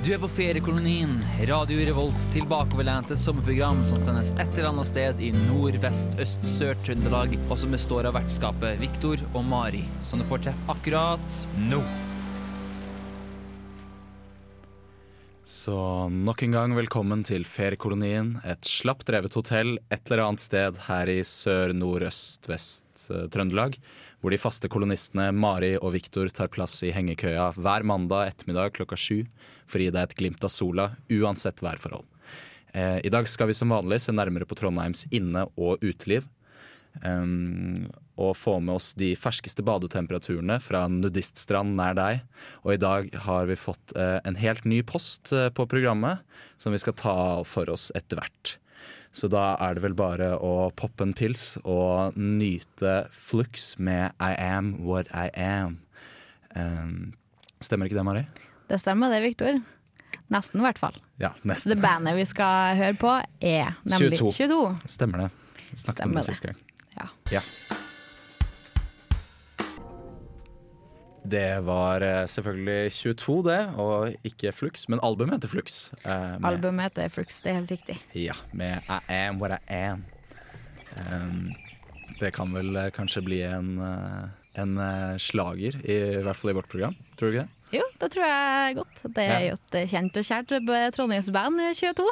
Du 0.00 0.06
er 0.14 0.20
på 0.22 0.30
feriekolonien, 0.32 1.10
Radio 1.44 1.82
Revolts 1.84 2.30
tilbakeoverlente 2.32 3.18
sommerprogram 3.20 3.82
som 3.84 3.98
sendes 4.00 4.30
et 4.32 4.54
eller 4.54 4.70
annet 4.70 4.88
sted 4.88 5.20
i 5.20 5.28
nord, 5.36 5.76
vest, 5.82 6.14
øst, 6.24 6.40
sør 6.48 6.72
Trøndelag, 6.86 7.34
og 7.50 7.60
som 7.60 7.76
består 7.76 8.08
av 8.08 8.16
vertskapet 8.16 8.80
Viktor 8.80 9.20
og 9.34 9.44
Mari, 9.44 9.82
som 10.00 10.22
du 10.22 10.24
får 10.30 10.46
treffe 10.46 10.72
akkurat 10.72 11.42
nå. 11.66 11.82
Så 15.44 15.76
nok 16.08 16.46
en 16.46 16.56
gang 16.56 16.78
velkommen 16.78 17.26
til 17.28 17.44
feriekolonien, 17.44 18.38
et 18.40 18.64
slapt 18.64 19.04
drevet 19.10 19.36
hotell 19.36 19.76
et 19.92 20.00
eller 20.08 20.30
annet 20.30 20.48
sted 20.48 20.80
her 20.86 21.12
i 21.12 21.20
sør, 21.28 21.76
nord, 21.76 22.08
øst, 22.08 22.48
vest 22.48 23.10
eh, 23.12 23.28
Trøndelag, 23.28 23.76
hvor 24.20 24.32
de 24.32 24.40
faste 24.40 24.68
kolonistene 24.70 25.30
Mari 25.32 25.74
og 25.78 25.94
Viktor 25.96 26.28
tar 26.34 26.50
plass 26.52 26.78
i 26.84 26.92
hengekøya 26.94 27.50
hver 27.56 27.86
mandag 27.88 28.34
ettermiddag 28.34 28.74
klokka 28.76 28.98
sju 29.00 29.24
for 29.66 29.80
å 29.80 29.86
gi 29.86 29.94
deg 29.94 30.02
et 30.02 30.16
glimt 30.18 30.44
av 30.44 30.52
sola 30.52 30.90
uansett 31.08 31.62
værforhold. 31.64 32.04
Eh, 32.72 33.00
I 33.06 33.12
dag 33.12 33.28
skal 33.28 33.50
vi 33.50 33.56
som 33.56 33.72
vanlig 33.72 34.02
se 34.04 34.14
nærmere 34.14 34.46
på 34.46 34.58
Trondheims 34.58 35.06
inne- 35.10 35.48
og 35.56 35.82
uteliv. 35.82 36.28
Um, 37.06 37.86
og 38.18 38.34
få 38.36 38.56
med 38.60 38.74
oss 38.74 38.90
de 38.98 39.12
ferskeste 39.16 39.62
badetemperaturene 39.64 40.56
fra 40.60 40.82
nudiststrand 40.90 41.76
nær 41.78 41.94
deg. 41.96 42.24
Og 42.64 42.74
i 42.74 42.80
dag 42.82 43.12
har 43.26 43.46
vi 43.48 43.56
fått 43.56 43.94
uh, 43.96 44.18
en 44.26 44.36
helt 44.36 44.66
ny 44.68 44.82
post 44.84 45.30
uh, 45.32 45.48
på 45.54 45.68
programmet 45.70 46.20
som 46.60 46.74
vi 46.74 46.82
skal 46.82 46.98
ta 46.98 47.14
for 47.48 47.70
oss 47.72 47.88
etter 47.96 48.20
hvert. 48.20 48.56
Så 49.12 49.26
da 49.30 49.56
er 49.58 49.74
det 49.74 49.82
vel 49.82 49.96
bare 49.98 50.36
å 50.38 50.70
poppe 50.78 51.02
en 51.02 51.14
pils 51.18 51.56
og 51.64 52.14
nyte 52.16 53.08
Flux 53.10 53.72
med 53.82 54.14
I 54.22 54.36
Am 54.38 54.76
What 54.86 55.10
I 55.10 55.28
Am. 55.34 55.80
Um, 56.54 57.12
stemmer 57.62 57.90
ikke 57.90 57.98
det, 57.98 58.06
Mari? 58.06 58.24
Det 58.70 58.78
stemmer 58.78 59.10
det, 59.10 59.22
Viktor. 59.26 59.58
Nesten, 60.30 60.62
i 60.62 60.66
hvert 60.68 60.78
fall. 60.78 60.94
Ja, 61.18 61.32
Så 61.58 61.72
det 61.72 61.80
bandet 61.82 62.14
vi 62.14 62.24
skal 62.30 62.78
høre 62.78 62.94
på, 62.98 63.16
er 63.42 63.74
nemlig 63.82 64.20
22. 64.20 64.30
22. 64.46 64.90
Stemmer 64.94 65.24
det. 65.26 65.30
Snakket 65.74 66.04
Stemmer 66.04 66.14
om 66.14 66.20
det. 66.22 66.26
sist 66.30 66.46
gang. 66.46 66.58
Ja. 66.96 67.08
Ja. 67.34 67.42
Det 71.22 71.60
var 71.66 72.00
eh, 72.02 72.24
selvfølgelig 72.26 72.92
22, 72.92 73.34
det, 73.44 73.58
og 73.76 74.14
ikke 74.24 74.52
Flux, 74.56 74.86
men 74.88 75.02
albumet 75.04 75.36
heter 75.38 75.52
Flux. 75.52 75.80
eh, 76.04 76.36
Albumet 76.48 76.88
heter 76.90 77.08
Flux, 77.12 77.42
det 77.44 77.52
er 77.52 77.58
helt 77.60 77.74
riktig. 77.74 77.98
Ja, 78.16 78.36
med 78.56 78.80
I 78.88 79.00
Am 79.28 79.40
What 79.42 79.58
I 79.68 79.74
Am. 79.90 80.04
Um, 81.12 81.52
det 82.20 82.32
kan 82.36 82.50
vel 82.56 82.74
eh, 82.76 82.90
kanskje 82.94 83.22
bli 83.24 83.42
en, 83.46 83.76
eh, 83.84 84.62
en 84.62 84.74
slager, 85.20 85.76
i, 85.84 85.98
hvert 86.24 86.36
fall 86.40 86.54
i 86.54 86.56
vårt 86.56 86.68
program. 86.72 86.96
Tror 87.16 87.30
du 87.30 87.36
ikke 87.36 87.44
det? 87.44 87.56
Jo, 87.78 87.84
det 88.00 88.08
tror 88.10 88.26
jeg 88.26 88.74
godt. 88.80 89.04
Det 89.14 89.28
er 89.30 89.44
jo 89.44 89.54
et 89.60 89.78
kjent 89.92 90.16
og 90.18 90.26
kjært 90.26 90.56
Trondheimsband 90.96 91.60
22. 91.78 92.08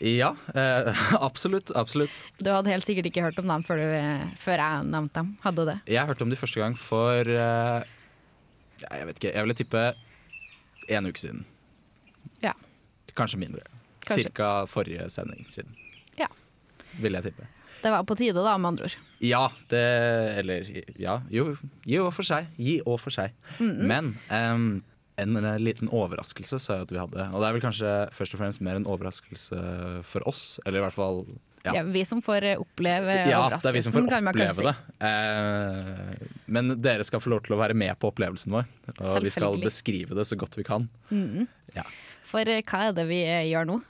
Ja, 0.00 0.34
eh, 0.56 1.06
absolutt. 1.28 1.70
Absolutt. 1.76 2.12
Du 2.40 2.50
hadde 2.52 2.72
helt 2.72 2.84
sikkert 2.86 3.08
ikke 3.10 3.24
hørt 3.24 3.38
om 3.40 3.48
dem 3.48 3.64
før, 3.64 3.80
du, 3.80 4.28
før 4.40 4.60
jeg 4.62 4.90
nevnte 4.90 5.22
dem. 5.22 5.32
Hadde 5.44 5.64
du 5.64 5.70
det? 5.72 5.78
Jeg 5.92 6.08
hørte 6.08 6.26
om 6.26 6.32
dem 6.32 6.40
første 6.40 6.60
gang 6.62 6.76
for 6.80 7.32
eh, 7.32 7.96
Jeg 8.86 9.06
vet 9.08 9.20
ikke, 9.20 9.34
jeg 9.34 9.46
ville 9.46 9.58
tippe 9.58 9.84
en 10.90 11.06
uke 11.10 11.22
siden. 11.22 11.44
Ja. 12.44 12.54
Kanskje 13.18 13.40
mindre. 13.42 13.64
Kanskje. 14.06 14.28
Cirka 14.28 14.50
forrige 14.70 15.08
sending 15.12 15.46
siden. 15.52 15.74
Ja. 16.18 16.30
Vil 17.00 17.18
jeg 17.18 17.30
tippe. 17.30 17.48
Det 17.80 17.90
var 17.92 18.04
på 18.04 18.16
tide, 18.18 18.42
da, 18.44 18.56
med 18.60 18.74
andre 18.74 18.90
ord. 18.90 18.96
Ja, 19.24 19.46
det 19.72 19.84
Eller 20.40 20.66
ja, 21.00 21.20
jo, 21.32 21.54
gi 21.88 22.00
og 22.00 22.12
for 22.12 22.26
seg. 22.26 22.48
Gi 22.60 22.80
og 22.84 22.98
for 23.00 23.14
seg. 23.14 23.36
Men 23.60 24.14
um, 24.28 24.82
en 25.20 25.38
liten 25.60 25.88
overraskelse 25.92 26.60
sa 26.60 26.80
jeg 26.80 26.88
at 26.88 26.92
vi 26.92 27.00
hadde. 27.00 27.28
Og 27.32 27.40
det 27.40 27.48
er 27.48 27.56
vel 27.56 27.64
kanskje 27.64 27.94
først 28.16 28.36
og 28.36 28.42
fremst 28.42 28.64
mer 28.64 28.80
en 28.80 28.88
overraskelse 28.88 29.60
for 30.08 30.28
oss. 30.28 30.58
Eller 30.66 30.80
i 30.80 30.84
hvert 30.84 30.96
fall 30.96 31.24
Ja. 31.64 31.74
er 31.76 31.88
vi 31.92 32.04
som 32.08 32.22
får 32.24 32.46
oppleve 32.56 33.16
Ja, 33.28 33.42
det 33.52 33.68
er 33.68 33.74
vi 33.76 33.82
som 33.84 33.92
får 33.92 34.06
overraskelsen, 34.06 34.08
kan 34.08 34.24
man 34.24 34.36
kanskje 34.36 34.54
oppleve 34.54 34.72
det. 34.72 35.08
Eh, 35.08 36.28
men 36.56 36.74
dere 36.80 37.04
skal 37.04 37.20
få 37.20 37.32
lov 37.34 37.42
til 37.44 37.56
å 37.56 37.60
være 37.60 37.76
med 37.76 37.98
på 38.00 38.08
opplevelsen 38.08 38.54
vår. 38.54 38.70
Og 38.96 39.18
vi 39.26 39.32
skal 39.34 39.58
beskrive 39.60 40.16
det 40.16 40.24
så 40.30 40.38
godt 40.40 40.56
vi 40.56 40.64
kan. 40.66 40.88
Ja. 41.76 41.84
For 42.30 42.48
eh, 42.48 42.62
hva 42.64 42.86
er 42.88 42.96
det 42.96 43.04
vi 43.10 43.20
eh, 43.26 43.44
gjør 43.50 43.68
nå? 43.74 43.80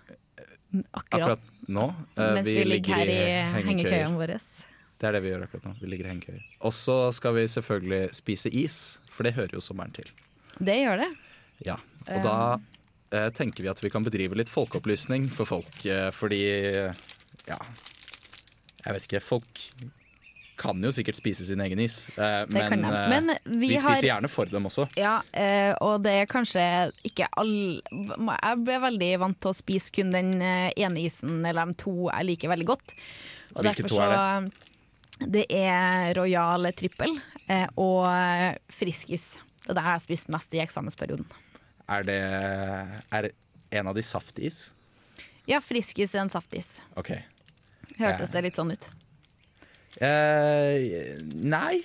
Akkurat, 0.95 1.15
Akkurat 1.15 1.47
nå. 1.71 1.87
eh, 2.17 2.35
mens 2.39 2.49
vi, 2.49 2.65
ligger 2.67 3.01
her 3.01 3.13
i 3.13 3.21
hengekøyene 3.67 4.19
våre. 4.19 4.41
Det 5.01 5.09
er 5.09 5.17
det 5.17 5.23
vi 5.25 5.31
gjør 5.33 5.47
akkurat 5.47 5.69
nå. 5.71 5.77
Vi 5.81 5.93
ligger 5.93 6.09
i 6.09 6.13
hengekøyer. 6.13 6.43
Og 6.69 6.75
så 6.77 6.99
skal 7.17 7.39
vi 7.39 7.47
selvfølgelig 7.51 8.03
spise 8.19 8.53
is, 8.53 8.81
for 9.11 9.27
det 9.27 9.35
hører 9.39 9.57
jo 9.57 9.63
sommeren 9.65 9.95
til. 9.97 10.11
Det 10.61 10.77
gjør 10.83 11.01
det. 11.05 11.09
Ja, 11.65 11.79
og 12.11 12.21
da 12.25 12.37
eh, 13.13 13.31
tenker 13.37 13.65
vi 13.65 13.73
at 13.73 13.81
vi 13.83 13.91
kan 13.93 14.05
bedrive 14.05 14.37
litt 14.39 14.53
folkeopplysning 14.53 15.29
for 15.33 15.49
folk, 15.49 15.73
eh, 15.89 16.11
fordi 16.15 16.43
ja, 17.49 17.57
jeg 18.85 18.95
vet 18.97 19.07
ikke, 19.09 19.21
folk 19.23 19.65
kan 20.61 20.77
jo 20.85 20.91
sikkert 20.93 21.17
spise 21.17 21.47
sin 21.49 21.61
egen 21.65 21.81
is, 21.81 22.03
eh, 22.19 22.45
Det 22.45 22.53
men, 22.53 22.85
eh, 22.85 23.09
Men 23.09 23.31
vi 23.47 23.69
vi 23.71 23.77
har- 23.77 23.95
spiser 23.97 24.09
gjerne 24.11 24.29
for 24.29 24.45
dem 24.45 24.65
også. 24.69 24.85
Ja, 24.97 25.23
eh, 25.33 25.73
og 25.81 26.03
det 26.03 26.13
er 26.13 26.27
kanskje 26.27 26.93
ikke 27.03 27.29
alle 27.37 27.81
Jeg 27.91 28.65
ble 28.65 28.77
veldig 28.81 29.19
vant 29.19 29.41
til 29.41 29.51
å 29.51 29.57
spise 29.57 29.91
kun 29.91 30.11
den 30.13 30.43
eh, 30.43 30.71
ene 30.77 31.01
isen, 31.07 31.45
eller 31.47 31.65
de 31.67 31.75
to 31.75 32.11
jeg 32.13 32.27
liker 32.27 32.49
veldig 32.53 32.67
godt. 32.67 32.95
Og 33.57 33.65
Hvilke 33.65 33.89
to 33.89 34.01
er 34.01 34.13
så 34.13 34.53
Det 35.31 35.47
er 35.51 36.15
Royal 36.15 36.71
Trippel 36.73 37.21
eh, 37.49 37.67
og 37.77 38.07
eh, 38.07 38.55
Friskis. 38.71 39.39
Det 39.65 39.71
er 39.71 39.75
det 39.75 39.83
jeg 39.83 39.93
har 39.93 39.99
spist 40.01 40.29
mest 40.29 40.55
i 40.55 40.59
eksamensperioden. 40.61 41.25
Er 41.89 42.03
det 42.03 42.21
er 43.13 43.31
en 43.73 43.87
av 43.89 43.95
de 43.95 44.03
saftis? 44.03 44.73
Ja, 45.51 45.59
Friskis 45.65 46.15
enn 46.15 46.31
saftis. 46.31 46.77
Ok. 47.01 47.11
Hørtes 47.99 48.31
det 48.33 48.45
litt 48.47 48.59
sånn 48.59 48.71
ut? 48.73 48.87
Eh, 50.01 51.19
nei. 51.35 51.81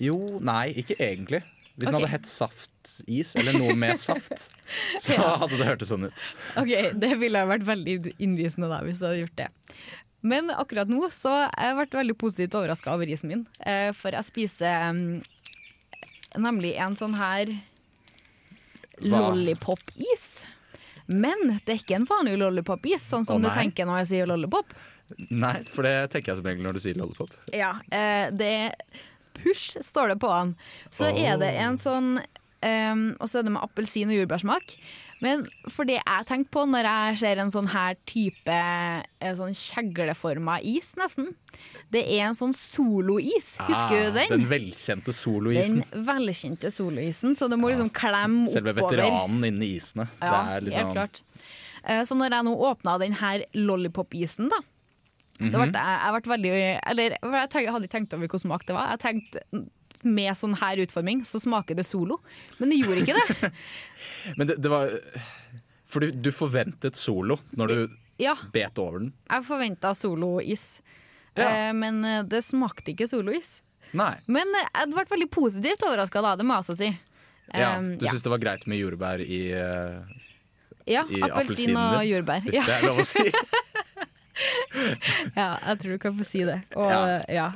Jo, 0.00 0.16
nei, 0.44 0.70
ikke 0.80 0.96
egentlig. 0.98 1.42
Hvis 1.76 1.90
den 1.90 1.98
hadde 1.98 2.08
hett 2.08 2.28
saftis, 2.28 3.34
eller 3.36 3.52
noe 3.60 3.74
med 3.76 3.98
saft, 4.00 4.46
så 5.04 5.12
Ja. 5.18 5.34
hadde 5.42 5.58
det 5.60 5.66
hørtes 5.68 5.90
sånn 5.92 6.08
ut. 6.08 6.24
Ok, 6.56 6.72
Det 6.96 7.12
ville 7.20 7.42
vært 7.52 7.66
veldig 7.68 8.14
innlysende 8.16 8.70
da, 8.72 8.80
hvis 8.86 9.02
du 9.02 9.06
hadde 9.10 9.20
gjort 9.26 9.36
det. 9.42 9.48
Men 10.26 10.48
akkurat 10.50 10.88
nå 10.90 11.04
så 11.12 11.34
har 11.44 11.68
jeg 11.68 11.76
vært 11.82 11.98
veldig 12.00 12.16
positivt 12.18 12.56
overraska 12.58 12.94
over 12.96 13.12
isen 13.12 13.28
min. 13.30 13.44
Eh, 13.60 13.92
For 13.94 14.16
jeg 14.16 14.24
spiser 14.26 14.88
mm, 14.96 15.20
nemlig 16.40 16.72
en 16.80 16.96
sånn 16.98 17.14
her 17.20 17.52
lollipop-is. 19.04 20.44
Men 21.08 21.58
det 21.64 21.72
er 21.74 21.80
ikke 21.80 21.96
en 22.00 22.06
vanlig 22.08 22.36
lollipop-is, 22.40 23.04
sånn 23.06 23.24
som 23.28 23.38
Å, 23.38 23.42
du 23.44 23.48
nei. 23.48 23.56
tenker 23.62 23.86
når 23.86 24.02
jeg 24.02 24.08
sier 24.12 24.26
lollipop. 24.30 24.72
Nei, 25.30 25.54
for 25.70 25.86
det 25.86 26.10
tenker 26.10 26.32
jeg 26.32 26.40
som 26.40 26.48
regel 26.50 26.64
når 26.66 26.78
du 26.78 26.82
sier 26.82 26.98
lollipop. 26.98 27.30
Ja, 27.54 27.76
eh, 27.94 28.26
det 28.34 28.48
er 28.64 28.74
Push 29.36 29.76
står 29.84 30.14
det 30.14 30.20
på 30.22 30.30
den. 30.32 30.54
Så 30.90 31.10
Oh. 31.12 31.18
er 31.20 31.36
det 31.38 31.50
en 31.60 31.76
sånn 31.76 32.16
um, 32.64 33.02
Og 33.20 33.28
så 33.28 33.38
er 33.38 33.42
det 33.44 33.52
med 33.52 33.62
appelsin 33.62 34.08
og 34.08 34.16
jordbærsmak. 34.16 34.78
Men 35.20 35.44
for 35.68 35.84
det 35.88 35.98
jeg 36.00 36.26
tenker 36.28 36.50
på 36.56 36.64
når 36.68 36.88
jeg 36.88 37.18
ser 37.20 37.38
en 37.40 37.52
sånn 37.52 37.68
her 37.72 37.94
type 38.08 38.56
en 38.56 39.36
sånn 39.38 39.54
kjegleforma 39.56 40.58
is, 40.64 40.94
nesten, 40.98 41.30
det 41.94 42.02
er 42.16 42.24
en 42.26 42.34
sånn 42.34 42.52
solois. 42.56 43.52
Husker 43.62 44.00
du 44.00 44.08
Ah, 44.08 44.14
den? 44.16 44.28
Den 44.32 44.46
velkjente 44.50 45.12
soloisen. 45.14 45.84
Den 45.92 46.04
velkjente 46.08 46.70
soloisen, 46.74 47.34
så 47.38 47.48
du 47.48 47.56
må 47.56 47.70
liksom 47.70 47.90
klemme 47.94 48.46
Selve 48.50 48.72
oppover. 48.74 48.96
veteranen 48.98 49.44
innen 49.46 49.62
isene. 49.62 50.08
Ja, 50.20 50.30
det 50.42 50.56
er 50.56 50.60
liksom, 50.66 50.80
helt 50.80 50.96
klart. 50.96 51.22
Eh, 51.84 52.02
Så 52.04 52.16
når 52.18 52.30
jeg 52.34 52.44
nå 52.44 52.56
åpna 52.58 52.98
den 52.98 53.12
her 53.12 53.44
lollipop-isen, 53.54 54.48
da, 54.50 54.56
så 55.38 55.52
Mhm. 55.60 55.70
ble 55.70 55.78
jeg, 55.78 56.00
jeg 56.02 56.22
ble 56.22 56.32
veldig 56.36 56.80
Eller 56.90 57.10
jeg 57.22 57.50
tenk, 57.50 57.68
hadde 57.68 57.84
ikke 57.86 57.96
tenkt 57.98 58.14
over 58.14 58.26
hvilken 58.26 58.40
smak 58.40 58.66
det 58.66 58.74
var. 58.74 58.96
Jeg 58.96 59.00
tenkte 59.00 59.68
med 60.02 60.34
sånn 60.36 60.54
her 60.58 60.76
utforming 60.78 61.22
så 61.24 61.40
smaker 61.40 61.74
det 61.76 61.86
solo, 61.86 62.20
men 62.58 62.68
det 62.70 62.78
gjorde 62.80 63.02
ikke 63.06 63.16
det. 63.16 63.52
Men 64.36 64.46
det, 64.48 64.60
det 64.62 64.70
var 64.70 64.90
For 65.86 66.00
du, 66.00 66.10
du 66.10 66.30
forventet 66.30 66.96
solo 66.96 67.38
når 67.56 67.68
du 67.68 67.88
Ja, 68.18 68.34
bet 68.52 68.78
over 68.78 68.98
den? 69.00 69.12
jeg 69.30 69.44
forventa 69.44 69.94
solois, 69.94 70.80
Ja. 71.36 71.48
Eh, 71.68 71.72
men 71.76 72.04
eh, 72.04 72.22
det 72.24 72.40
smakte 72.44 72.92
ikke 72.94 73.08
solois. 73.10 73.58
Nei. 73.96 74.14
Men 74.26 74.48
eh, 74.60 74.68
jeg 74.80 74.90
ble 74.94 75.04
veldig 75.10 75.28
positivt 75.30 75.84
overraska 75.86 76.22
da, 76.24 76.34
det 76.36 76.44
må 76.48 76.56
jeg 76.56 76.64
også 76.66 76.76
si. 76.80 76.90
Ja, 77.54 77.76
Um, 77.78 77.92
du 78.00 78.06
syns 78.10 78.24
det 78.24 78.30
var 78.32 78.40
greit 78.42 78.64
med 78.66 78.80
jordbær 78.80 79.20
i, 79.22 79.36
eh, 79.54 80.00
ja, 80.90 81.04
appelsin 81.28 81.76
og 81.78 82.00
jordbær. 82.08 82.40
Hvis 82.42 82.56
Ja, 82.58 82.64
det 82.66 82.74
er 82.74 82.82
lov 82.88 82.98
å 82.98 83.04
si. 83.06 83.22
ja, 85.36 85.48
jeg 85.66 85.78
tror 85.80 85.94
du 85.94 85.98
kan 86.02 86.16
få 86.18 86.24
si 86.26 86.42
det. 86.48 86.58
Og 86.76 86.90
Ja. 86.90 87.20
ja, 87.32 87.46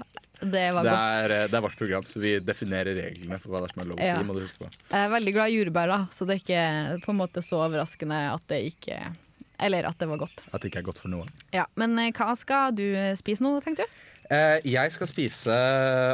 det 0.41 0.67
var 0.75 0.85
Det 0.87 0.93
er, 0.95 1.29
godt. 1.29 1.51
det 1.51 1.57
er 1.59 1.65
vårt 1.67 1.77
program, 1.79 2.03
så 2.09 2.21
vi 2.23 2.37
definerer 2.41 2.95
reglene 2.97 3.39
for 3.41 3.53
hva 3.53 3.61
det 3.65 3.71
er 3.71 3.75
som 3.75 3.83
er 3.83 3.87
lov 3.91 3.99
å 3.99 4.05
Ja. 4.07 4.17
si. 4.19 4.25
må 4.25 4.35
du 4.35 4.41
huske 4.41 4.59
på. 4.63 4.71
Jeg 4.91 5.05
er 5.05 5.09
veldig 5.11 5.33
glad 5.35 5.51
i 5.51 5.57
jordbær, 5.59 5.87
da, 5.89 5.99
så 6.13 6.27
det 6.27 6.35
er 6.37 6.41
ikke 6.45 7.03
på 7.05 7.11
en 7.11 7.17
måte 7.21 7.43
så 7.45 7.57
overraskende 7.67 8.21
at 8.35 8.47
det 8.49 8.63
ikke 8.73 8.97
Eller 9.61 9.85
at 9.89 9.99
det 10.01 10.09
var 10.09 10.21
godt. 10.23 10.45
At 10.53 10.63
det 10.63 10.71
ikke 10.73 10.81
er 10.83 10.89
godt 10.91 11.01
for 11.03 11.13
noe. 11.13 11.27
Ja, 11.55 11.67
Men 11.81 11.99
eh, 12.01 12.13
hva 12.17 12.33
skal 12.39 12.73
du 12.77 12.87
spise 13.19 13.45
nå, 13.45 13.57
tenkte 13.65 13.85
du? 13.85 13.99
Eh, 14.31 14.61
jeg 14.71 14.93
skal 14.95 15.09
spise 15.11 15.55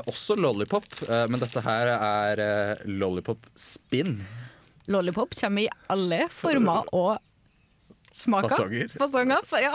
også 0.09 0.39
lollipop, 0.41 0.87
eh, 1.05 1.27
men 1.29 1.43
dette 1.43 1.61
her 1.67 1.91
er 1.99 2.41
eh, 2.41 2.85
lollipop 2.89 3.45
spin. 3.61 4.23
lollipop 4.89 5.35
kommer 5.37 5.67
i 5.67 5.69
alle 5.93 6.23
former 6.33 6.87
og 6.97 7.19
smaker. 8.17 8.49
Fasonger. 8.49 8.93
Fasonger, 8.99 9.43
ja. 9.63 9.73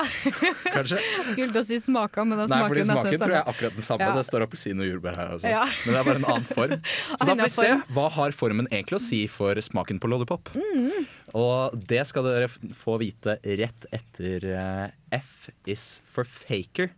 Kanskje? 0.73 0.99
Skulle 1.31 1.49
til 1.51 1.61
å 1.61 1.65
si 1.65 1.79
smaker, 1.83 2.25
men 2.25 2.39
det 2.39 2.47
Nei, 2.47 2.57
smaker 2.57 2.73
fordi 2.73 2.85
smaken 2.87 3.21
tror 3.21 3.35
jeg 3.35 3.41
er 3.41 3.51
akkurat 3.53 3.77
den 3.77 3.85
samme. 3.85 4.07
Ja. 4.07 4.15
Det 4.17 4.25
står 4.27 4.45
appelsin 4.47 4.81
og 4.81 4.89
jordbær 4.89 5.19
her 5.19 5.35
også. 5.37 5.51
Ja. 5.51 5.65
Men 5.69 5.95
det 5.95 5.99
er 6.01 6.07
bare 6.09 6.21
en 6.21 6.29
annen 6.33 6.47
form. 6.49 6.75
Så 7.19 7.27
da 7.27 7.35
får 7.35 7.43
vi 7.43 7.51
se 7.57 7.69
hva 7.97 8.07
har 8.17 8.37
formen 8.37 8.71
egentlig 8.71 8.97
å 8.97 9.03
si 9.03 9.21
for 9.31 9.61
smaken 9.67 10.01
på 10.01 10.11
lollipop. 10.11 10.51
Mm. 10.57 11.05
Og 11.37 11.77
det 11.91 12.01
skal 12.09 12.27
dere 12.27 12.49
få 12.77 12.97
vite 13.01 13.37
rett 13.61 13.87
etter 13.93 14.49
eh, 14.55 14.87
F 15.21 15.51
is 15.69 15.85
for 16.11 16.27
Faker 16.27 16.91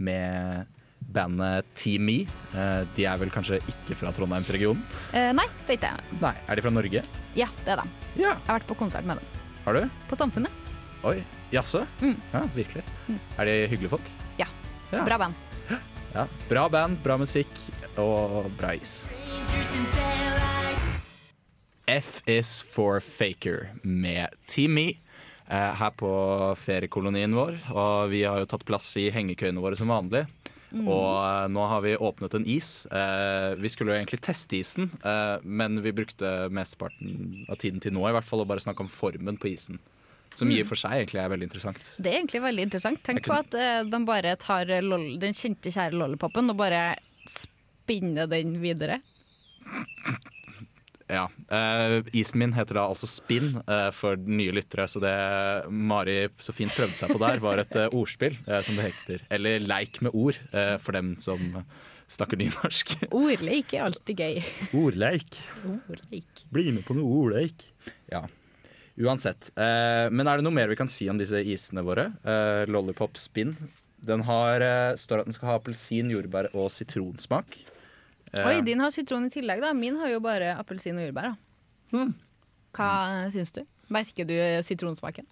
med 0.00 0.68
bandet 1.10 1.66
Team 1.78 2.08
E. 2.12 2.18
Eh, 2.54 2.80
de 2.96 3.06
er 3.08 3.20
vel 3.20 3.32
kanskje 3.34 3.60
ikke 3.72 3.96
fra 3.98 4.12
Trondheimsregionen? 4.16 4.82
Eh, 5.14 5.30
nei, 5.36 5.46
det 5.66 5.76
er 5.76 5.78
ikke 5.78 5.92
det. 5.92 6.18
Nei, 6.22 6.34
er 6.46 6.58
de 6.58 6.66
fra 6.66 6.74
Norge? 6.74 7.04
Ja, 7.38 7.48
det 7.64 7.76
er 7.76 7.84
de. 7.84 8.00
Ja. 8.16 8.34
Jeg 8.34 8.48
har 8.50 8.58
vært 8.60 8.68
på 8.70 8.78
konsert 8.82 9.08
med 9.08 9.20
dem. 9.20 9.38
Har 9.64 9.76
du? 9.76 10.02
På 10.10 10.18
Samfunnet. 10.18 10.69
Oi, 11.00 11.22
jaså? 11.48 11.86
Mm. 12.02 12.16
Ja, 12.32 12.42
virkelig. 12.54 12.82
Er 13.38 13.48
de 13.48 13.54
hyggelige 13.70 13.88
folk? 13.88 14.08
Ja. 14.36 14.46
Ja. 14.92 15.04
Bra 15.06 15.16
band. 15.18 15.34
Ja. 16.12 16.26
Bra 16.50 16.64
band, 16.68 16.98
bra 17.00 17.16
musikk 17.16 17.48
og 17.96 18.50
bra 18.58 18.74
is. 18.76 18.98
F 21.88 22.20
is 22.28 22.50
for 22.62 23.00
Faker 23.00 23.70
med 23.82 24.34
Team 24.50 24.74
Me 24.76 24.86
eh, 24.90 25.72
her 25.80 25.94
på 25.96 26.10
feriekolonien 26.60 27.32
vår. 27.32 27.56
Og 27.72 28.10
vi 28.12 28.24
har 28.28 28.42
jo 28.42 28.50
tatt 28.50 28.66
plass 28.68 28.90
i 29.00 29.08
hengekøyene 29.14 29.62
våre 29.62 29.78
som 29.80 29.88
vanlig. 29.88 30.26
Og 30.70 31.14
eh, 31.16 31.46
nå 31.50 31.64
har 31.72 31.80
vi 31.86 31.96
åpnet 31.96 32.36
en 32.36 32.44
is. 32.44 32.84
Eh, 32.92 33.56
vi 33.56 33.72
skulle 33.72 33.94
jo 33.94 34.02
egentlig 34.02 34.20
teste 34.28 34.60
isen, 34.60 34.90
eh, 35.00 35.40
men 35.42 35.80
vi 35.80 35.94
brukte 35.96 36.50
mesteparten 36.52 37.46
av 37.48 37.56
tiden 37.56 37.80
til 37.80 37.96
nå 37.96 38.04
i 38.06 38.12
hvert 38.14 38.28
fall 38.28 38.44
å 38.44 38.48
bare 38.52 38.62
snakke 38.62 38.84
om 38.84 38.92
formen 38.92 39.40
på 39.40 39.50
isen. 39.54 39.80
Som 40.40 40.50
i 40.52 40.60
og 40.62 40.70
for 40.70 40.80
seg 40.80 41.02
egentlig 41.02 41.20
er 41.22 41.30
veldig 41.34 41.48
interessant. 41.50 41.92
Det 42.00 42.10
er 42.10 42.18
egentlig 42.22 42.42
veldig 42.46 42.66
interessant. 42.68 43.02
Tenk 43.06 43.22
kunne... 43.26 43.36
på 43.36 43.44
at 43.44 43.60
eh, 43.60 43.84
de 43.92 44.02
bare 44.08 44.34
tar 44.40 44.74
lol 44.86 45.06
den 45.20 45.36
kjente, 45.36 45.72
kjære 45.74 46.00
lollipopen 46.00 46.52
og 46.52 46.58
bare 46.60 46.84
spinner 47.28 48.30
den 48.30 48.56
videre. 48.62 49.00
Ja. 51.10 51.26
Uh, 51.50 52.06
isen 52.14 52.38
min 52.38 52.54
heter 52.54 52.78
da 52.78 52.86
altså 52.86 53.08
Spinn 53.10 53.56
uh, 53.66 53.90
for 53.94 54.18
nye 54.18 54.54
lyttere, 54.54 54.86
så 54.86 55.02
det 55.02 55.14
Mari 55.74 56.22
så 56.38 56.54
fint 56.54 56.74
prøvde 56.76 56.98
seg 56.98 57.10
på 57.10 57.20
der, 57.22 57.42
var 57.42 57.62
et 57.62 57.78
uh, 57.78 57.88
ordspill, 57.90 58.38
som 58.62 58.78
det 58.78 58.90
heter. 58.92 59.24
Eller 59.34 59.62
leik 59.64 60.00
med 60.06 60.14
ord, 60.14 60.38
for 60.82 60.96
dem 60.96 61.16
som 61.22 61.64
snakker 62.10 62.38
nynorsk. 62.40 62.96
Ordleik 63.22 63.74
er 63.74 63.86
alltid 63.86 64.22
gøy. 64.22 64.40
Ordleik. 64.78 65.40
Ordleik. 65.66 66.44
Bli 66.54 66.70
med 66.74 66.86
på 66.86 66.96
noe 66.98 67.24
ordleik. 67.24 67.66
Ja. 68.10 68.24
Uansett. 69.00 69.50
Eh, 69.56 70.08
men 70.12 70.28
er 70.28 70.36
det 70.40 70.44
noe 70.44 70.52
mer 70.54 70.68
vi 70.68 70.76
kan 70.76 70.88
si 70.92 71.08
om 71.08 71.18
disse 71.20 71.40
isene 71.48 71.82
våre? 71.86 72.08
Eh, 72.24 72.64
Lollipop 72.68 73.16
Spin. 73.16 73.54
Den 74.04 74.22
har, 74.28 74.60
eh, 74.64 74.94
står 75.00 75.20
at 75.22 75.28
den 75.28 75.36
skal 75.36 75.48
ha 75.48 75.58
appelsin, 75.58 76.10
jordbær 76.12 76.50
og 76.54 76.70
sitronsmak. 76.72 77.58
Oi, 78.38 78.60
din 78.62 78.78
har 78.80 78.92
sitron 78.94 79.26
i 79.26 79.30
tillegg, 79.34 79.60
da. 79.64 79.72
Min 79.74 79.96
har 79.98 80.08
jo 80.12 80.20
bare 80.22 80.52
appelsin 80.56 80.96
og 81.00 81.08
jordbær. 81.08 81.32
da. 81.32 81.36
Hmm. 81.90 82.14
Hva 82.76 83.30
syns 83.32 83.50
du? 83.56 83.64
Merker 83.90 84.24
du 84.28 84.36
sitronsmaken? 84.62 85.26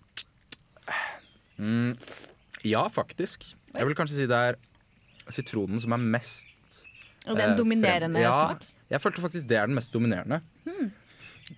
Mm, 1.59 1.97
ja, 2.67 2.83
faktisk. 2.89 3.45
Jeg 3.75 3.87
vil 3.87 3.95
kanskje 3.99 4.17
si 4.19 4.27
det 4.27 4.39
er 4.39 4.57
sitronen 5.31 5.81
som 5.83 5.93
er 5.93 5.99
mest 5.99 6.49
Og 7.29 7.37
det 7.37 7.45
er 7.45 7.51
en 7.53 7.59
dominerende 7.59 8.17
frem- 8.19 8.23
ja, 8.23 8.33
smak? 8.55 8.63
Jeg 8.91 9.01
følte 9.05 9.21
faktisk 9.23 9.47
det 9.51 9.59
er 9.59 9.67
den 9.67 9.75
mest 9.77 9.93
dominerende. 9.93 10.41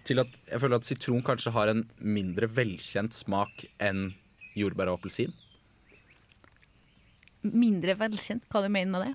Til 0.06 0.22
at 0.22 0.34
jeg 0.46 0.62
føler 0.62 0.78
at 0.78 0.86
sitron 0.86 1.24
kanskje 1.26 1.52
har 1.54 1.72
en 1.72 1.84
mindre 1.98 2.46
velkjent 2.50 3.16
smak 3.16 3.64
enn 3.82 4.12
jordbær 4.58 4.92
og 4.92 5.00
appelsin. 5.00 5.34
Mindre 7.42 7.96
velkjent. 7.98 8.46
Hva 8.52 8.62
du 8.62 8.70
mener 8.72 8.92
med 8.92 9.08
det? 9.08 9.14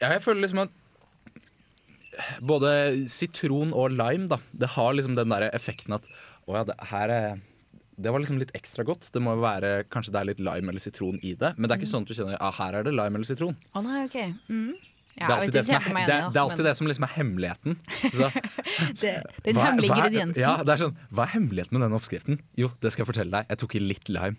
Ja, 0.00 0.12
jeg 0.14 0.22
føler 0.24 0.44
liksom 0.44 0.64
at 0.66 0.74
både 2.42 2.70
sitron 3.10 3.72
og 3.76 3.92
lime, 3.94 4.26
da, 4.30 4.40
det 4.52 4.72
har 4.74 4.96
liksom 4.96 5.14
den 5.18 5.30
der 5.30 5.48
effekten 5.52 5.94
at 5.94 6.08
å 6.48 6.56
ja, 6.56 6.64
det 6.66 6.78
her 6.90 7.12
er 7.14 7.28
det 7.98 8.12
var 8.14 8.22
liksom 8.22 8.38
litt 8.38 8.52
ekstra 8.54 8.84
godt. 8.86 9.08
Det 9.10 9.20
må 9.22 9.32
jo 9.34 9.42
være, 9.42 9.82
Kanskje 9.90 10.12
det 10.14 10.20
er 10.20 10.28
litt 10.28 10.42
lime 10.42 10.70
eller 10.70 10.82
sitron 10.82 11.18
i 11.18 11.32
det, 11.34 11.54
men 11.56 11.66
det 11.66 11.74
er 11.74 11.80
ikke 11.80 11.90
sånn 11.90 12.04
at 12.06 12.10
du 12.10 12.14
kjenner 12.14 12.38
ah, 12.38 12.54
her 12.60 12.78
er 12.78 12.86
det 12.86 12.92
lime 12.94 13.18
eller 13.18 13.26
sitron. 13.26 13.56
Å 13.74 13.82
nei, 13.82 14.04
OK. 14.06 14.18
Mm. 14.46 14.76
Det, 15.18 15.26
er 15.26 15.34
alltid 15.34 15.56
det, 15.56 15.64
som 15.66 15.76
er, 15.78 16.06
det, 16.08 16.18
det 16.32 16.38
er 16.38 16.42
alltid 16.44 16.62
men 16.62 16.68
det 16.68 16.74
som 16.78 16.90
liksom 16.90 17.06
er 17.08 17.12
hemmeligheten. 17.14 17.78
Så, 18.14 18.28
det, 19.02 19.14
Den 19.44 19.58
hva- 19.58 19.66
hemmelige 19.68 19.94
ingrediensen. 19.94 20.42
Ja, 20.42 20.54
det 20.62 20.74
er 20.74 20.84
sånn, 20.84 20.94
Hva 21.10 21.26
er 21.26 21.34
hemmeligheten 21.34 21.76
med 21.78 21.86
denne 21.86 21.98
oppskriften? 21.98 22.38
Jo, 22.58 22.70
det 22.82 22.94
skal 22.94 23.04
jeg 23.04 23.10
fortelle 23.12 23.40
deg. 23.40 23.50
Jeg 23.52 23.62
tok 23.64 23.76
i 23.78 23.82
litt 23.82 24.12
lime. 24.12 24.38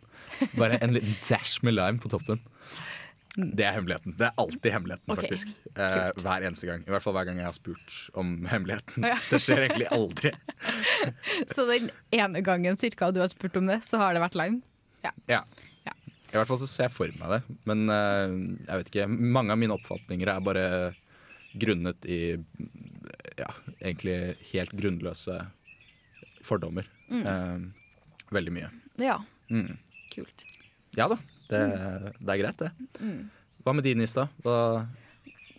Bare 0.55 0.79
en 0.79 0.95
liten 0.95 1.19
dash 1.25 1.59
med 1.67 1.77
lime 1.77 2.01
på 2.03 2.11
toppen. 2.11 2.41
Det 3.37 3.63
er 3.63 3.75
hemmeligheten. 3.75 4.15
Det 4.17 4.25
er 4.25 4.41
alltid 4.41 4.71
hemmeligheten, 4.73 5.13
okay. 5.13 5.29
faktisk. 5.29 5.51
Eh, 5.75 6.09
hver 6.23 6.45
eneste 6.47 6.67
gang. 6.67 6.81
I 6.87 6.93
hvert 6.95 7.05
fall 7.05 7.13
hver 7.15 7.27
gang 7.29 7.37
jeg 7.39 7.47
har 7.47 7.55
spurt 7.55 7.99
om 8.17 8.33
hemmeligheten. 8.49 9.05
Ja. 9.05 9.19
Det 9.29 9.39
skjer 9.43 9.67
egentlig 9.67 9.87
aldri. 9.93 10.33
Så 11.53 11.67
den 11.69 11.91
ene 12.15 12.41
gangen 12.45 12.79
cirka 12.81 13.11
du 13.15 13.21
har 13.21 13.29
spurt 13.31 13.55
om 13.59 13.69
det, 13.69 13.81
så 13.85 14.01
har 14.01 14.17
det 14.17 14.23
vært 14.25 14.37
lime? 14.39 14.63
Ja. 15.05 15.13
Ja. 15.29 15.43
I 16.29 16.37
hvert 16.37 16.49
fall 16.51 16.59
så 16.61 16.69
ser 16.69 16.87
jeg 16.87 16.93
for 16.93 17.13
meg 17.19 17.31
det. 17.33 17.57
Men 17.69 17.89
eh, 17.93 18.33
jeg 18.67 18.81
vet 18.81 18.91
ikke. 18.91 19.07
Mange 19.09 19.55
av 19.55 19.61
mine 19.61 19.75
oppfatninger 19.75 20.29
er 20.29 20.43
bare 20.45 20.65
grunnet 21.57 22.05
i 22.05 22.19
ja, 23.39 23.49
egentlig 23.79 24.35
helt 24.51 24.73
grunnløse 24.77 25.39
fordommer. 26.45 26.85
Eh, 27.09 27.57
veldig 28.33 28.55
mye. 28.59 28.71
ja. 29.01 29.19
Mm. 29.49 29.77
Kult. 30.13 30.43
Ja 30.97 31.05
da, 31.09 31.15
det, 31.49 31.59
det 32.17 32.33
er 32.33 32.39
greit, 32.41 32.61
det. 32.61 32.69
Hva 33.65 33.73
med 33.77 33.85
din 33.85 34.01
is, 34.01 34.13
da? 34.17 34.27
Hva, 34.45 34.85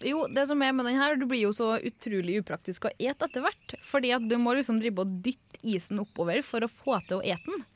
Jo, 0.06 0.24
det 0.30 0.44
som 0.46 0.62
er 0.62 0.72
med 0.74 0.86
den 0.86 0.98
her, 0.98 1.16
du 1.18 1.26
blir 1.30 1.42
jo 1.44 1.50
så 1.54 1.72
utrolig 1.86 2.38
upraktisk 2.40 2.86
å 2.86 2.92
ete 2.98 3.26
etter 3.26 3.42
hvert. 3.44 3.74
Fordi 3.86 4.10
at 4.14 4.26
du 4.30 4.36
må 4.42 4.54
liksom 4.58 4.78
drive 4.82 5.02
og 5.02 5.18
dytte 5.26 5.58
isen 5.66 6.02
oppover 6.02 6.42
for 6.46 6.66
å 6.66 6.70
få 6.70 6.98
til 7.08 7.18
å 7.18 7.24
ete 7.26 7.46
den. 7.50 7.66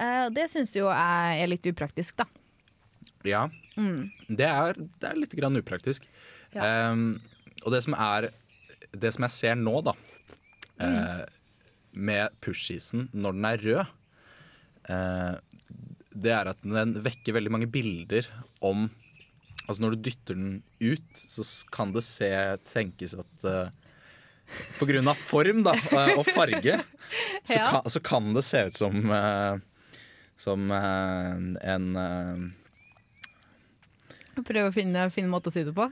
Eh, 0.00 0.26
det 0.34 0.46
syns 0.52 0.72
jo 0.76 0.88
jeg 0.88 1.42
er 1.42 1.50
litt 1.50 1.66
upraktisk, 1.70 2.22
da. 2.22 2.26
ja, 3.26 3.44
det, 4.28 4.46
er, 4.48 4.78
det 5.00 5.10
er 5.10 5.18
litt 5.18 5.34
grann 5.36 5.58
upraktisk. 5.60 6.06
Ja. 6.54 6.90
Um, 6.90 7.20
og 7.62 7.70
det 7.74 7.78
som 7.84 7.94
er 7.94 8.32
Det 8.90 9.12
som 9.14 9.22
jeg 9.22 9.30
ser 9.30 9.58
nå, 9.60 9.76
da, 9.86 9.92
eh, 10.82 11.20
med 11.94 12.32
push-isen 12.42 13.04
når 13.12 13.36
den 13.36 13.46
er 13.46 13.60
rød, 13.62 13.92
uh, 14.90 15.36
det 16.10 16.32
er 16.34 16.50
at 16.50 16.64
den 16.64 16.96
vekker 17.04 17.36
veldig 17.36 17.52
mange 17.54 17.70
bilder 17.70 18.26
om 18.60 18.88
Altså 19.68 19.84
når 19.84 19.94
du 19.94 20.08
dytter 20.08 20.34
den 20.34 20.54
ut, 20.82 21.12
så 21.14 21.44
kan 21.70 21.92
det 21.94 22.02
se 22.02 22.30
tenkes 22.66 23.14
at 23.14 23.44
uh, 23.46 23.68
På 24.80 24.88
grunn 24.90 25.06
av 25.06 25.20
form 25.22 25.62
da, 25.62 25.76
og 26.16 26.26
farge, 26.32 26.80
så, 27.44 27.54
Ja. 27.60 27.68
kan, 27.70 27.86
så 27.86 28.02
kan 28.02 28.32
det 28.34 28.42
se 28.48 28.64
ut 28.66 28.80
som 28.80 29.12
Som 30.40 30.70
eh, 30.72 31.34
en 31.74 31.90
eh, 32.00 32.48
Prøve 34.40 34.70
å 34.70 34.72
finne, 34.72 35.04
en 35.04 35.24
en 35.26 35.32
måte 35.32 35.50
å 35.50 35.52
si 35.52 35.66
det 35.66 35.74
på. 35.76 35.90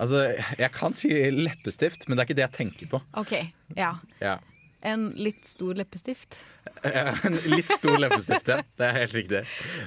Altså, 0.00 0.24
jeg 0.58 0.72
kan 0.74 0.96
si 0.96 1.10
leppestift, 1.30 2.08
men 2.08 2.16
det 2.16 2.22
er 2.24 2.26
ikke 2.26 2.38
det 2.40 2.46
jeg 2.48 2.56
tenker 2.56 2.88
på. 2.90 2.98
OK, 3.20 3.36
ja. 3.76 3.92
Ja. 4.18 4.40
En 4.82 5.12
litt 5.14 5.46
stor 5.46 5.78
leppestift. 5.78 6.40
En 6.82 7.36
litt 7.52 7.70
stor 7.70 8.00
leppestift, 8.02 8.48
ja. 8.50 8.56
Det 8.78 8.88
er 8.88 8.96
helt 8.96 9.14
riktig. 9.14 9.42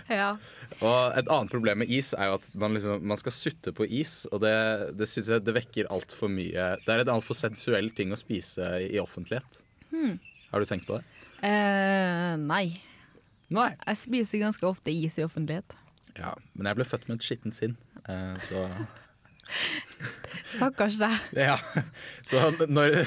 Ja. 0.08 0.30
Og 0.80 1.18
et 1.20 1.28
annet 1.28 1.52
problem 1.52 1.82
med 1.84 1.92
is 1.92 2.14
er 2.16 2.30
jo 2.30 2.38
at 2.38 2.48
man, 2.56 2.78
liksom, 2.78 3.04
man 3.04 3.20
skal 3.20 3.36
sutte 3.36 3.74
på 3.76 3.90
is, 3.90 4.22
og 4.32 4.46
det, 4.46 4.56
det 4.96 5.10
syns 5.12 5.34
jeg 5.34 5.44
det 5.44 5.58
vekker 5.58 5.92
altfor 5.92 6.32
mye 6.32 6.70
Det 6.86 6.94
er 6.94 7.04
en 7.04 7.18
altfor 7.18 7.36
sensuell 7.36 7.92
ting 7.98 8.16
å 8.16 8.22
spise 8.22 8.78
i 8.86 9.02
offentlighet. 9.04 9.60
Har 10.54 10.64
du 10.64 10.70
tenkt 10.70 10.88
på 10.88 11.02
det? 11.02 11.15
Eh, 11.44 12.36
nei. 12.42 12.68
Nei. 13.54 13.72
Jeg 13.88 14.02
spiser 14.02 14.44
ganske 14.44 14.68
ofte 14.68 14.94
is 14.94 15.18
i 15.20 15.26
offentlighet. 15.26 15.76
Ja, 16.16 16.34
men 16.54 16.70
jeg 16.70 16.80
ble 16.80 16.88
født 16.88 17.10
med 17.10 17.20
et 17.20 17.28
skittent 17.28 17.58
sinn, 17.58 17.76
eh, 18.08 18.38
så 18.44 18.70
Stakkars 20.46 20.98
deg. 21.02 21.14
Ja, 21.38 21.58
så 22.26 22.50
når, 22.70 23.04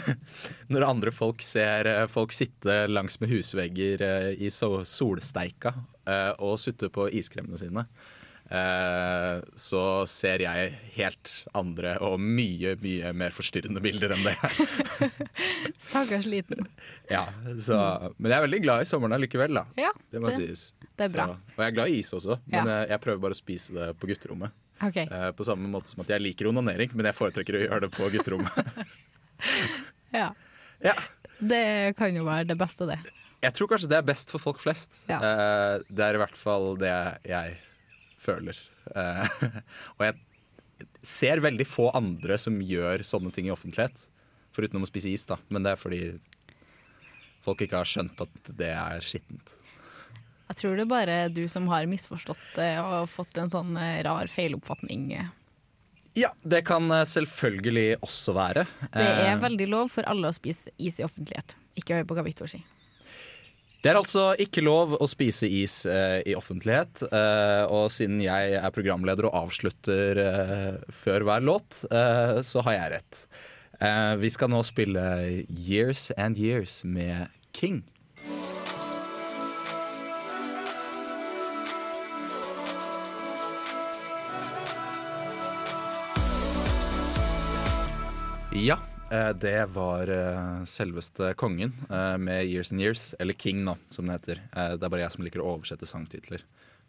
når 0.73 0.87
andre 0.87 1.13
folk 1.15 1.43
ser 1.45 1.89
eh, 1.91 2.05
folk 2.11 2.35
sitte 2.37 2.85
langs 2.91 3.19
med 3.23 3.33
husvegger 3.33 4.05
eh, 4.05 4.31
i 4.47 4.51
solsteika 4.53 5.75
eh, 6.07 6.33
og 6.39 6.59
sutte 6.63 6.91
på 6.95 7.09
iskremene 7.19 7.59
sine, 7.61 7.87
så 8.49 9.81
ser 10.09 10.41
jeg 10.41 10.71
helt 10.95 11.33
andre 11.59 11.97
og 12.05 12.15
mye, 12.21 12.75
mye 12.81 13.11
mer 13.13 13.35
forstyrrende 13.37 13.83
bilder 13.85 14.15
enn 14.17 14.25
det. 14.25 14.37
Stakkars 15.79 16.25
liten. 16.29 16.67
ja, 17.15 17.27
så, 17.61 17.79
men 18.17 18.33
jeg 18.33 18.39
er 18.39 18.47
veldig 18.47 18.61
glad 18.65 18.85
i 18.85 18.89
sommeren 18.89 19.17
allikevel, 19.19 19.53
da. 19.61 19.67
Ja, 19.77 19.91
Det 20.13 20.23
må 20.23 20.31
det- 20.33 20.39
sies. 20.41 20.63
det 20.97 21.11
er 21.11 21.13
bra. 21.17 21.27
Så, 21.35 21.53
og 21.57 21.61
jeg 21.65 21.67
er 21.73 21.77
glad 21.77 21.93
i 21.93 21.99
is 22.01 22.13
også, 22.17 22.39
men 22.47 22.59
Ja. 22.73 22.79
eh, 22.83 22.89
jeg 22.95 23.01
prøver 23.05 23.21
bare 23.27 23.37
å 23.37 23.41
spise 23.43 23.77
det 23.77 23.91
på 24.01 24.09
gutterommet. 24.11 24.51
Okay. 24.81 25.05
Eh, 25.11 25.31
på 25.35 25.45
samme 25.45 25.69
måte 25.69 25.89
som 25.93 26.01
at 26.05 26.09
jeg 26.15 26.23
liker 26.23 26.49
onanering, 26.49 26.93
men 26.95 27.05
jeg 27.11 27.17
foretrekker 27.19 27.59
å 27.59 27.63
gjøre 27.67 27.81
det 27.87 27.93
på 27.99 28.11
gutterommet. 28.15 28.53
Ja. 30.09 30.31
Ja. 30.81 30.95
Det 31.39 31.95
kan 31.99 32.15
jo 32.17 32.25
være 32.25 32.47
det 32.49 32.57
beste, 32.59 32.87
det. 32.89 32.97
Jeg 33.45 33.53
tror 33.55 33.69
kanskje 33.71 33.91
det 33.93 33.99
er 34.01 34.07
best 34.09 34.31
for 34.33 34.41
folk 34.43 34.59
flest. 34.59 35.03
Ja. 35.07 35.19
Eh, 35.21 35.83
det 35.93 36.01
er 36.07 36.17
i 36.17 36.21
hvert 36.23 36.39
fall 36.41 36.73
det 36.81 36.91
jeg 37.29 37.59
føler. 38.23 38.59
Eh, 38.95 39.39
og 39.97 40.07
jeg 40.07 40.87
ser 41.07 41.43
veldig 41.45 41.67
få 41.69 41.91
andre 41.97 42.39
som 42.41 42.59
gjør 42.63 43.05
sånne 43.07 43.33
ting 43.35 43.49
i 43.49 43.55
offentlighet. 43.55 44.07
Foruten 44.57 44.83
å 44.83 44.91
spise 44.91 45.13
is, 45.13 45.27
da. 45.29 45.39
Men 45.53 45.67
det 45.67 45.75
er 45.75 45.81
fordi 45.81 46.03
folk 47.45 47.63
ikke 47.65 47.81
har 47.81 47.89
skjønt 47.89 48.21
at 48.25 48.53
det 48.59 48.73
er 48.75 49.05
skittent. 49.05 49.55
Jeg 50.49 50.63
tror 50.63 50.79
det 50.79 50.87
er 50.87 50.91
bare 50.91 51.17
du 51.29 51.43
som 51.53 51.67
har 51.69 51.89
misforstått 51.91 52.55
det 52.57 52.71
og 52.81 53.11
fått 53.13 53.37
en 53.41 53.53
sånn 53.53 53.77
eh, 53.77 54.01
rar 54.07 54.31
feiloppfatning. 54.33 55.11
Ja, 56.19 56.33
det 56.43 56.63
kan 56.67 56.89
eh, 56.91 57.05
selvfølgelig 57.09 58.01
også 58.01 58.35
være. 58.37 58.65
Det 58.95 59.05
er 59.29 59.43
veldig 59.43 59.69
lov 59.71 59.93
for 59.93 60.09
alle 60.09 60.33
å 60.33 60.37
spise 60.37 60.73
is 60.81 60.99
i 61.03 61.07
offentlighet. 61.07 61.55
Ikke 61.79 62.01
hør 62.01 62.09
på 62.09 62.17
hva 62.19 62.25
Victor 62.27 62.51
sier. 62.51 62.65
Det 63.79 63.93
er 63.93 63.99
altså 64.01 64.33
ikke 64.43 64.63
lov 64.67 64.97
å 64.99 65.07
spise 65.07 65.47
is 65.47 65.85
eh, 65.87 66.19
i 66.27 66.35
offentlighet. 66.35 67.05
eh, 67.15 67.63
og 67.71 67.93
siden 67.95 68.19
jeg 68.25 68.57
er 68.59 68.75
programleder 68.75 69.29
og 69.29 69.37
avslutter 69.45 70.19
eh, 70.19 70.81
før 70.91 71.27
hver 71.29 71.45
låt, 71.47 71.85
eh, 71.87 72.41
så 72.43 72.65
har 72.67 72.75
jeg 72.75 72.93
rett. 72.97 73.21
Eh, 73.79 74.17
vi 74.19 74.33
skal 74.35 74.51
nå 74.51 74.65
spille 74.67 75.05
Years 75.47 76.11
and 76.19 76.43
Years 76.43 76.83
med 76.83 77.31
King. 77.55 77.85
Ja, 88.59 88.81
det 89.09 89.67
var 89.73 90.09
eh, 90.13 90.65
selveste 90.69 91.31
kongen 91.41 91.73
eh, 91.91 92.17
med 92.21 92.45
Years 92.47 92.73
and 92.73 92.81
Years, 92.83 93.15
eller 93.19 93.33
King 93.33 93.63
nå, 93.65 93.77
som 93.91 94.07
det 94.07 94.19
heter. 94.19 94.41
Eh, 94.53 94.75
Det 94.77 94.85
er 94.85 94.93
bare 94.93 95.05
jeg 95.07 95.15
som 95.15 95.25
liker 95.25 95.41
å 95.45 95.55
oversette 95.57 95.87
sangtitler. 95.89 96.43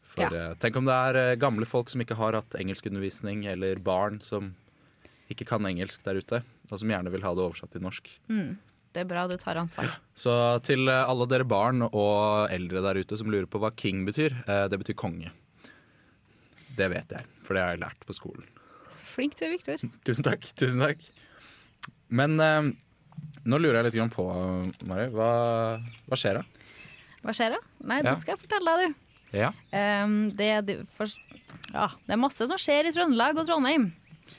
For 0.09 0.25
Ja. 0.25 0.49
eh, 0.49 0.55
Tenk 0.59 0.75
om 0.81 0.85
det 0.89 0.93
er 0.95 1.15
eh, 1.21 1.35
gamle 1.39 1.65
folk 1.69 1.89
som 1.89 2.01
ikke 2.03 2.17
har 2.19 2.33
hatt 2.35 2.55
engelskundervisning, 2.59 3.45
eller 3.47 3.75
barn 3.79 4.19
som 4.21 4.53
ikke 5.31 5.45
kan 5.47 5.63
engelsk 5.69 6.03
der 6.03 6.19
ute, 6.19 6.43
og 6.71 6.79
som 6.81 6.89
gjerne 6.89 7.11
vil 7.13 7.21
ha 7.23 7.31
det 7.37 7.43
oversatt 7.45 7.71
til 7.71 7.81
norsk. 7.85 8.09
Det 8.27 9.03
er 9.03 9.05
bra 9.05 9.27
du 9.29 9.37
tar 9.37 9.55
ansvar. 9.61 9.91
Så 10.17 10.33
til 10.65 10.89
eh, 10.89 11.05
alle 11.07 11.27
dere 11.29 11.45
barn 11.47 11.83
og 11.87 12.49
eldre 12.51 12.81
der 12.81 12.99
ute 12.99 13.15
som 13.17 13.29
lurer 13.31 13.45
på 13.47 13.61
hva 13.61 13.71
king 13.77 14.03
betyr, 14.07 14.33
eh, 14.49 14.67
det 14.67 14.79
betyr 14.81 14.97
konge. 14.97 15.31
Det 16.75 16.89
vet 16.91 17.09
jeg, 17.15 17.23
for 17.45 17.53
det 17.55 17.63
har 17.63 17.75
jeg 17.75 17.83
lært 17.85 18.03
på 18.07 18.15
skolen. 18.17 18.43
Så 18.91 19.05
flink 19.05 19.37
du 19.37 19.45
er, 19.45 19.51
Victor. 19.55 19.77
Tusen 20.07 20.25
takk. 20.25 20.41
tusen 20.57 20.81
takk 20.83 20.99
Men 22.09 22.39
eh, 22.41 22.69
nå 23.49 23.59
lurer 23.61 23.83
jeg 23.85 23.93
litt 23.99 24.15
på, 24.15 24.25
Mari, 24.89 25.07
hva, 25.13 25.29
hva 26.09 26.17
skjer 26.19 26.39
da? 26.41 26.43
Hva 27.23 27.35
skjer 27.35 27.55
da? 27.55 27.61
Nei, 27.89 27.99
Ja. 28.01 28.09
det 28.11 28.17
skal 28.21 28.35
jeg 28.35 28.41
fortelle 28.45 28.75
deg, 28.79 28.89
du. 28.89 29.37
Ja. 29.37 29.51
Um, 30.03 30.31
det, 30.33 30.47
er 30.57 30.83
for, 30.95 31.11
ja, 31.73 31.85
det 32.07 32.15
er 32.15 32.21
masse 32.21 32.47
som 32.49 32.57
skjer 32.57 32.87
i 32.89 32.93
Trøndelag 32.95 33.37
og 33.37 33.45
Trondheim. 33.49 33.91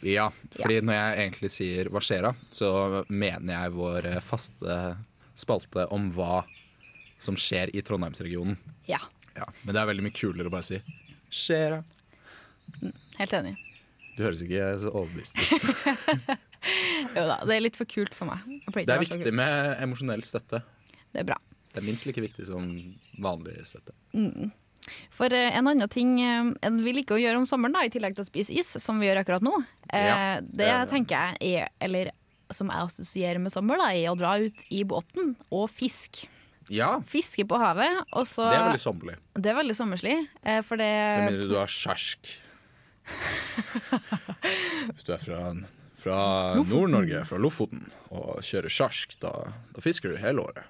ja, 0.06 0.28
fordi 0.56 0.80
når 0.86 0.96
jeg 0.96 1.18
egentlig 1.24 1.50
sier 1.54 1.90
hva 1.92 2.00
skjer 2.02 2.26
da, 2.26 2.32
så 2.54 2.70
mener 3.08 3.54
jeg 3.54 3.74
vår 3.76 4.08
eh, 4.14 4.20
faste 4.24 4.78
spalte 5.38 5.86
om 5.94 6.10
hva 6.16 6.42
som 7.22 7.36
skjer 7.38 7.70
i 7.76 7.82
Trondheimsregionen. 7.86 8.58
Ja, 8.88 8.98
Ja, 9.36 9.46
men 9.62 9.74
det 9.76 9.80
er 9.80 9.86
veldig 9.92 10.02
mye 10.08 10.16
kulere 10.16 10.50
å 10.50 10.52
bare 10.52 10.66
si 10.66 10.80
skjer 11.30 11.76
da. 11.76 12.90
helt 13.20 13.34
enig. 13.38 13.52
Du 14.16 14.24
høres 14.26 14.40
ikke 14.42 14.72
så 14.82 14.90
overbevist 14.90 15.38
ut. 15.38 16.38
Jo 17.16 17.26
da, 17.26 17.38
det 17.48 17.56
er 17.56 17.62
litt 17.64 17.78
for 17.78 17.88
kult 17.90 18.14
for 18.14 18.28
meg. 18.30 18.44
Det 18.74 18.92
er 18.92 19.00
viktig 19.02 19.32
med 19.34 19.80
emosjonell 19.82 20.22
støtte. 20.26 20.60
Det 21.10 21.22
er 21.24 21.30
bra. 21.32 21.38
Det 21.70 21.80
er 21.80 21.86
minst 21.86 22.06
like 22.06 22.22
viktig 22.22 22.46
som 22.48 22.66
vanlig 23.22 23.56
støtte. 23.68 23.94
For 25.14 25.32
eh, 25.34 25.52
en 25.56 25.68
annen 25.70 25.90
ting 25.92 26.16
eh, 26.22 26.70
vi 26.82 26.94
liker 26.96 27.16
å 27.16 27.20
gjøre 27.20 27.42
om 27.42 27.46
sommeren, 27.48 27.76
da, 27.76 27.84
i 27.86 27.92
tillegg 27.92 28.16
til 28.16 28.24
å 28.24 28.28
spise 28.30 28.54
is, 28.56 28.72
som 28.82 28.98
vi 29.00 29.06
gjør 29.08 29.22
akkurat 29.22 29.44
nå, 29.44 29.52
eh, 29.92 30.08
Ja, 30.08 30.16
det, 30.40 30.56
det 30.62 30.68
er 30.72 30.90
tenker 30.90 31.38
jeg 31.38 31.60
er, 31.62 31.70
eller 31.84 32.12
som 32.50 32.70
jeg 32.72 32.88
assosierer 32.88 33.38
med 33.42 33.54
sommer, 33.54 33.78
da, 33.78 33.92
er 33.94 34.10
å 34.10 34.18
dra 34.18 34.34
ut 34.42 34.64
i 34.74 34.82
båten 34.88 35.34
og 35.54 35.68
fiske. 35.70 36.26
Ja, 36.70 36.96
Fiske 37.10 37.42
på 37.50 37.58
havet, 37.58 37.98
så 38.30 38.44
det 38.46 38.58
er 38.60 38.66
veldig 38.68 38.82
sommerlig. 38.82 39.14
Det 39.34 39.50
er 39.50 39.56
veldig 39.58 39.74
sommerslig, 39.74 40.16
for 40.68 40.78
det 40.78 40.86
Med 40.86 41.32
mindre 41.32 41.48
du 41.50 41.56
har 41.58 41.70
skjersk. 41.70 42.30
Hvis 44.94 45.06
du 45.08 45.10
er 45.16 45.22
fra, 45.22 45.40
fra 46.00 46.20
Nord-Norge, 46.56 47.24
fra 47.28 47.40
Lofoten, 47.40 47.82
og 48.10 48.40
kjører 48.46 48.72
sjark, 48.72 49.16
da, 49.22 49.32
da 49.74 49.84
fisker 49.84 50.14
du 50.14 50.20
hele 50.20 50.44
året. 50.44 50.64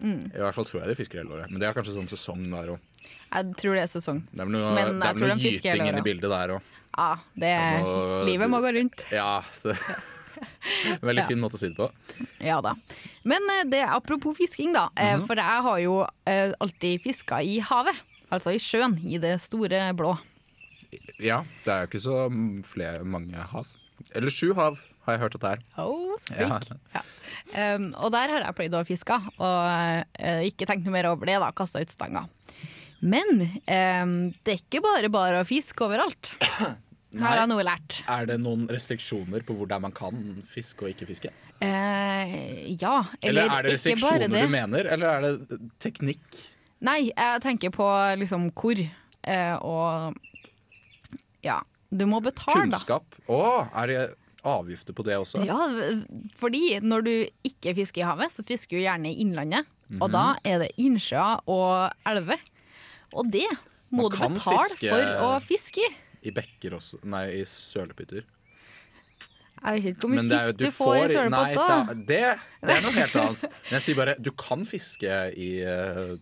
Mm. 0.00 0.30
I 0.30 0.40
hvert 0.40 0.56
fall 0.56 0.68
tror 0.68 0.82
jeg 0.82 0.92
de 0.92 0.98
fisker 0.98 1.20
hele 1.20 1.34
året. 1.36 1.50
Men 1.50 1.60
det 1.60 1.68
er 1.68 1.76
kanskje 1.76 1.96
sånn 1.96 2.08
sesong 2.10 2.46
der 2.52 2.76
òg. 2.76 2.86
Jeg 3.30 3.56
tror 3.60 3.76
det 3.76 3.82
er 3.82 3.90
sesong. 3.90 4.22
Det 4.30 4.42
er 4.42 4.48
noe, 4.50 4.70
Men 4.74 5.02
det 5.02 5.10
er 5.10 5.20
noe 5.20 5.36
gyting 5.38 5.84
inni 5.86 6.00
i 6.00 6.06
bildet 6.06 6.32
der 6.32 6.54
òg. 6.56 6.70
Ja, 6.90 7.10
det, 7.38 7.52
må- 7.84 8.22
livet 8.26 8.50
må 8.50 8.62
gå 8.64 8.72
rundt. 8.74 9.04
Ja, 9.14 9.42
det, 9.62 9.76
veldig 11.08 11.26
fin 11.28 11.40
måte 11.42 11.58
å 11.58 11.60
si 11.60 11.70
det 11.70 11.78
på. 11.78 11.90
Ja 12.42 12.58
da. 12.64 12.74
Men 13.28 13.46
det 13.50 13.58
det, 13.76 13.82
apropos 13.86 14.36
fisking, 14.36 14.72
da. 14.74 14.88
Mm 14.96 15.20
-hmm. 15.20 15.26
For 15.26 15.36
jeg 15.36 15.62
har 15.68 15.78
jo 15.78 16.06
eh, 16.26 16.52
alltid 16.60 17.02
fiska 17.02 17.42
i 17.42 17.58
havet. 17.60 17.96
Altså 18.30 18.50
i 18.54 18.58
sjøen, 18.58 18.98
i 19.06 19.18
det 19.18 19.40
store 19.40 19.92
blå. 19.94 20.18
Ja, 21.18 21.44
det 21.64 21.72
er 21.72 21.80
jo 21.80 21.86
ikke 21.86 22.00
så 22.00 22.64
flere, 22.66 23.04
mange 23.04 23.36
hav. 23.36 23.66
Eller 24.14 24.30
sju 24.34 24.52
hav, 24.58 24.78
har 25.06 25.16
jeg 25.16 25.22
hørt 25.24 25.34
at 25.38 25.44
det 25.44 25.50
er. 25.54 25.64
Oh, 25.82 26.16
så 26.20 26.36
Ja. 26.38 26.58
flink. 26.58 26.80
Ja. 26.94 27.02
Um, 27.74 27.88
og 27.98 28.12
der 28.14 28.30
har 28.34 28.44
jeg 28.46 28.54
pleid 28.58 28.74
å 28.78 28.84
fiske, 28.86 29.16
og 29.40 29.62
uh, 30.20 30.42
ikke 30.46 30.66
tenkt 30.68 30.84
noe 30.86 30.94
mer 30.94 31.08
over 31.10 31.26
det. 31.26 31.38
da, 31.42 31.50
Kasta 31.56 31.80
ut 31.82 31.90
stanga. 31.90 32.26
Men 33.00 33.30
um, 33.64 34.14
det 34.44 34.52
er 34.54 34.60
ikke 34.60 34.82
bare 34.84 35.08
bare 35.12 35.40
å 35.40 35.48
fiske 35.48 35.86
overalt. 35.86 36.34
Har 37.18 37.40
jeg 37.40 37.48
noe 37.50 37.64
lært. 37.66 38.04
Er 38.06 38.26
det 38.28 38.36
noen 38.38 38.68
restriksjoner 38.70 39.42
på 39.42 39.56
hvordan 39.58 39.82
man 39.82 39.90
kan 39.96 40.20
fiske 40.46 40.84
og 40.86 40.92
ikke 40.92 41.08
fiske? 41.08 41.32
Eh, 41.58 42.68
ja, 42.78 43.00
Eller, 43.18 43.48
eller, 43.48 43.50
er 43.56 43.66
det 43.66 43.72
restriksjoner 43.74 44.28
det. 44.30 44.44
du 44.46 44.52
mener, 44.52 44.86
eller 44.94 45.08
er 45.16 45.24
det 45.50 45.58
teknikk? 45.82 46.38
Nei, 46.86 47.10
jeg 47.10 47.42
tenker 47.42 47.74
på 47.74 47.88
liksom 48.20 48.46
hvor. 48.54 48.78
Eh, 49.26 49.56
og 49.58 50.14
ja, 51.42 51.58
du 51.90 52.04
må 52.06 52.20
betale, 52.22 52.70
da. 52.70 52.78
Kunnskap? 52.78 53.16
Å, 53.28 53.40
er 53.82 53.86
det 53.90 54.00
avgifter 54.46 54.94
på 54.96 55.04
det 55.04 55.16
også? 55.20 55.42
Ja, 55.44 55.58
fordi 56.38 56.78
når 56.80 57.04
du 57.04 57.12
ikke 57.44 57.74
fisker 57.76 58.00
i 58.04 58.08
havet, 58.08 58.32
så 58.32 58.44
fisker 58.46 58.78
du 58.78 58.84
gjerne 58.86 59.10
i 59.12 59.20
innlandet. 59.24 59.66
Og 60.00 60.06
Mhm. 60.08 60.12
da 60.14 60.24
er 60.46 60.58
det 60.62 60.70
innsjøer 60.78 61.40
og 61.50 61.92
elver. 62.06 62.38
Og 63.12 63.30
det 63.30 63.48
må 63.90 64.06
Man 64.06 64.10
du 64.10 64.38
betale 64.38 64.58
fiske- 64.70 64.90
for 64.90 65.02
å 65.26 65.42
fiske 65.42 65.82
i. 65.82 65.90
I 66.22 66.30
bekker 66.30 66.76
også? 66.78 67.02
Nei, 67.04 67.26
i 67.40 67.44
sølepytter. 67.44 68.22
Jeg 69.60 69.82
vet 69.82 69.96
ikke 69.96 70.00
hvor 70.08 70.14
mye 70.16 70.38
fisk 70.38 70.56
du, 70.56 70.66
får, 70.72 70.96
i 71.04 71.08
sølepott, 71.12 71.54
da. 71.58 71.78
det, 71.92 72.06
det, 72.06 72.20
det 72.64 72.76
er 72.76 72.80
noe 72.86 72.92
helt 72.96 73.16
annet. 73.20 73.42
Men 73.42 73.74
jeg 73.76 73.82
sier 73.82 73.96
bare, 73.98 74.14
du 74.18 74.30
kan 74.32 74.62
fiske 74.64 75.16
i 75.36 75.48
eh, 75.60 76.14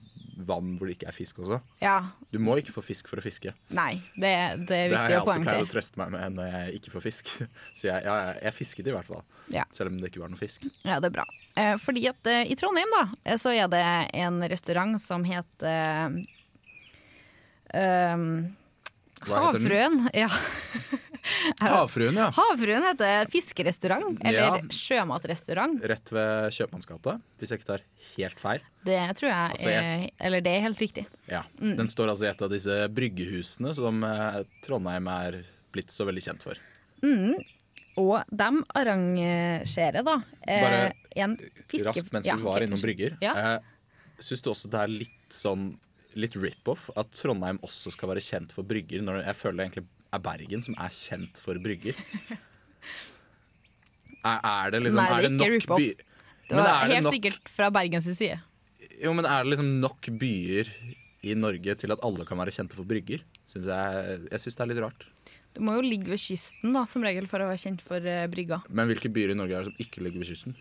vann 0.46 0.76
hvor 0.78 0.88
det 0.88 0.96
ikke 0.98 1.08
er 1.10 1.16
fisk 1.16 1.40
også. 1.42 1.58
Ja, 1.82 1.96
Du 2.32 2.38
må 2.42 2.56
ikke 2.60 2.74
få 2.74 2.82
fisk 2.84 3.08
for 3.10 3.20
å 3.20 3.24
fiske. 3.24 3.54
nei, 3.74 4.02
det, 4.14 4.30
det 4.68 4.76
er 4.76 4.92
Det 4.92 4.98
har 4.98 5.10
jeg 5.10 5.20
alltid 5.22 5.46
pleid 5.48 5.66
å 5.66 5.72
trøste 5.72 6.00
meg 6.02 6.12
med 6.14 6.36
når 6.38 6.52
jeg 6.52 6.78
ikke 6.78 6.94
får 6.94 7.04
fisk. 7.08 7.32
Så 7.78 7.88
jeg, 7.90 8.04
ja, 8.06 8.16
jeg, 8.38 8.54
fisket 8.54 8.86
i 8.90 8.94
hvert 8.94 9.08
fall. 9.08 9.24
Ja. 9.54 9.64
Selv 9.74 9.92
om 9.92 9.98
det 10.00 10.12
ikke 10.12 10.22
var 10.22 10.32
noe 10.32 10.40
fisk. 10.40 10.68
Ja, 10.84 11.00
det 11.00 11.10
er 11.10 11.16
bra. 11.18 11.26
Eh, 11.58 11.74
fordi 11.82 12.06
at 12.10 12.30
eh, 12.30 12.44
i 12.52 12.56
Trondheim 12.58 12.92
da, 12.94 13.04
eh, 13.24 13.38
så 13.40 13.54
er 13.56 13.70
det 13.72 13.82
en 14.20 14.42
restaurant 14.50 15.00
som 15.02 15.24
heter 15.26 16.14
um? 17.74 18.54
Havfruen. 19.28 20.04
Ja. 20.14 20.28
Havfruen, 21.60 22.16
ja. 22.16 22.28
Havfruen 22.36 22.84
heter 22.88 23.28
fiskerestaurant, 23.32 24.18
eller 24.24 24.38
Ja. 24.38 24.60
sjømatrestaurant. 24.74 25.80
Rett 25.90 26.12
ved 26.14 26.52
Kjøpmannsgata, 26.56 27.16
hvis 27.38 27.50
jeg 27.52 27.60
ikke 27.60 27.70
tar 27.72 27.84
helt 28.16 28.40
feil. 28.42 28.60
Det 28.84 28.98
tror 29.18 29.28
jeg, 29.28 29.50
Altså, 29.52 29.68
jeg- 29.70 30.04
er, 30.08 30.10
Eller 30.26 30.40
det 30.40 30.52
er 30.56 30.60
helt 30.66 30.78
riktig. 30.78 31.06
Ja. 31.28 31.42
Mm. 31.60 31.76
Den 31.76 31.86
står 31.88 32.08
altså 32.14 32.26
i 32.26 32.30
et 32.30 32.42
av 32.42 32.50
disse 32.50 32.88
bryggehusene 32.94 33.74
som 33.74 34.02
eh, 34.04 34.42
Trondheim 34.64 35.06
er 35.08 35.42
blitt 35.72 35.90
så 35.92 36.06
veldig 36.08 36.22
kjent 36.24 36.42
for. 36.42 36.54
Og 37.98 38.22
de 38.30 38.48
arrangerer 38.78 40.04
da 40.06 40.14
eh, 40.46 40.62
Bare 40.62 40.92
en 41.18 41.34
fiske... 41.68 41.88
Raskt 41.88 42.12
mens 42.14 42.26
Ja, 42.28 42.36
vi 42.38 42.46
var 42.46 42.56
okay. 42.60 42.68
innom 42.68 42.80
brygger. 42.82 43.16
Ja. 43.24 43.34
Eh, 43.56 43.74
Syns 44.22 44.42
du 44.42 44.50
også 44.52 44.70
det 44.70 44.80
er 44.82 44.90
litt 44.90 45.34
sånn 45.34 45.72
Litt 46.18 46.34
rip-off 46.40 46.88
at 46.98 47.10
Trondheim 47.14 47.58
også 47.62 47.92
skal 47.94 48.08
være 48.10 48.22
kjent 48.24 48.50
for 48.54 48.66
brygger, 48.66 49.02
når 49.04 49.20
jeg 49.26 49.36
føler 49.38 49.66
egentlig 49.66 49.84
er 50.14 50.22
Bergen 50.24 50.62
som 50.64 50.76
er 50.80 50.92
kjent 50.94 51.40
for 51.42 51.58
brygger? 51.62 51.96
Er, 54.24 54.38
er 54.42 54.70
det 54.74 54.80
liksom 54.84 55.02
Nei, 55.02 55.08
det 55.08 55.14
er 55.14 55.18
er 55.18 55.22
det 55.22 55.32
ikke 55.32 55.40
nok 55.40 55.52
rip-off. 55.54 56.06
Det 56.48 56.56
var 56.56 56.64
det 56.68 56.94
helt 56.94 57.04
nok- 57.06 57.14
sikkert 57.18 57.50
fra 57.52 57.68
Bergens 57.74 58.08
side. 58.18 58.38
Jo, 58.98 59.12
men 59.14 59.28
er 59.28 59.44
det 59.44 59.52
liksom 59.52 59.68
nok 59.82 60.08
byer 60.18 60.70
i 61.28 61.34
Norge 61.34 61.74
til 61.78 61.92
at 61.92 62.02
alle 62.02 62.24
kan 62.26 62.38
være 62.40 62.54
kjente 62.54 62.74
for 62.78 62.88
brygger? 62.88 63.22
Synes 63.50 63.68
jeg 63.68 64.18
jeg 64.30 64.40
syns 64.42 64.56
det 64.58 64.64
er 64.64 64.70
litt 64.72 64.82
rart. 64.82 65.06
Du 65.54 65.62
må 65.64 65.74
jo 65.78 65.82
ligge 65.84 66.10
ved 66.10 66.20
kysten 66.20 66.74
da, 66.76 66.84
som 66.86 67.02
regel 67.02 67.26
for 67.30 67.42
å 67.42 67.48
være 67.50 67.60
kjent 67.62 67.80
for 67.84 67.98
uh, 68.04 68.26
brygga. 68.30 68.60
Men 68.70 68.90
hvilke 68.90 69.10
byer 69.12 69.32
i 69.32 69.38
Norge 69.38 69.54
er 69.56 69.64
det 69.64 69.72
som 69.72 69.82
ikke 69.82 70.02
ligger 70.04 70.22
ved 70.22 70.30
kysten? 70.32 70.56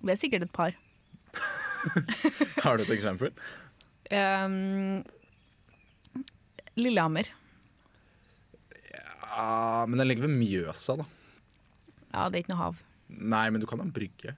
Det 0.00 0.14
er 0.14 0.20
sikkert 0.20 0.46
et 0.46 0.52
par. 0.52 0.76
Har 2.64 2.76
du 2.76 2.84
et 2.84 2.92
eksempel? 2.96 3.32
Um, 4.10 5.04
Lillehammer. 6.82 7.28
Ja, 9.30 9.86
men 9.88 9.98
den 10.00 10.08
ligger 10.10 10.26
ved 10.26 10.34
Mjøsa, 10.36 10.96
da. 11.00 11.06
Ja, 12.10 12.26
det 12.28 12.40
er 12.40 12.42
ikke 12.44 12.52
noe 12.54 12.62
hav. 12.64 12.78
Nei, 13.10 13.44
men 13.54 13.62
du 13.62 13.66
kan 13.70 13.80
ha 13.82 13.86
brygge. 13.86 14.34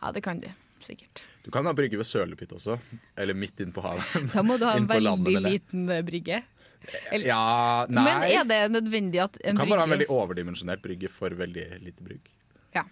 Ja, 0.00 0.12
det 0.14 0.22
kan 0.24 0.40
du. 0.42 0.48
Sikkert. 0.84 1.22
Du 1.44 1.50
kan 1.52 1.66
ha 1.66 1.72
brygge 1.76 1.98
ved 2.00 2.06
Sølepytt 2.08 2.52
også. 2.56 2.78
Eller 3.20 3.36
midt 3.36 3.60
inne 3.64 3.74
på 3.74 3.82
havet. 3.84 4.04
Da 4.34 4.42
må 4.46 4.56
du 4.60 4.66
ha 4.68 4.76
en 4.78 4.86
veldig 4.88 5.38
liten 5.44 5.88
eh, 5.92 6.02
brygge. 6.06 6.42
Eller- 7.10 7.26
Ja, 7.30 7.86
nei. 7.88 8.04
Men 8.04 8.22
er 8.28 8.44
det 8.48 8.60
nødvendig 8.74 9.22
at 9.24 9.38
en 9.42 9.56
du 9.56 9.62
kan 9.62 9.70
bare 9.72 9.84
ha 9.84 9.88
en 9.88 9.94
veldig 9.96 10.06
brygge 10.06 10.20
overdimensjonert 10.22 10.82
brygge 10.84 11.10
for 11.12 11.34
veldig 11.36 11.66
lite 11.84 12.04
brygg. 12.04 12.30
Ja. 12.76 12.84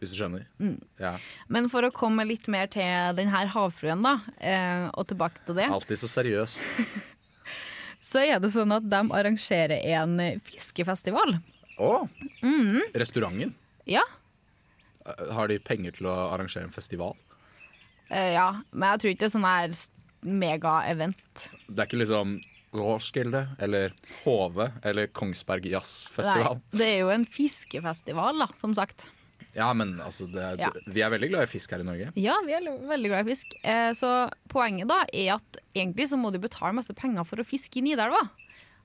Hvis 0.00 0.12
du 0.12 0.18
skjønner? 0.18 0.44
Mm. 0.60 0.76
Ja. 1.00 1.14
Men 1.48 1.70
for 1.72 1.86
å 1.86 1.92
komme 1.94 2.26
litt 2.28 2.48
mer 2.52 2.66
til 2.72 3.14
denne 3.16 3.44
havfruen, 3.54 4.02
da, 4.04 4.16
eh, 4.42 4.88
og 4.92 5.06
tilbake 5.12 5.40
til 5.46 5.56
det, 5.62 5.70
Alltid 5.72 6.02
så 6.04 6.10
seriøs. 6.18 6.58
så 8.00 8.22
er 8.24 8.40
det 8.42 8.52
sånn 8.54 8.74
at 8.76 8.86
de 8.90 9.02
arrangerer 9.18 9.82
en 9.96 10.18
eh, 10.22 10.40
fiskefestival. 10.44 11.38
Å! 11.82 11.92
Mm. 12.42 12.82
Restauranten. 12.96 13.54
Ja. 13.88 14.02
Har 15.06 15.50
de 15.50 15.60
penger 15.62 15.96
til 15.98 16.08
å 16.10 16.16
arrangere 16.32 16.66
en 16.66 16.74
festival? 16.74 17.14
Eh, 18.08 18.34
ja. 18.36 18.48
Men 18.72 18.94
jeg 18.94 19.02
tror 19.02 19.12
ikke 19.12 19.24
det 19.24 19.30
er 19.30 19.36
sånn 19.36 19.48
her 19.48 19.76
mega-event. 20.26 21.48
Det 21.68 21.78
er 21.78 21.88
ikke 21.88 22.02
liksom 22.02 22.38
Råskilde 22.76 23.42
eller 23.62 23.94
HV 24.24 24.62
eller 24.84 25.10
Kongsberg 25.16 25.68
Jazzfestival. 25.70 26.58
Nei, 26.60 26.78
det 26.80 26.88
er 26.90 26.98
jo 27.04 27.12
en 27.14 27.26
fiskefestival, 27.28 28.42
da, 28.42 28.50
som 28.58 28.74
sagt. 28.76 29.08
Ja, 29.56 29.70
men 29.74 29.96
altså 30.04 30.26
det, 30.30 30.46
Ja. 30.60 30.70
Vi 30.86 31.02
er 31.02 31.10
veldig 31.10 31.30
glad 31.32 31.46
i 31.46 31.50
fisk 31.50 31.72
her 31.72 31.80
i 31.80 31.86
Norge. 31.88 32.10
Ja, 32.20 32.36
vi 32.44 32.52
er 32.56 32.66
veldig 32.66 33.12
glad 33.12 33.26
i 33.26 33.30
fisk. 33.34 33.54
Eh, 33.64 33.92
så 33.96 34.10
poenget 34.52 34.90
da 34.90 35.02
er 35.12 35.36
at 35.38 35.60
egentlig 35.74 36.10
så 36.10 36.18
må 36.20 36.32
du 36.32 36.38
betale 36.42 36.76
masse 36.76 36.94
penger 36.96 37.24
for 37.24 37.40
å 37.40 37.46
fiske 37.46 37.80
i 37.80 37.86
Nidelva. 37.86 38.20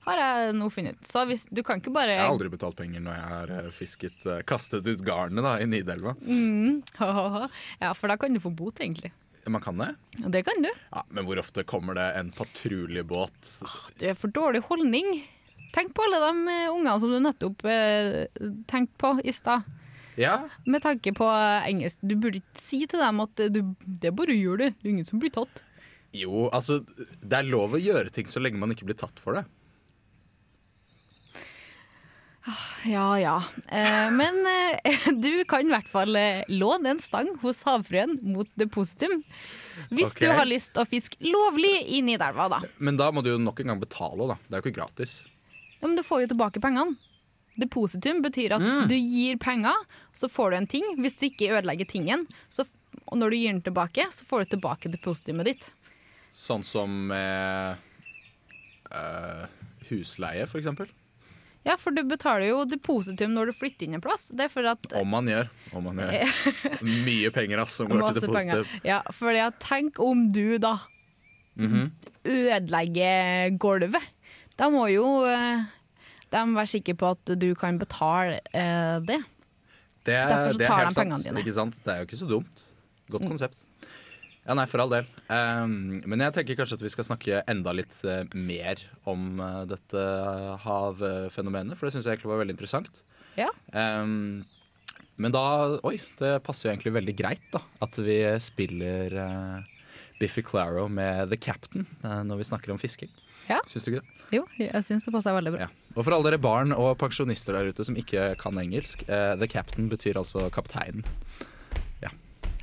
Har 0.02 0.18
jeg 0.18 0.54
nå 0.58 0.66
funnet 0.72 0.96
ut. 0.98 1.06
Så 1.06 1.22
hvis, 1.28 1.44
du 1.46 1.62
kan 1.62 1.78
ikke 1.78 1.92
bare 1.94 2.16
Jeg 2.16 2.24
har 2.24 2.32
aldri 2.32 2.50
betalt 2.50 2.74
penger 2.80 3.04
når 3.04 3.14
jeg 3.14 3.28
har 3.32 3.52
eh, 3.58 3.68
fisket 3.76 4.26
eh, 4.26 4.40
kastet 4.48 4.88
ut 4.88 5.04
garnet 5.06 5.44
da, 5.44 5.58
i 5.62 5.68
Nidelva. 5.68 6.16
Ja, 7.82 7.92
for 7.94 8.08
da 8.10 8.16
kan 8.16 8.34
du 8.34 8.40
få 8.42 8.50
bot, 8.50 8.80
egentlig. 8.82 9.12
Man 9.46 9.62
kan 9.62 9.78
det? 9.78 9.94
Det 10.30 10.42
kan 10.46 10.62
du. 10.62 10.70
Ja, 10.90 11.04
Men 11.08 11.26
hvor 11.26 11.38
ofte 11.38 11.64
kommer 11.66 11.94
det 11.98 12.08
en 12.18 12.30
patruljebåt? 12.34 13.52
Du 13.98 14.06
er 14.06 14.14
for 14.18 14.30
dårlig 14.30 14.62
holdning. 14.68 15.24
Tenk 15.74 15.94
på 15.96 16.04
alle 16.06 16.20
de 16.22 16.52
eh, 16.52 16.72
ungene 16.72 16.98
som 17.00 17.10
du 17.10 17.18
nettopp 17.22 17.64
eh, 17.66 18.26
tenkte 18.70 18.98
på 19.02 19.14
i 19.24 19.32
stad. 19.34 19.66
Ja, 20.20 20.48
Med 20.68 20.82
tanke 20.84 21.14
på 21.16 21.26
eh, 21.32 21.68
engelsk. 21.70 22.02
Du 22.04 22.16
burde 22.20 22.42
ikke 22.42 22.60
si 22.60 22.82
til 22.90 23.00
dem 23.00 23.22
at 23.24 23.40
eh, 23.40 23.52
du, 23.52 23.62
det 23.84 24.10
er 24.10 24.16
bare 24.16 24.34
å 24.34 24.38
gjøre 24.38 24.66
det. 24.66 24.70
Det 24.78 24.88
er 24.88 24.94
ingen 24.96 25.08
som 25.08 25.22
blir 25.22 25.32
tatt. 25.34 25.62
Jo, 26.12 26.50
altså 26.52 26.82
Det 27.22 27.38
er 27.38 27.48
lov 27.48 27.72
å 27.72 27.80
gjøre 27.80 28.12
ting 28.12 28.28
så 28.28 28.42
lenge 28.42 28.60
man 28.60 28.74
ikke 28.74 28.90
blir 28.90 28.98
tatt 29.00 29.20
for 29.22 29.38
det. 29.38 29.46
Ja 32.90 33.18
ja. 33.18 33.36
Eh, 33.68 34.08
men 34.10 34.40
eh, 34.46 35.08
du 35.24 35.44
kan 35.48 35.66
i 35.66 35.70
hvert 35.70 35.88
fall 35.90 36.16
eh, 36.18 36.42
låne 36.50 36.96
en 36.96 37.02
stang 37.02 37.30
hos 37.42 37.62
havfruen 37.68 38.16
mot 38.26 38.48
depositum. 38.58 39.22
Hvis 39.92 40.16
okay. 40.16 40.26
du 40.26 40.34
har 40.34 40.48
lyst 40.48 40.78
å 40.78 40.84
fiske 40.88 41.16
lovlig 41.22 41.72
i 41.94 42.02
Nidelva, 42.04 42.48
da. 42.50 42.60
Men 42.82 42.98
da 42.98 43.12
må 43.14 43.22
du 43.22 43.32
jo 43.32 43.38
nok 43.40 43.62
en 43.62 43.72
gang 43.72 43.80
betale, 43.82 44.26
da. 44.34 44.38
Det 44.42 44.56
er 44.56 44.60
jo 44.60 44.66
ikke 44.66 44.80
gratis. 44.80 45.14
Ja, 45.78 45.86
men 45.86 45.96
du 45.98 46.04
får 46.06 46.24
jo 46.24 46.32
tilbake 46.34 46.62
pengene. 46.62 46.98
Depositum 47.60 48.22
betyr 48.24 48.54
at 48.56 48.60
Mm. 48.64 48.88
du 48.88 48.94
gir 48.96 49.36
penger, 49.36 49.74
så 50.14 50.28
får 50.28 50.50
du 50.50 50.56
en 50.56 50.66
ting. 50.66 50.84
Hvis 50.98 51.18
du 51.20 51.26
ikke 51.28 51.50
ødelegger 51.58 51.86
tingen, 51.88 52.26
så, 52.48 52.64
og 53.08 53.18
når 53.18 53.30
du 53.30 53.36
gir 53.36 53.52
den 53.52 53.62
tilbake, 53.62 54.06
så 54.12 54.24
får 54.24 54.44
du 54.46 54.56
tilbake 54.56 54.90
depositumet 54.92 55.44
ditt. 55.44 55.70
Sånn 56.32 56.64
som 56.64 57.10
eh, 57.12 57.74
eh, 58.90 59.44
husleie, 59.90 60.46
for 60.48 60.58
eksempel. 60.62 60.88
Ja, 61.64 61.76
for 61.78 61.94
du 61.94 62.02
betaler 62.02 62.48
jo 62.48 62.64
depositum 62.66 63.36
når 63.36 63.52
du 63.52 63.52
flytter 63.54 63.86
inn 63.86 63.94
en 63.94 64.02
plass. 64.02 64.30
Det 64.34 64.48
er 64.48 64.50
for 64.50 64.66
at 64.66 64.88
Om 64.98 65.06
man 65.12 65.28
gjør. 65.30 65.48
Om 65.78 65.84
man 65.84 66.00
gjør. 66.02 66.32
Mye 67.06 67.30
penger 67.30 67.60
ass, 67.62 67.76
som 67.78 67.86
går 67.92 68.08
til 68.16 68.24
depositum. 68.24 68.72
Ja, 68.88 69.02
for 69.14 69.36
tenk 69.62 70.00
om 70.02 70.30
du 70.32 70.58
da 70.58 70.78
Mhm. 71.54 71.90
ødelegger 72.24 73.58
gulvet. 73.60 74.02
Da 74.56 74.70
må 74.72 74.86
jo 74.90 75.04
eh, 75.28 75.62
de 76.32 76.42
være 76.56 76.70
sikre 76.72 76.96
på 76.98 77.12
at 77.14 77.34
du 77.38 77.50
kan 77.58 77.78
betale 77.80 78.40
eh, 78.50 78.98
det. 79.06 79.20
Det 80.02 80.14
er, 80.16 80.30
Derfor 80.30 80.54
så 80.56 80.58
det 80.58 80.70
tar 80.70 80.80
helt 80.80 80.88
de 80.88 80.94
sant. 80.94 81.02
pengene 81.02 81.22
dine. 81.22 81.36
Mm. 81.36 81.42
Ikke 81.44 81.58
sant? 81.58 81.78
Det 81.84 81.92
er 81.92 82.00
jo 82.00 82.08
ikke 82.08 82.22
så 82.22 82.30
dumt. 82.30 82.64
Godt 83.12 83.28
konsept. 83.30 83.68
Ja, 84.42 84.56
nei, 84.58 84.64
for 84.66 84.82
all 84.82 84.90
del. 84.90 85.06
Um, 85.30 86.00
men 86.10 86.24
jeg 86.24 86.34
tenker 86.34 86.58
kanskje 86.58 86.80
at 86.80 86.82
vi 86.82 86.90
skal 86.90 87.06
snakke 87.06 87.42
enda 87.50 87.74
litt 87.76 87.94
uh, 88.02 88.24
mer 88.34 88.80
om 89.06 89.38
uh, 89.38 89.62
dette 89.70 90.02
havfenomenet, 90.64 91.78
for 91.78 91.86
det 91.86 91.94
syns 91.94 92.08
jeg 92.08 92.16
egentlig 92.16 92.32
var 92.32 92.42
veldig 92.42 92.56
interessant. 92.56 93.02
Ja. 93.38 93.52
Um, 93.70 94.42
men 95.22 95.34
da 95.34 95.44
Oi, 95.86 95.94
det 96.18 96.32
passer 96.42 96.66
jo 96.66 96.72
egentlig 96.72 96.94
veldig 96.96 97.14
greit, 97.20 97.44
da. 97.54 97.62
At 97.86 98.00
vi 98.02 98.18
spiller 98.42 99.14
uh, 99.14 99.86
Biffy 100.18 100.42
Claro 100.46 100.88
med 100.90 101.30
The 101.30 101.38
Captain 101.38 101.86
når 102.02 102.40
vi 102.40 102.46
snakker 102.46 102.74
om 102.74 102.78
fisking. 102.78 103.10
Ja. 103.48 103.60
Syns 103.70 103.86
du 103.86 103.92
ikke 103.92 104.02
det? 104.02 104.18
Jo, 104.38 104.44
jeg 104.58 104.86
syns 104.86 105.06
det 105.06 105.14
passer 105.14 105.34
veldig 105.34 105.54
bra. 105.54 105.66
Ja. 105.66 105.81
Og 105.92 106.04
for 106.04 106.14
alle 106.16 106.30
dere 106.30 106.40
barn 106.40 106.72
og 106.72 106.94
pensjonister 107.00 107.56
der 107.56 107.68
ute 107.68 107.84
som 107.84 107.96
ikke 108.00 108.32
kan 108.40 108.58
engelsk, 108.58 109.04
uh, 109.08 109.36
The 109.36 109.48
Captain 109.50 109.90
betyr 109.92 110.16
altså 110.20 110.48
kapteinen. 110.52 111.04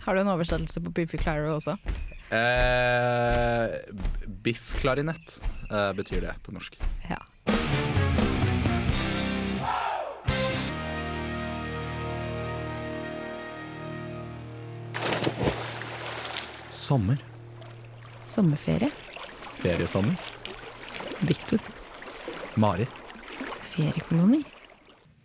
Har 0.10 0.16
du 0.16 0.22
en 0.22 0.28
oversettelse 0.32 0.82
på 0.82 0.90
Biffy 0.90 1.18
Claro 1.22 1.52
også? 1.54 1.76
Uh, 2.32 3.76
biff 4.42 4.72
klarinett 4.82 5.36
uh, 5.70 5.92
betyr 5.94 6.24
det 6.24 6.34
på 6.42 6.54
norsk. 6.56 6.78
Ja. 7.10 7.20
Sommer. 16.70 17.22
Sommerferie. 18.26 18.90
Feriesommer. 19.62 20.18
Victor. 21.20 21.60
Mari. 22.56 22.90
Feriekoloni. 23.74 24.42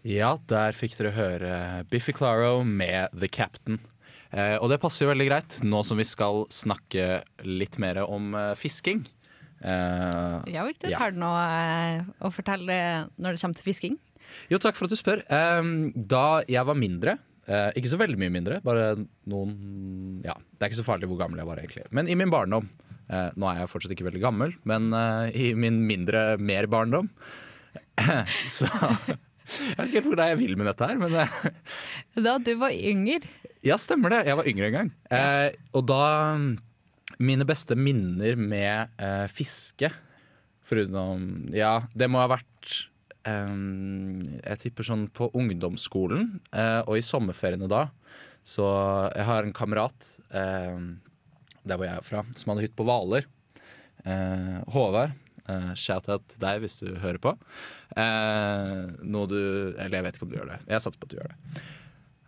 Ja, 0.05 0.35
der 0.51 0.77
fikk 0.77 0.97
dere 0.99 1.15
høre 1.17 1.53
Biffy 1.91 2.13
Claro 2.17 2.59
med 2.65 3.15
The 3.17 3.29
Captain. 3.33 3.79
Eh, 4.35 4.57
og 4.61 4.69
det 4.73 4.81
passer 4.83 5.07
jo 5.07 5.13
veldig 5.13 5.29
greit 5.31 5.59
nå 5.65 5.81
som 5.87 5.97
vi 6.01 6.05
skal 6.09 6.45
snakke 6.53 7.23
litt 7.47 7.79
mer 7.81 8.03
om 8.05 8.35
eh, 8.37 8.53
fisking. 8.59 9.05
Eh, 9.65 10.41
Ja, 10.53 10.65
Victor, 10.67 10.91
Ja. 10.93 10.99
har 11.01 11.15
du 11.15 11.21
noe 11.23 11.45
eh, 11.45 12.03
å 12.21 12.31
fortelle 12.35 12.77
når 13.17 13.37
det 13.37 13.41
kommer 13.41 13.57
til 13.61 13.69
fisking? 13.71 13.97
Jo, 14.51 14.59
takk 14.59 14.77
for 14.77 14.89
at 14.89 14.93
du 14.93 14.99
spør. 14.99 15.23
Ehm, 15.33 15.93
da 15.95 16.43
jeg 16.51 16.65
var 16.67 16.75
mindre, 16.77 17.17
eh, 17.47 17.71
ikke 17.79 17.93
så 17.93 17.99
veldig 18.01 18.19
mye 18.21 18.33
mindre, 18.35 18.61
bare 18.65 18.95
noen 19.31 20.21
Ja, 20.25 20.35
det 20.35 20.61
er 20.63 20.69
ikke 20.73 20.81
så 20.83 20.87
farlig 20.91 21.09
hvor 21.09 21.21
gammel 21.21 21.39
jeg 21.41 21.47
var, 21.49 21.57
egentlig. 21.63 21.87
Men 21.93 22.09
i 22.09 22.17
min 22.19 22.33
barndom 22.33 22.69
eh, 23.09 23.31
Nå 23.37 23.49
er 23.53 23.61
jeg 23.63 23.71
fortsatt 23.73 23.93
ikke 23.97 24.09
veldig 24.11 24.23
gammel, 24.25 24.55
men 24.65 24.93
eh, 24.93 25.31
i 25.33 25.55
min 25.55 25.81
mindre 25.87 26.37
mer 26.41 26.67
barndom 26.73 27.09
Så 28.57 28.67
Jeg 28.69 29.77
vet 29.77 29.89
ikke 29.91 29.99
helt 30.01 30.07
hvor 30.09 30.19
det 30.19 30.25
er 30.25 30.33
jeg 30.35 30.41
vil 30.41 30.55
med 30.59 30.67
dette 30.71 30.87
her, 30.89 30.99
men 31.01 31.15
eh, 31.21 31.35
Da 32.25 32.39
du 32.43 32.55
var 32.61 32.73
yngre. 32.75 33.21
ja, 33.65 33.77
stemmer 33.81 34.11
det. 34.15 34.23
Jeg 34.29 34.39
var 34.41 34.49
yngre 34.49 34.71
en 34.71 34.77
gang. 34.79 34.91
Eh, 35.13 35.51
og 35.77 35.85
da 35.89 36.01
Mine 37.23 37.47
beste 37.47 37.77
minner 37.79 38.35
med 38.41 38.97
eh, 38.99 39.27
fiske 39.31 39.93
Foruten 40.65 41.51
Ja, 41.55 41.83
det 41.95 42.09
må 42.11 42.19
ha 42.23 42.31
vært 42.33 42.71
eh, 43.29 43.53
Jeg 44.41 44.63
tipper 44.65 44.89
sånn 44.89 45.07
på 45.15 45.29
ungdomsskolen 45.37 46.41
eh, 46.51 46.81
og 46.89 46.97
i 46.99 47.05
sommerferiene 47.05 47.69
da. 47.71 47.87
Så 48.45 48.65
jeg 49.15 49.25
har 49.29 49.45
en 49.47 49.55
kamerat 49.57 50.09
eh, 50.35 50.81
der 51.65 51.79
hvor 51.79 51.87
jeg 51.87 51.97
er 52.01 52.05
fra, 52.05 52.25
som 52.37 52.51
hadde 52.53 52.67
hytte 52.67 52.77
på 52.77 52.85
Hvaler. 52.89 53.25
Eh, 54.05 54.59
Håvard. 54.75 55.15
Eh, 55.45 55.73
Shout-out 55.77 56.25
til 56.33 56.41
deg 56.41 56.63
hvis 56.63 56.79
du 56.81 56.89
hører 57.03 57.21
på. 57.21 57.35
Uh, 57.95 58.91
noe 59.05 59.29
du 59.31 59.39
Eller 59.77 59.99
jeg 59.99 60.07
vet 60.07 60.17
ikke 60.17 60.27
om 60.27 60.33
du 60.33 60.39
gjør 60.39 60.53
det. 60.55 60.61
Jeg 60.71 60.85
satser 60.85 61.01
på 61.01 61.09
at 61.09 61.13
du 61.13 61.19
gjør 61.21 61.33
det. 61.35 61.65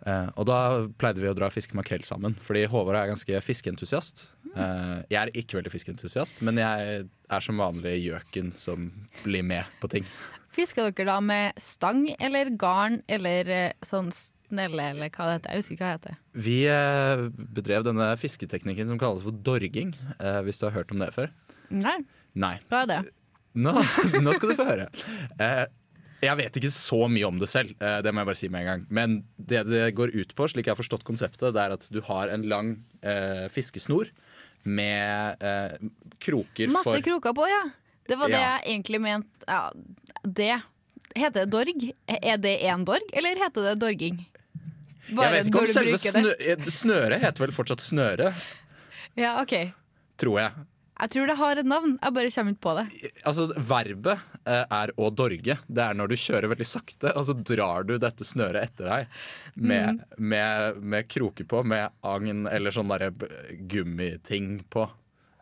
Uh, 0.06 0.28
og 0.38 0.46
da 0.46 0.58
pleide 1.00 1.22
vi 1.22 1.30
å 1.30 1.34
dra 1.34 1.48
fiske 1.50 1.74
makrell 1.74 2.04
sammen, 2.06 2.36
fordi 2.44 2.62
Håvard 2.70 3.00
er 3.00 3.10
ganske 3.10 3.40
fiskeentusiast. 3.42 4.28
Uh, 4.52 5.02
jeg 5.10 5.18
er 5.18 5.32
ikke 5.34 5.58
veldig 5.58 5.72
fiskeentusiast, 5.72 6.44
men 6.46 6.60
jeg 6.60 7.06
er 7.08 7.42
som 7.42 7.58
vanlig 7.58 7.96
gjøken 8.04 8.52
som 8.56 8.92
blir 9.24 9.42
med 9.42 9.66
på 9.80 9.90
ting. 9.96 10.06
Fisker 10.54 10.92
dere 10.92 11.08
da 11.08 11.16
med 11.24 11.58
stang 11.60 12.06
eller 12.14 12.52
garn 12.56 13.00
eller 13.12 13.50
sånn 13.84 14.12
snelle 14.14 14.92
eller 14.92 15.10
hva 15.10 15.26
det 15.26 15.40
heter? 15.40 15.50
Jeg 15.50 15.64
husker 15.64 15.74
ikke 15.74 15.88
hva 15.88 15.96
det 15.96 15.98
heter. 15.98 16.20
Vi 16.46 16.58
uh, 16.70 17.26
bedrev 17.58 17.88
denne 17.88 18.12
fisketeknikken 18.20 18.92
som 18.92 19.02
kalles 19.02 19.26
for 19.26 19.34
dorging, 19.48 19.96
hvis 20.46 20.62
du 20.62 20.68
har 20.68 20.76
hørt 20.78 20.94
om 20.94 21.02
det 21.02 21.10
før. 21.16 21.34
Nei, 21.74 21.98
Nei. 22.36 22.56
hva 22.70 22.82
er 22.84 22.90
det? 22.90 23.00
Nå, 23.56 23.72
nå 24.20 24.32
skal 24.36 24.50
du 24.52 24.56
få 24.58 24.66
høre. 24.68 24.86
Eh, 25.40 25.64
jeg 26.26 26.36
vet 26.40 26.56
ikke 26.60 26.70
så 26.72 26.98
mye 27.12 27.24
om 27.28 27.38
det 27.40 27.48
selv, 27.48 27.72
eh, 27.80 27.98
det 28.04 28.12
må 28.12 28.20
jeg 28.22 28.28
bare 28.30 28.38
si 28.40 28.48
med 28.52 28.60
en 28.64 28.68
gang. 28.70 28.84
Men 28.92 29.14
det 29.40 29.62
det 29.68 29.86
går 29.96 30.12
ut 30.16 30.34
på, 30.36 30.48
slik 30.52 30.68
jeg 30.68 30.74
har 30.74 30.80
forstått 30.80 31.04
konseptet, 31.08 31.54
det 31.56 31.62
er 31.64 31.74
at 31.76 31.88
du 31.92 32.00
har 32.08 32.28
en 32.32 32.44
lang 32.48 32.74
eh, 33.02 33.46
fiskesnor 33.52 34.10
med 34.66 35.42
eh, 35.44 35.76
kroker 36.20 36.72
Masse 36.74 36.90
for 36.98 37.04
kroker 37.06 37.36
på, 37.36 37.48
ja. 37.48 37.62
Det 38.06 38.16
var 38.20 38.28
det 38.30 38.38
Ja. 38.38 38.58
jeg 38.58 38.76
egentlig 38.76 39.00
mente. 39.02 39.48
Ja, 39.48 39.70
det. 40.22 40.52
Heter 41.16 41.44
det 41.46 41.50
dorg? 41.50 41.84
Er 42.06 42.36
det 42.38 42.54
én 42.68 42.84
dorg, 42.86 43.08
eller 43.16 43.40
heter 43.40 43.70
det 43.70 43.76
dorging? 43.82 44.20
Jeg 45.06 45.32
vet 45.32 45.46
ikke 45.48 45.60
om 45.62 45.66
selve 45.70 45.98
snø, 46.02 46.32
eh, 46.40 46.68
snøret 46.72 47.22
heter 47.22 47.46
vel 47.46 47.52
fortsatt 47.54 47.80
snøre, 47.84 48.32
Ja, 49.16 49.36
OK. 49.40 49.54
tror 50.18 50.40
jeg. 50.42 50.66
Jeg 50.96 51.12
tror 51.12 51.28
det 51.28 51.36
har 51.36 51.58
et 51.60 51.68
navn, 51.68 51.98
jeg 52.00 52.14
bare 52.16 52.30
kommer 52.32 52.54
ikke 52.54 52.64
på 52.64 52.72
det. 52.78 52.84
Altså, 53.28 53.46
Verbet 53.68 54.22
eh, 54.48 54.62
er 54.78 54.92
å 54.96 55.10
dorge. 55.12 55.58
Det 55.68 55.82
er 55.84 55.98
når 55.98 56.12
du 56.12 56.16
kjører 56.16 56.48
veldig 56.54 56.66
sakte, 56.68 57.12
og 57.12 57.26
så 57.28 57.36
drar 57.36 57.84
du 57.84 57.98
dette 58.00 58.24
snøret 58.24 58.70
etter 58.70 58.88
deg 58.88 59.18
med, 59.60 60.00
med, 60.16 60.80
med 60.80 61.08
kroker 61.12 61.48
på, 61.48 61.60
med 61.68 61.92
agn 62.00 62.46
eller 62.48 62.72
sånn 62.72 62.88
derre 62.94 63.10
gummiting 63.68 64.62
på, 64.72 64.86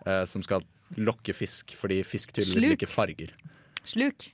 eh, 0.07 0.25
som 0.27 0.43
skal 0.43 0.67
lokke 0.99 1.35
fisk, 1.37 1.77
fordi 1.79 2.03
fisk 2.07 2.35
tydeligvis 2.35 2.67
Sluk. 2.67 2.75
liker 2.75 2.91
farger. 2.91 3.33
Sluk. 3.87 4.29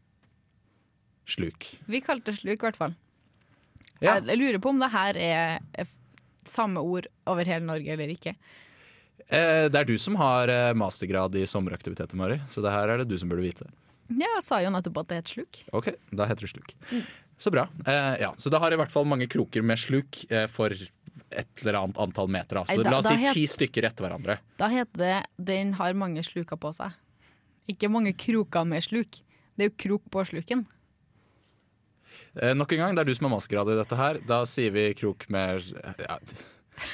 Sluk. 1.31 1.69
Vi 1.87 2.01
kalte 2.05 2.33
det 2.33 2.41
sluk, 2.41 2.57
i 2.57 2.65
hvert 2.65 2.81
fall. 2.81 2.97
Ja. 4.01 4.17
Jeg, 4.17 4.31
jeg 4.33 4.41
lurer 4.41 4.63
på 4.65 4.73
om 4.73 4.81
det 4.81 4.89
her 4.97 5.21
er 5.21 5.59
er 5.77 5.97
samme 6.49 6.81
ord 6.81 7.07
over 7.29 7.45
hele 7.45 7.67
Norge 7.67 7.93
eller 7.93 8.13
ikke. 8.15 8.35
Eh, 9.29 9.69
det 9.69 9.75
er 9.81 9.85
du 9.89 9.97
som 9.99 10.17
har 10.17 10.49
eh, 10.49 10.73
mastergrad 10.79 11.35
i 11.37 11.45
sommeraktiviteter, 11.47 12.17
Mari, 12.17 12.41
så 12.51 12.63
det 12.65 12.71
her 12.73 12.89
er 12.95 13.03
det 13.03 13.09
du 13.11 13.19
som 13.21 13.29
burde 13.29 13.43
vite. 13.45 13.67
Ja, 14.11 14.27
jeg 14.37 14.43
sa 14.47 14.59
jo 14.65 14.71
nettopp 14.75 15.03
at 15.05 15.09
det 15.13 15.19
het 15.21 15.29
sluk. 15.35 15.61
Ok, 15.77 15.93
da 16.11 16.27
heter 16.27 16.47
det 16.47 16.51
sluk. 16.55 16.73
Så 17.41 17.51
bra. 17.55 17.69
Eh, 17.87 18.17
ja, 18.25 18.33
så 18.37 18.51
det 18.51 18.59
har 18.61 18.73
i 18.73 18.79
hvert 18.81 18.91
fall 18.93 19.07
mange 19.09 19.29
kroker 19.31 19.63
med 19.63 19.79
sluk 19.81 20.25
for 20.51 20.71
et 20.75 21.63
eller 21.63 21.79
annet 21.79 21.99
antall 22.03 22.29
meter. 22.29 22.59
Altså. 22.63 22.83
Da- 22.83 22.91
La 22.91 22.99
oss 22.99 23.07
si 23.09 23.31
ti 23.35 23.45
stykker 23.47 23.87
etter 23.87 24.05
hverandre. 24.09 24.39
Da 24.59 24.69
heter 24.69 24.99
det 24.99 25.27
'den 25.39 25.73
har 25.75 25.93
mange 25.95 26.23
sluker 26.27 26.57
på 26.59 26.73
seg'. 26.75 26.93
Ikke 27.69 27.89
mange 27.89 28.13
kroker 28.19 28.65
med 28.67 28.83
sluk. 28.83 29.21
Det 29.57 29.65
er 29.65 29.69
jo 29.71 29.77
krok 29.79 30.03
på 30.11 30.25
sluken. 30.27 30.67
Eh, 32.41 32.55
nok 32.55 32.73
en 32.73 32.79
gang, 32.79 32.95
det 32.95 33.01
er 33.03 33.05
du 33.11 33.15
som 33.15 33.27
har 33.31 33.37
mastergrad 33.37 33.71
i 33.73 33.77
dette 33.79 33.97
her. 33.97 34.19
Da 34.27 34.43
sier 34.45 34.71
vi 34.75 34.93
krok 34.95 35.27
med 35.33 35.63
ja, 35.99 36.19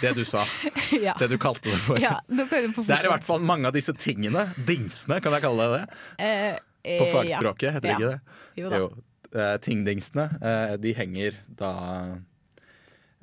det 0.03 0.12
du 0.16 0.22
sa. 0.29 0.44
ja. 1.07 1.14
Det 1.18 1.29
du 1.33 1.37
kalte 1.42 1.70
det 1.70 1.81
for. 1.85 2.01
ja, 2.03 2.18
Det 2.29 2.46
er 2.53 2.68
i 2.70 3.11
hvert 3.12 3.27
fall 3.27 3.42
mange 3.44 3.68
av 3.70 3.77
disse 3.77 3.94
tingene. 3.96 4.46
Dingsene, 4.68 5.20
kan 5.25 5.37
jeg 5.37 5.44
kalle 5.46 5.66
det 5.66 5.81
det? 5.81 6.01
Eh, 6.18 6.57
eh, 6.85 7.01
På 7.03 7.09
fagspråket, 7.14 7.77
heter 7.79 7.87
det 7.88 7.94
Ja. 7.94 7.99
ikke 7.99 8.14
det? 8.14 8.40
Jo 8.62 8.72
da. 8.72 8.81
Jo. 8.83 8.88
Eh, 9.37 9.57
tingdingsene, 9.61 10.27
eh, 10.40 10.77
de 10.81 10.92
henger 10.96 11.37
da 11.59 11.70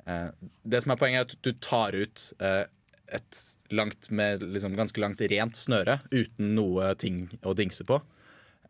eh, 0.06 0.28
Det 0.62 0.82
som 0.84 0.92
er 0.94 1.00
poenget, 1.00 1.20
er 1.20 1.30
at 1.30 1.36
du 1.42 1.52
tar 1.64 1.96
ut 1.96 2.24
et 3.14 3.38
langt 3.74 4.10
med 4.10 4.42
liksom 4.42 4.74
ganske 4.78 5.00
langt 5.02 5.20
rent 5.30 5.56
snøre 5.58 6.00
uten 6.10 6.54
noe 6.56 6.94
ting 6.98 7.26
å 7.46 7.54
dingse 7.56 7.84
på. 7.86 8.00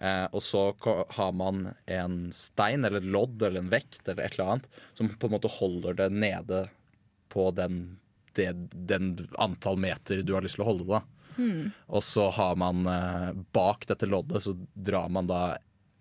Eh, 0.01 0.27
og 0.35 0.43
så 0.43 0.63
har 1.17 1.33
man 1.37 1.69
en 1.87 2.17
stein 2.35 2.85
eller 2.85 2.99
et 3.01 3.11
lodd 3.15 3.43
eller 3.43 3.63
en 3.63 3.71
vekt 3.73 4.09
eller 4.09 4.25
et 4.27 4.35
eller 4.37 4.57
annet 4.57 4.81
som 4.99 5.09
på 5.09 5.29
en 5.31 5.35
måte 5.37 5.51
holder 5.61 5.97
det 6.03 6.09
nede 6.13 6.65
på 7.35 7.49
den, 7.57 7.83
det, 8.39 8.53
den 8.73 9.13
antall 9.43 9.81
meter 9.83 10.23
du 10.23 10.35
har 10.37 10.47
lyst 10.47 10.61
til 10.61 10.65
å 10.67 10.71
holde 10.71 10.89
da. 10.89 11.03
Og 11.91 12.03
så 12.07 12.29
har 12.31 12.59
man 12.61 12.87
eh, 12.87 13.31
bak 13.57 13.89
dette 13.91 14.07
loddet 14.07 14.45
så 14.45 14.55
drar 14.75 15.11
man 15.11 15.27
da 15.31 15.41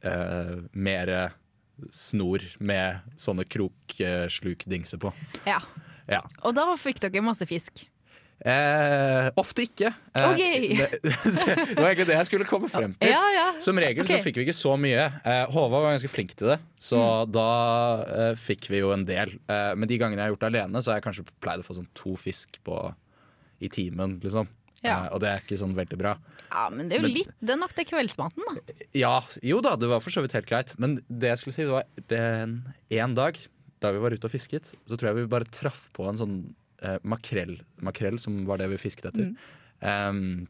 eh, 0.06 0.60
mer 0.72 1.14
snor 1.90 2.44
med 2.62 3.16
sånne 3.18 3.46
krokslukdingser 3.50 5.02
på. 5.02 5.14
Ja. 5.50 5.58
Ja. 6.08 6.22
Og 6.44 6.56
da 6.58 6.68
fikk 6.80 7.02
dere 7.04 7.24
masse 7.26 7.48
fisk. 7.50 7.86
Eh, 8.44 9.30
ofte 9.40 9.64
ikke. 9.64 9.92
Eh, 10.18 10.26
okay. 10.28 10.68
det, 10.84 10.98
det 11.04 11.78
var 11.78 11.92
egentlig 11.94 12.08
det 12.10 12.18
jeg 12.18 12.28
skulle 12.28 12.48
komme 12.50 12.68
frem 12.72 12.96
til. 13.00 13.14
Ja, 13.14 13.22
ja. 13.32 13.46
Som 13.64 13.80
regel 13.80 14.04
okay. 14.04 14.20
så 14.20 14.26
fikk 14.26 14.40
vi 14.42 14.46
ikke 14.48 14.56
så 14.58 14.74
mye. 14.80 15.06
Eh, 15.24 15.44
Håvard 15.54 15.86
var 15.86 15.94
ganske 15.96 16.12
flink 16.12 16.34
til 16.40 16.52
det, 16.56 16.58
så 16.82 17.00
Mm. 17.04 17.32
da 17.36 17.46
eh, 18.04 18.34
fikk 18.40 18.68
vi 18.74 18.82
jo 18.82 18.92
en 18.96 19.06
del. 19.08 19.36
Eh, 19.48 19.72
men 19.80 19.88
de 19.88 20.00
gangene 20.02 20.20
jeg 20.20 20.28
har 20.28 20.34
gjort 20.36 20.44
det 20.44 20.52
alene, 20.52 20.82
så 20.84 20.92
har 20.92 21.00
jeg 21.00 21.06
kanskje 21.08 21.26
pleid 21.44 21.64
å 21.64 21.68
få 21.68 21.78
sånn 21.80 21.88
to 21.96 22.18
fisk 22.20 22.60
på, 22.68 22.82
i 23.64 23.70
timen. 23.72 24.18
Liksom. 24.24 24.50
Ja. 24.84 25.06
Eh, 25.06 25.14
og 25.16 25.22
det 25.24 25.30
er 25.32 25.44
ikke 25.46 25.60
sånn 25.62 25.76
veldig 25.78 26.00
bra. 26.02 26.18
Ja, 26.54 26.68
men 26.70 26.90
det 26.90 26.98
er 26.98 27.02
jo 27.02 27.08
Men- 27.08 27.16
litt 27.16 27.32
Det 27.40 27.54
er 27.56 27.62
nok 27.64 27.72
til 27.74 27.86
kveldsmaten, 27.86 28.44
da. 28.44 28.74
Ja, 28.94 29.16
jo 29.42 29.62
da, 29.64 29.76
det 29.80 29.88
var 29.90 30.02
for 30.04 30.12
så 30.14 30.22
vidt 30.22 30.36
helt 30.36 30.46
greit. 30.52 30.76
Men 30.78 31.00
det 31.10 31.32
jeg 31.32 31.40
skulle 31.40 31.56
si, 31.56 31.64
det 31.64 31.72
var 31.72 31.88
én 32.12 32.60
en 32.92 33.16
dag 33.16 33.40
da 33.80 33.92
vi 33.92 34.00
var 34.04 34.12
ute 34.12 34.28
og 34.28 34.32
fisket, 34.32 34.70
så 34.88 34.96
tror 35.00 35.10
jeg 35.12 35.16
vi 35.24 35.32
bare 35.32 35.48
traff 35.50 35.88
på 35.96 36.06
en 36.08 36.20
sånn 36.20 36.36
eh, 36.84 36.98
makrell, 37.08 37.56
makrell, 37.84 38.18
som 38.22 38.32
var 38.50 38.58
det 38.62 38.68
vi 38.74 38.82
fisket 38.82 39.06
etter. 39.12 39.28
Um, 39.84 40.48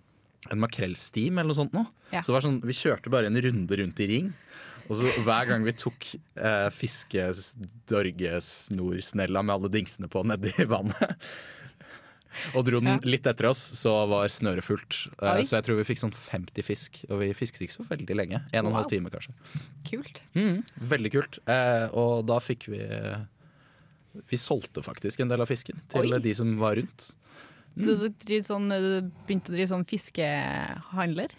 en 0.52 0.60
makrellstim 0.60 1.38
eller 1.38 1.50
noe 1.54 1.62
sånt 1.62 1.74
noe. 1.76 1.88
Ja. 2.12 2.22
Så 2.22 2.28
det 2.32 2.38
var 2.38 2.46
sånn, 2.48 2.62
vi 2.68 2.74
kjørte 2.76 3.14
bare 3.14 3.28
en 3.32 3.42
runde 3.46 3.74
rundt 3.80 3.98
i 4.04 4.08
ring. 4.10 4.28
Og 4.90 4.94
så 5.00 5.06
hver 5.24 5.44
gang 5.48 5.62
vi 5.64 5.74
tok 5.80 6.02
eh, 6.36 6.70
fiskedorgesnorsnella 6.76 9.40
med 9.46 9.56
alle 9.56 9.70
dingsene 9.72 10.08
på 10.12 10.20
nedi 10.28 10.52
vannet, 10.74 11.12
og 12.58 12.66
dro 12.68 12.80
den 12.82 13.00
litt 13.06 13.28
etter 13.30 13.46
oss, 13.50 13.62
så 13.78 13.92
var 14.10 14.28
snøret 14.32 14.66
fullt. 14.66 14.94
Oi. 15.22 15.44
så 15.46 15.56
jeg 15.60 15.66
tror 15.68 15.78
vi 15.80 15.86
fikk 15.88 16.02
sånn 16.02 16.16
50 16.18 16.66
fisk, 16.66 16.92
og 17.10 17.16
vi 17.22 17.28
fisket 17.38 17.62
ikke 17.66 17.78
så 17.78 17.86
veldig 17.92 18.16
lenge. 18.18 18.38
En 18.52 18.66
og 18.66 18.72
en 18.72 18.78
halv 18.80 18.90
time 18.92 19.10
kanskje. 19.14 19.32
Kult. 19.88 20.18
Mm, 20.36 20.58
veldig 20.94 21.12
kult. 21.14 21.34
Eh, 21.46 21.86
og 22.00 22.14
da 22.28 22.38
fikk 22.44 22.62
vi 22.74 22.82
Vi 24.30 24.38
solgte 24.38 24.84
faktisk 24.86 25.20
en 25.24 25.32
del 25.32 25.42
av 25.42 25.50
fisken 25.50 25.80
til 25.90 26.14
Oi. 26.14 26.20
de 26.22 26.34
som 26.38 26.52
var 26.62 26.76
rundt. 26.78 27.10
Du, 27.74 27.90
du, 28.10 28.36
sånn, 28.46 28.68
du 28.70 29.08
begynte 29.26 29.50
å 29.50 29.56
drive 29.56 29.72
sånn 29.72 29.86
fiskehandler? 29.90 31.32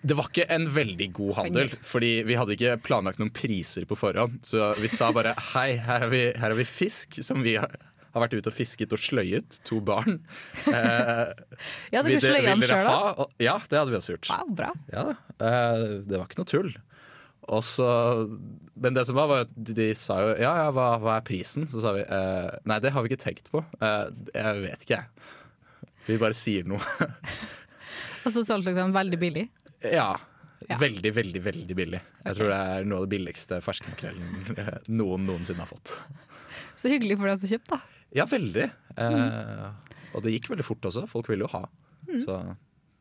Det 0.00 0.16
var 0.16 0.30
ikke 0.30 0.46
en 0.54 0.64
veldig 0.72 1.08
god 1.16 1.34
handel, 1.40 1.68
fordi 1.84 2.10
vi 2.24 2.36
hadde 2.38 2.54
ikke 2.56 2.78
planlagt 2.86 3.20
noen 3.20 3.32
priser 3.36 3.84
på 3.88 3.96
forhånd. 3.98 4.38
Så 4.48 4.70
vi 4.80 4.88
sa 4.92 5.10
bare 5.12 5.34
hei, 5.52 5.74
her 5.76 6.06
har 6.06 6.12
vi, 6.12 6.22
her 6.32 6.48
har 6.52 6.56
vi 6.58 6.64
fisk 6.68 7.18
som 7.26 7.42
vi 7.44 7.56
har, 7.60 7.74
har 8.14 8.24
vært 8.24 8.38
ute 8.38 8.48
og 8.52 8.56
fisket 8.56 8.92
og 8.96 9.02
sløyet. 9.02 9.60
To 9.68 9.80
barn. 9.84 10.22
Eh, 10.70 11.28
Ja, 11.92 12.00
dere 12.02 12.16
dere- 12.16 12.22
sløy 12.24 12.40
vil 12.40 12.48
den 12.54 12.64
sjøl, 12.70 12.86
da? 12.88 13.26
Ja, 13.42 13.58
det 13.68 13.78
hadde 13.82 13.92
vi 13.92 13.98
også 14.00 14.14
gjort. 14.16 14.30
Wow, 14.32 14.54
bra. 14.62 14.70
Ja. 14.94 15.04
Eh, 15.36 15.84
det 16.08 16.16
var 16.20 16.24
ikke 16.30 16.40
noe 16.40 16.48
tull. 16.50 16.72
Og 17.50 17.64
så, 17.66 17.86
men 18.78 18.94
det 18.94 19.02
som 19.08 19.16
var, 19.18 19.26
var 19.30 19.44
at 19.48 19.52
de 19.74 19.88
sa 19.98 20.20
jo 20.22 20.32
ja, 20.38 20.52
ja, 20.62 20.68
hva, 20.74 20.92
hva 21.02 21.16
er 21.18 21.26
prisen? 21.26 21.66
Så 21.70 21.82
sa 21.82 21.94
vi 21.96 22.04
eh, 22.06 22.50
nei, 22.70 22.78
det 22.84 22.92
har 22.94 23.02
vi 23.02 23.10
ikke 23.10 23.24
tenkt 23.24 23.50
på. 23.50 23.64
Eh, 23.82 24.04
jeg 24.36 24.64
vet 24.64 24.84
ikke, 24.86 25.00
jeg. 25.00 25.30
Vi 26.06 26.18
bare 26.22 26.36
sier 26.38 26.68
noe. 26.70 26.80
Og 28.24 28.30
så 28.30 28.44
solgte 28.44 28.70
dere 28.70 28.84
den 28.84 28.96
veldig 28.96 29.20
billig. 29.22 29.46
ja. 29.86 30.12
Ja. 30.68 30.76
Veldig, 30.76 31.10
veldig 31.16 31.40
veldig 31.40 31.74
billig. 31.74 31.98
Jeg 32.26 32.36
tror 32.36 32.50
det 32.52 32.56
er 32.60 32.84
noe 32.84 32.98
av 33.00 33.04
det 33.06 33.10
billigste 33.14 33.56
ferskmakrellen 33.64 34.58
eh, 34.60 34.74
noen 34.92 35.24
noensinne 35.24 35.64
har 35.64 35.70
fått. 35.70 35.94
Så 36.78 36.90
hyggelig 36.92 37.16
for 37.16 37.30
deg 37.30 37.40
som 37.40 37.48
kjøpte, 37.48 37.78
da. 37.78 38.02
Ja, 38.20 38.26
veldig. 38.28 38.66
Eh, 39.00 39.94
og 40.12 40.26
det 40.26 40.34
gikk 40.34 40.50
veldig 40.52 40.66
fort 40.66 40.90
også. 40.90 41.06
Folk 41.08 41.30
ville 41.32 41.46
jo 41.46 41.50
ha. 41.54 41.62
Så 42.26 42.36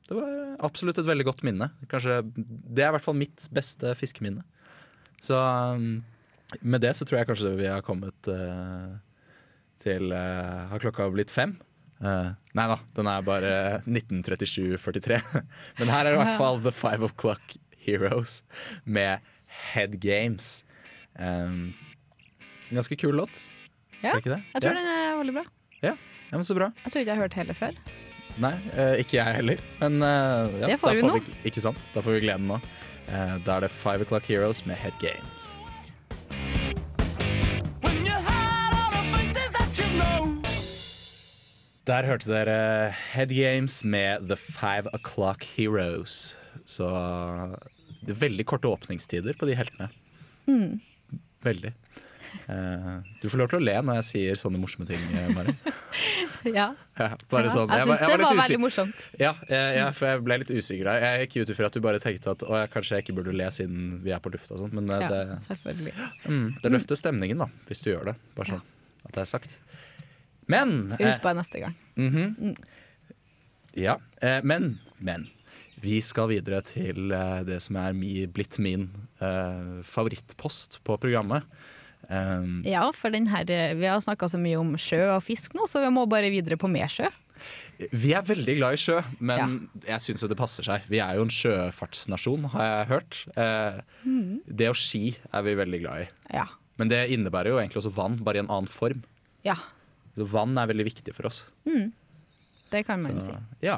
det 0.09 0.17
var 0.17 0.37
absolutt 0.65 0.97
et 0.97 1.05
veldig 1.05 1.25
godt 1.27 1.43
minne. 1.45 1.69
Kanskje, 1.89 2.23
det 2.33 2.81
er 2.81 2.89
i 2.89 2.95
hvert 2.95 3.05
fall 3.05 3.17
mitt 3.17 3.45
beste 3.53 3.93
fiskeminne. 3.97 4.41
Så 5.21 5.37
um, 5.37 5.99
med 6.65 6.81
det 6.81 6.95
så 6.97 7.05
tror 7.05 7.19
jeg 7.19 7.29
kanskje 7.29 7.53
vi 7.59 7.67
har 7.69 7.85
kommet 7.85 8.29
uh, 8.31 8.95
til 9.83 10.09
uh, 10.09 10.71
Har 10.71 10.81
klokka 10.81 11.09
blitt 11.13 11.33
fem? 11.33 11.53
Uh, 11.99 12.31
nei 12.57 12.65
da, 12.71 12.79
den 12.97 13.11
er 13.11 13.27
bare 13.27 13.53
1937-43. 13.85 15.21
Men 15.79 15.93
her 15.93 16.07
er 16.07 16.09
det 16.09 16.17
i 16.17 16.23
hvert 16.23 16.41
fall 16.41 16.61
The 16.65 16.73
Five 16.73 17.11
O'Clock 17.11 17.59
Heroes 17.85 18.39
med 18.85 19.21
Head 19.73 19.99
Games. 20.01 20.63
Um, 21.19 21.75
ganske 22.71 22.97
kul 22.97 23.19
låt. 23.21 23.45
Ja, 24.01 24.15
er? 24.15 24.23
Jeg 24.23 24.61
tror 24.63 24.71
ja. 24.71 24.77
den 24.79 24.87
er 24.89 25.17
veldig 25.19 25.41
bra. 25.41 25.49
Ja, 25.83 25.97
men 26.37 26.45
Så 26.45 26.55
bra. 26.55 26.71
Jeg 26.85 26.91
tror 26.91 27.01
ikke 27.01 27.11
jeg 27.11 27.17
har 27.17 27.27
hørt 27.27 27.37
hele 27.39 27.57
før. 27.57 27.83
Nei, 28.39 28.53
eh, 28.71 28.93
ikke 29.03 29.17
jeg 29.19 29.35
heller. 29.35 29.61
Men 29.81 29.99
eh, 30.05 30.59
ja, 30.61 30.67
Det 30.71 30.77
får 30.79 30.95
vi 30.95 31.07
nå. 31.07 31.17
ikke 31.47 31.63
sant? 31.63 31.89
Da 31.91 32.03
får 32.03 32.15
vi 32.15 32.21
gleden 32.23 32.47
nå. 32.47 32.59
Eh, 33.09 33.35
da 33.43 33.57
er 33.57 33.65
det 33.65 33.71
Five 33.73 34.05
O'Clock 34.05 34.29
Heroes 34.31 34.63
med 34.69 34.79
Head 34.79 34.95
Games. 35.03 35.55
Der 41.89 42.05
hørte 42.05 42.29
dere 42.29 42.91
Head 43.15 43.33
Games 43.33 43.81
med 43.83 44.27
The 44.29 44.37
Five 44.37 44.91
O'Clock 44.93 45.43
Heroes. 45.55 46.37
Så 46.69 46.85
det 48.05 48.13
er 48.13 48.21
veldig 48.27 48.45
korte 48.45 48.69
åpningstider 48.69 49.33
på 49.39 49.49
de 49.49 49.55
heltene. 49.57 49.89
Mm. 50.45 50.77
Veldig. 51.43 51.73
Eh, 52.49 52.87
du 53.21 53.27
får 53.29 53.41
lov 53.41 53.49
til 53.51 53.59
å 53.59 53.63
le 53.63 53.75
når 53.85 53.99
jeg 53.99 54.05
sier 54.07 54.39
sånne 54.39 54.59
morsomme 54.61 54.87
ting, 54.89 55.01
eh, 55.13 55.29
Mari. 55.35 55.53
Ja. 56.49 56.69
Ja, 56.95 57.09
bare 57.29 57.49
sånn. 57.51 57.67
jeg 57.67 57.87
var- 57.87 57.97
syns 57.99 57.99
det 57.99 58.19
var 58.23 58.37
veldig 58.39 58.59
morsomt. 58.63 59.05
Ja, 59.19 59.33
jeg, 59.49 59.75
jeg, 59.75 59.95
for 59.97 60.07
jeg 60.07 60.23
ble 60.23 60.37
litt 60.41 60.51
usikker 60.53 60.87
der. 60.87 61.03
Jeg 61.03 61.27
gikk 61.27 61.35
ut 61.41 61.53
ifra 61.53 61.69
at 61.69 61.75
du 61.75 61.81
bare 61.83 61.99
tenkte 62.03 62.31
at 62.31 62.45
å, 62.47 62.53
jeg, 62.61 62.71
kanskje 62.73 62.95
jeg 62.97 63.05
ikke 63.05 63.15
burde 63.19 63.35
le 63.35 63.49
siden 63.53 63.89
vi 64.05 64.13
er 64.15 64.21
på 64.23 64.31
lufta 64.33 64.55
og 64.55 64.63
sånn, 64.63 64.75
men 64.77 64.89
eh, 64.95 65.03
Ja, 65.03 65.09
det, 65.11 65.39
selvfølgelig. 65.49 65.95
mm, 66.25 66.45
det 66.63 66.71
løfter 66.73 66.99
stemningen 67.01 67.43
da, 67.43 67.49
hvis 67.67 67.83
du 67.83 67.91
gjør 67.91 68.11
det. 68.11 68.15
Bare 68.37 68.53
sånn 68.55 68.63
at 69.09 69.11
det 69.17 69.23
er 69.25 69.31
sagt. 69.33 69.57
Men 70.49 70.77
Skal 70.95 71.11
huske 71.11 71.25
på 71.25 71.33
det 71.33 71.41
neste 71.41 71.65
gang. 71.65 71.75
Mm 71.99 72.09
-hmm. 72.13 72.39
mm. 72.39 72.55
Ja, 73.79 73.99
men, 74.43 74.79
men. 74.99 75.29
Vi 75.79 76.01
skal 76.03 76.27
videre 76.27 76.59
til 76.61 77.13
det 77.47 77.61
som 77.63 77.77
er 77.79 77.93
mi, 77.95 78.25
blitt 78.27 78.57
min 78.59 78.89
eh, 79.23 79.79
favorittpost 79.87 80.79
på 80.83 80.97
programmet. 80.99 81.43
Um, 82.09 82.61
Ja, 82.65 82.87
for 82.91 83.09
den 83.13 83.27
her, 83.29 83.45
eh, 83.53 83.73
vi 83.77 83.85
har 83.85 83.99
snakka 84.01 84.29
så 84.31 84.39
mye 84.41 84.57
om 84.59 84.75
sjø 84.81 85.03
og 85.15 85.23
fisk 85.23 85.53
nå, 85.53 85.67
så 85.69 85.81
vi 85.83 85.91
må 85.93 86.07
bare 86.09 86.31
videre 86.33 86.57
på 86.57 86.69
mer 86.71 86.87
sjø. 86.89 87.09
Vi 87.93 88.11
er 88.11 88.21
veldig 88.27 88.57
glad 88.57 88.73
i 88.75 88.79
sjø, 88.81 88.97
men 89.23 89.69
jeg 89.87 90.01
syns 90.03 90.21
jo 90.25 90.27
det 90.27 90.35
passer 90.37 90.65
seg. 90.67 90.81
Vi 90.91 90.99
er 90.99 91.15
jo 91.15 91.21
en 91.23 91.31
sjøfartsnasjon, 91.31 92.49
har 92.51 92.65
jeg 92.65 92.87
hørt. 92.89 93.19
Eh, 93.37 93.79
Det 94.49 94.67
å 94.67 94.75
ski 94.75 95.15
er 95.31 95.41
vi 95.45 95.53
veldig 95.55 95.79
glad 95.85 96.01
i. 96.01 96.07
Ja. 96.33 96.45
Men 96.77 96.89
det 96.91 97.05
innebærer 97.13 97.53
jo 97.53 97.59
egentlig 97.61 97.79
også 97.83 97.93
vann, 97.95 98.17
bare 98.23 98.35
i 98.35 98.39
en 98.43 98.49
annen 98.51 98.67
form. 98.67 99.03
ja. 99.45 99.55
Så 100.17 100.25
vann 100.27 100.57
er 100.57 100.67
veldig 100.67 100.83
viktig 100.83 101.13
for 101.15 101.27
oss. 101.29 101.45
Det 101.63 102.81
kan 102.85 103.01
man 103.01 103.21
Så, 103.21 103.29
si. 103.31 103.37
ja. 103.63 103.77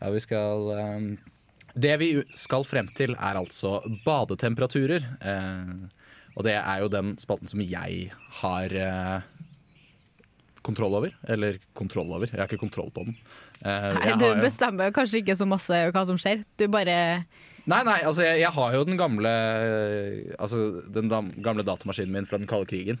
ja, 0.00 0.08
vi 0.10 0.18
skal 0.18 0.70
eh, 0.74 1.16
Det 1.78 1.92
vi 2.00 2.08
skal 2.34 2.64
frem 2.64 2.88
til, 2.96 3.12
er 3.14 3.36
altså 3.38 3.76
badetemperaturer. 4.04 5.04
Eh, 5.20 5.86
og 6.36 6.46
det 6.46 6.54
er 6.58 6.82
jo 6.82 6.90
den 6.92 7.14
spalten 7.20 7.50
som 7.50 7.62
jeg 7.64 8.10
har 8.40 8.74
eh, 8.76 9.28
kontroll 10.66 10.94
over. 11.00 11.14
Eller 11.28 11.58
kontroll 11.76 12.12
over, 12.12 12.30
jeg 12.30 12.38
har 12.40 12.48
ikke 12.48 12.62
kontroll 12.62 12.90
på 12.94 13.06
den. 13.08 13.16
Eh, 13.64 13.90
Nei, 13.98 14.16
du 14.20 14.28
bestemmer 14.40 14.92
kanskje 14.96 15.22
ikke 15.24 15.36
så 15.38 15.48
masse 15.48 15.82
hva 15.90 16.04
som 16.08 16.18
skjer. 16.20 16.44
Du 16.60 16.66
bare 16.72 16.96
Nei, 17.68 17.82
nei, 17.84 17.98
altså 18.08 18.24
jeg, 18.24 18.40
jeg 18.40 18.50
har 18.56 18.72
jo 18.72 18.86
den 18.88 18.96
gamle 18.98 19.30
Altså 20.40 20.80
den 20.90 21.10
gamle 21.44 21.62
datamaskinen 21.62 22.14
min 22.14 22.26
fra 22.26 22.40
den 22.40 22.48
kalde 22.50 22.66
krigen. 22.70 22.98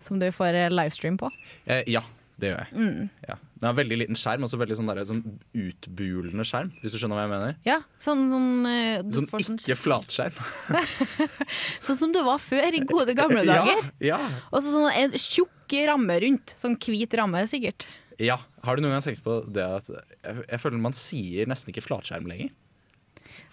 Som 0.00 0.20
du 0.22 0.28
får 0.32 0.56
eh, 0.56 0.70
livestream 0.72 1.18
på. 1.20 1.28
Eh, 1.66 1.82
ja, 1.90 2.04
det 2.40 2.50
gjør 2.50 2.60
jeg. 2.64 3.08
Ja. 3.28 3.34
Den 3.60 3.66
har 3.68 3.74
veldig 3.76 3.96
liten 4.00 4.16
skjerm, 4.18 4.44
også 4.46 4.58
veldig 4.60 4.76
sånn, 4.78 4.88
der, 4.90 5.00
sånn 5.04 5.20
utbulende 5.60 6.44
skjerm, 6.48 6.70
hvis 6.80 6.94
du 6.94 6.98
skjønner 7.00 7.18
hva 7.18 7.24
jeg 7.26 7.32
mener. 7.34 7.56
Ja, 7.68 7.78
sånn, 8.00 8.22
sånn, 8.32 8.50
eh, 8.70 9.02
Sånn 9.12 9.28
sånn, 9.32 9.58
ikke 9.60 9.76
flatskjerm. 9.76 10.38
sånn 11.86 11.98
som 12.00 12.14
det 12.14 12.22
var 12.26 12.40
før, 12.42 12.76
i 12.76 12.82
gode 12.88 13.14
gamle 13.18 13.44
dager. 13.48 13.82
Ja, 14.00 14.16
ja, 14.16 14.20
Og 14.50 14.62
så 14.64 14.72
sånn 14.74 14.88
en 14.92 15.16
tjukk 15.20 15.76
ramme 15.90 16.16
rundt. 16.24 16.54
Sånn 16.58 16.74
hvit 16.80 17.14
ramme, 17.20 17.44
sikkert. 17.50 17.86
ja. 18.20 18.40
Har 18.60 18.76
du 18.76 18.82
noen 18.84 18.92
gang 18.92 19.04
tenkt 19.06 19.22
på 19.24 19.38
det 19.48 19.62
at 19.64 19.86
jeg, 19.88 20.42
jeg 20.50 20.58
føler 20.60 20.80
man 20.84 20.92
sier 20.92 21.46
nesten 21.48 21.70
ikke 21.72 21.80
flatskjerm 21.86 22.26
lenger? 22.28 22.50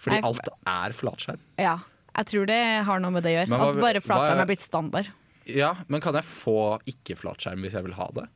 Fordi 0.02 0.18
Nei, 0.18 0.26
alt 0.28 0.50
er 0.68 0.92
flatskjerm. 0.98 1.38
Ja. 1.56 1.78
Jeg 2.18 2.28
tror 2.28 2.44
det 2.50 2.58
har 2.84 3.00
noe 3.00 3.14
med 3.14 3.24
det 3.24 3.30
å 3.32 3.36
gjøre. 3.38 3.48
Hva- 3.54 3.70
At 3.70 3.80
bare 3.80 4.02
flatskjerm 4.04 4.36
hva- 4.36 4.44
er 4.44 4.50
blitt 4.50 4.64
standard. 4.66 5.08
Ja, 5.48 5.70
Men 5.88 6.02
kan 6.04 6.12
jeg 6.18 6.26
få 6.28 6.56
ikke 6.84 7.16
flatskjerm 7.16 7.62
hvis 7.64 7.72
jeg 7.78 7.86
vil 7.86 7.94
ha 7.96 8.10
det? 8.18 8.26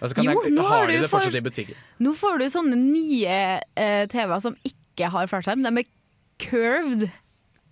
Altså, 0.00 0.14
kan 0.18 0.24
Jo, 0.28 0.34
jeg, 0.44 0.52
nå 0.52 0.62
har 0.68 0.86
de 0.90 0.98
det 1.00 1.08
fortsatt 1.10 1.32
for- 1.32 1.38
i 1.40 1.44
butikken? 1.46 1.76
Nå 2.04 2.12
får 2.18 2.38
du 2.38 2.44
sånne 2.52 2.76
nye 2.76 3.38
eh, 3.76 4.06
TV-er 4.12 4.40
som 4.44 4.56
ikke 4.68 5.08
har 5.14 5.26
flatskjerm. 5.30 5.62
De 5.64 5.72
er 5.80 5.86
curved 6.42 7.06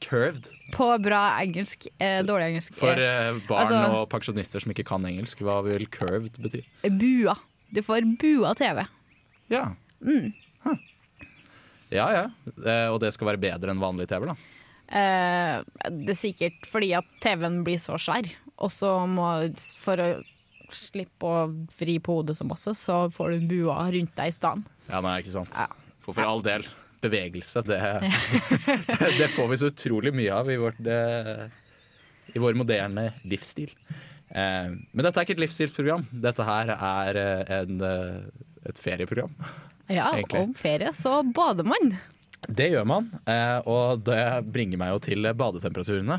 Curved. 0.05 0.49
på 0.73 0.87
bra 1.05 1.21
engelsk. 1.41 1.87
Eh, 2.01 2.23
dårlig 2.25 2.51
engelsk. 2.55 2.75
For 2.75 2.93
Eh, 2.97 3.29
eh, 3.29 3.41
barn 3.49 3.67
altså- 3.67 3.95
og 4.03 4.09
pensjonister 4.11 4.61
som 4.61 4.73
ikke 4.73 4.85
kan 4.87 5.05
engelsk, 5.05 5.39
hva 5.45 5.63
vil 5.65 5.87
curved 5.87 6.33
bety? 6.41 6.65
bua. 6.99 7.37
Du 7.73 7.83
får 7.83 8.03
bua 8.19 8.55
TV. 8.55 8.87
Ja. 9.51 9.75
Mm. 10.03 10.33
Huh. 10.65 10.77
Ja 11.91 12.09
ja. 12.13 12.25
Eh, 12.65 12.89
og 12.93 13.01
det 13.01 13.13
skal 13.13 13.29
være 13.29 13.41
bedre 13.41 13.71
enn 13.71 13.81
vanlig 13.81 14.09
TV, 14.09 14.27
da. 14.27 14.35
Eh, 14.89 15.63
det 15.91 16.11
er 16.11 16.21
sikkert 16.21 16.67
fordi 16.69 16.93
at 16.97 17.05
TV-en 17.21 17.63
blir 17.65 17.79
så 17.81 17.97
svær, 17.99 18.29
og 18.59 18.71
så 18.71 19.07
må 19.09 19.29
for 19.79 19.97
å 19.97 20.25
slippe 20.77 21.29
å 21.29 21.49
vri 21.79 21.99
på 22.03 22.21
hodet 22.21 22.37
så 22.39 22.47
masse, 22.49 22.75
så 22.79 23.05
får 23.15 23.31
du 23.33 23.37
en 23.39 23.51
bua 23.51 23.77
rundt 23.95 24.15
deg 24.19 24.31
i 24.31 24.35
stedet. 24.35 24.73
Ja, 24.91 25.01
nei, 25.05 25.19
ikke 25.23 25.35
sant. 25.35 25.55
Ja. 25.57 25.69
For 26.05 26.17
for 26.17 26.29
all 26.29 26.43
del, 26.45 26.67
bevegelse, 27.05 27.63
det, 27.69 27.81
det 29.19 29.29
får 29.35 29.51
vi 29.51 29.61
så 29.61 29.71
utrolig 29.73 30.13
mye 30.17 30.33
av 30.37 30.51
i, 30.53 30.57
vårt, 30.61 30.81
det, 30.85 30.99
i 32.33 32.43
vår 32.43 32.57
moderne 32.61 33.11
livsstil. 33.29 33.73
Eh, 34.29 34.73
men 34.73 35.05
dette 35.05 35.21
er 35.21 35.27
ikke 35.27 35.37
et 35.37 35.45
livsstilsprogram. 35.45 36.09
Dette 36.25 36.47
her 36.49 36.73
er 36.75 37.21
eh, 37.21 37.55
en, 37.61 37.85
eh, 37.89 38.49
et 38.69 38.81
ferieprogram. 38.81 39.33
Ja, 39.87 40.15
Egentlig. 40.15 40.41
om 40.41 40.55
ferie 40.57 40.93
så 40.97 41.21
bader 41.37 41.67
man. 41.69 41.97
Det 42.49 42.71
gjør 42.73 42.85
man, 42.89 43.09
eh, 43.29 43.59
og 43.69 44.05
det 44.05 44.21
bringer 44.53 44.81
meg 44.81 44.95
jo 44.95 45.03
til 45.07 45.29
badetemperaturene. 45.37 46.19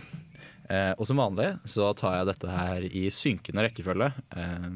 Eh, 0.70 0.94
og 0.98 1.06
som 1.06 1.20
vanlig 1.22 1.52
så 1.70 1.92
tar 1.98 2.20
jeg 2.20 2.30
dette 2.32 2.50
her 2.50 2.86
i 2.90 3.06
synkende 3.14 3.68
rekkefølge. 3.68 4.12
Eh, 4.36 4.70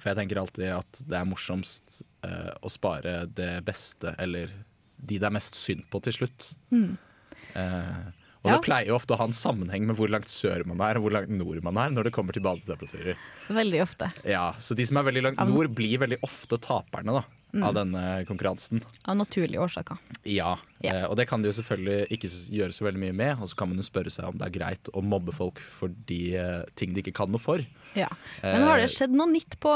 for 0.00 0.12
jeg 0.12 0.20
tenker 0.22 0.40
alltid 0.40 0.70
at 0.78 1.02
det 1.10 1.18
er 1.18 1.26
morsomst 1.28 2.02
eh, 2.24 2.52
å 2.64 2.70
spare 2.72 3.24
det 3.28 3.52
beste, 3.66 4.14
eller 4.22 4.52
de 5.00 5.18
det 5.18 5.26
er 5.28 5.34
mest 5.34 5.56
synd 5.58 5.84
på, 5.92 6.00
til 6.04 6.12
slutt. 6.22 6.50
Eh, 6.72 8.08
og 8.40 8.48
Ja. 8.48 8.54
det 8.56 8.64
pleier 8.64 8.86
jo 8.88 8.94
ofte 8.96 9.12
å 9.12 9.18
ha 9.20 9.26
en 9.28 9.34
sammenheng 9.36 9.84
med 9.84 9.96
hvor 9.98 10.08
langt 10.08 10.28
sør 10.32 10.62
man 10.64 10.80
er 10.80 10.96
og 10.96 11.04
hvor 11.04 11.12
langt 11.12 11.28
nord 11.34 11.58
man 11.62 11.76
er 11.76 11.90
når 11.92 12.06
det 12.08 12.12
kommer 12.16 12.32
til 12.32 12.40
badetemperaturer. 12.46 13.18
Veldig 13.52 13.82
ofte. 13.84 14.08
Ja, 14.24 14.52
Så 14.56 14.74
de 14.78 14.86
som 14.88 14.96
er 14.96 15.04
veldig 15.10 15.22
langt 15.26 15.42
nord, 15.44 15.68
blir 15.76 15.98
veldig 16.00 16.20
ofte 16.24 16.56
taperne 16.56 17.18
da, 17.18 17.24
av 17.58 17.74
denne 17.76 18.02
konkurransen. 18.28 18.82
Av 19.08 19.16
naturlige 19.18 19.60
årsaker. 19.62 19.98
Ja, 20.22 20.54
yeah. 20.82 21.02
eh, 21.02 21.06
og 21.08 21.16
det 21.18 21.26
kan 21.30 21.42
de 21.42 21.50
jo 21.50 21.56
selvfølgelig 21.56 22.06
ikke 22.16 22.30
gjøre 22.56 22.76
så 22.76 22.86
veldig 22.86 23.02
mye 23.02 23.16
med. 23.16 23.42
Og 23.42 23.50
så 23.50 23.58
kan 23.58 23.70
man 23.70 23.80
jo 23.80 23.86
spørre 23.86 24.12
seg 24.14 24.30
om 24.30 24.38
det 24.40 24.48
er 24.48 24.54
greit 24.54 24.90
å 24.94 25.02
mobbe 25.04 25.34
folk 25.36 25.60
for 25.60 25.92
de 26.10 26.20
eh, 26.38 26.62
ting 26.78 26.94
de 26.94 27.04
ikke 27.04 27.16
kan 27.22 27.32
noe 27.32 27.42
for. 27.42 27.64
Ja. 27.98 28.10
Men 28.44 28.68
har 28.68 28.80
det 28.80 28.90
skjedd 28.94 29.14
noe 29.16 29.30
nytt 29.32 29.58
på 29.62 29.72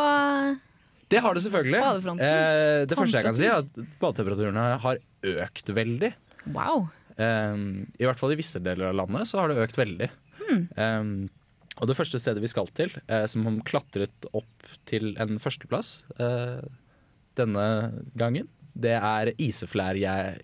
Det 1.11 1.23
har 1.25 1.35
det 1.35 1.45
selvfølgelig. 1.47 1.81
Eh, 2.15 2.83
det 2.91 2.99
første 2.99 3.21
jeg 3.21 3.29
kan 3.29 3.39
si, 3.39 3.49
er 3.51 3.63
at 3.65 3.81
badetemperaturene 4.03 4.69
har 4.85 5.01
økt 5.35 5.75
veldig. 5.75 6.13
Wow. 6.55 6.89
Eh, 7.17 7.57
I 7.99 8.07
hvert 8.07 8.21
fall 8.21 8.35
i 8.35 8.39
visse 8.39 8.63
deler 8.63 8.93
av 8.93 9.01
landet 9.03 9.31
så 9.31 9.43
har 9.43 9.51
det 9.51 9.63
økt 9.67 9.81
veldig. 9.81 10.13
Hmm. 10.45 10.69
Eh, 10.77 11.43
og 11.83 11.91
det 11.91 11.97
første 11.99 12.21
stedet 12.23 12.43
vi 12.43 12.51
skal 12.51 12.69
til, 12.77 12.93
eh, 13.11 13.27
som 13.31 13.47
klatret 13.67 14.29
opp 14.31 14.69
til 14.87 15.15
en 15.19 15.41
førsteplass 15.43 16.05
eh, 16.23 16.63
denne 17.39 17.67
gangen, 18.19 18.49
det 18.75 18.97
er 18.99 19.33
Iseflær... 19.39 19.99
Jeg, 19.99 20.41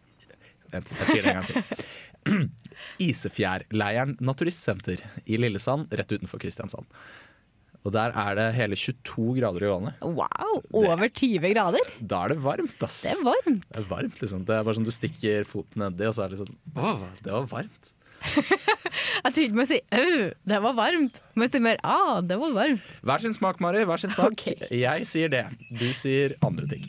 vent, 0.72 0.92
jeg 0.98 1.08
sier 1.08 1.26
det 1.26 1.32
en 1.32 1.40
gang 1.40 1.50
til. 1.50 1.88
Isefjærleiren 3.10 4.16
naturistsenter 4.24 5.02
i 5.26 5.38
Lillesand, 5.40 5.90
rett 5.96 6.12
utenfor 6.14 6.40
Kristiansand. 6.42 6.88
Og 7.80 7.94
der 7.94 8.12
er 8.12 8.34
det 8.36 8.48
hele 8.58 8.76
22 8.76 9.38
grader 9.38 9.64
i 9.64 9.70
vannet. 9.70 10.02
wow. 10.04 10.58
Over 10.76 11.08
20 11.08 11.54
grader. 11.54 11.92
Da 12.00 12.26
er 12.26 12.34
det 12.34 12.42
varmt, 12.44 12.82
ass. 12.84 12.98
Det 13.06 13.14
er 13.14 13.22
varmt. 13.24 13.64
Det 13.70 13.80
er 13.80 13.86
varmt, 13.88 14.20
liksom. 14.20 14.44
Det 14.44 14.56
er 14.58 14.66
bare 14.66 14.76
sånn 14.76 14.88
du 14.88 14.92
stikker 14.92 15.48
foten 15.48 15.80
nedi, 15.86 16.04
og 16.10 16.16
så 16.16 16.26
er 16.26 16.34
det 16.34 16.42
sånn 16.42 16.52
Å, 16.76 16.92
det 17.24 17.32
var 17.32 17.48
varmt. 17.54 17.92
Jeg 18.20 19.32
trodde 19.36 19.56
man 19.56 19.68
si 19.68 19.78
au, 19.92 20.30
det 20.48 20.58
var 20.64 20.74
varmt. 20.76 21.20
Men 21.38 21.50
det 21.52 21.60
mer 21.64 21.80
ah, 21.86 22.20
det 22.24 22.36
var 22.40 22.52
varmt. 22.56 22.90
Hver 23.06 23.22
sin 23.22 23.34
smak, 23.36 23.60
Mari. 23.64 23.84
Hver 23.88 24.00
sin 24.02 24.12
smak. 24.12 24.32
Okay. 24.36 24.56
Jeg 24.76 25.06
sier 25.08 25.32
det. 25.32 25.44
Du 25.70 25.86
sier 25.96 26.34
andre 26.46 26.68
ting. 26.70 26.86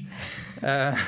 Eh, 0.63 1.07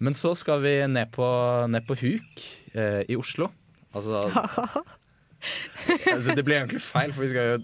men 0.00 0.14
så 0.16 0.34
skal 0.38 0.60
vi 0.64 0.74
ned 0.90 1.10
på, 1.14 1.26
ned 1.72 1.86
på 1.88 1.96
Huk 2.00 2.44
eh, 2.74 3.02
i 3.08 3.16
Oslo. 3.18 3.50
Altså, 3.96 4.26
altså 6.12 6.34
Det 6.36 6.44
blir 6.44 6.58
egentlig 6.60 6.82
feil, 6.84 7.12
for 7.14 7.24
vi 7.24 7.30
skal 7.32 7.48
jo 7.54 7.60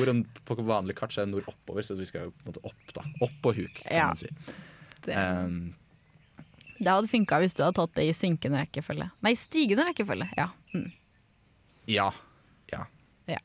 nord 0.00 0.24
på 0.48 0.56
vanlig 0.66 0.96
kart 0.98 1.12
så 1.14 1.22
er 1.22 1.28
det 1.28 1.34
nord 1.36 1.50
oppover, 1.50 1.84
så 1.86 1.96
vi 1.98 2.08
skal 2.08 2.28
jo 2.28 2.32
på 2.32 2.46
en 2.46 2.52
måte 2.52 2.64
opp, 2.70 2.94
da. 2.96 3.04
Opp 3.26 3.36
på 3.44 3.52
Huk, 3.58 3.82
kan 3.84 3.96
Ja. 3.96 4.06
man 4.12 4.20
si. 4.20 4.30
Det, 5.04 5.14
Eh, 5.16 5.46
det 6.80 6.88
hadde 6.88 7.10
funka 7.12 7.40
hvis 7.42 7.56
du 7.56 7.62
hadde 7.64 7.76
tatt 7.76 7.98
det 7.98 8.06
i 8.08 8.14
synkende 8.16 8.62
rekkefølge. 8.62 9.10
Nei, 9.24 9.34
stigende 9.38 9.84
rekkefølge. 9.90 10.30
Ja. 10.38 10.48
Mm. 10.72 10.88
ja. 11.90 12.08
Ja. 12.72 12.86
Ja. 13.28 13.42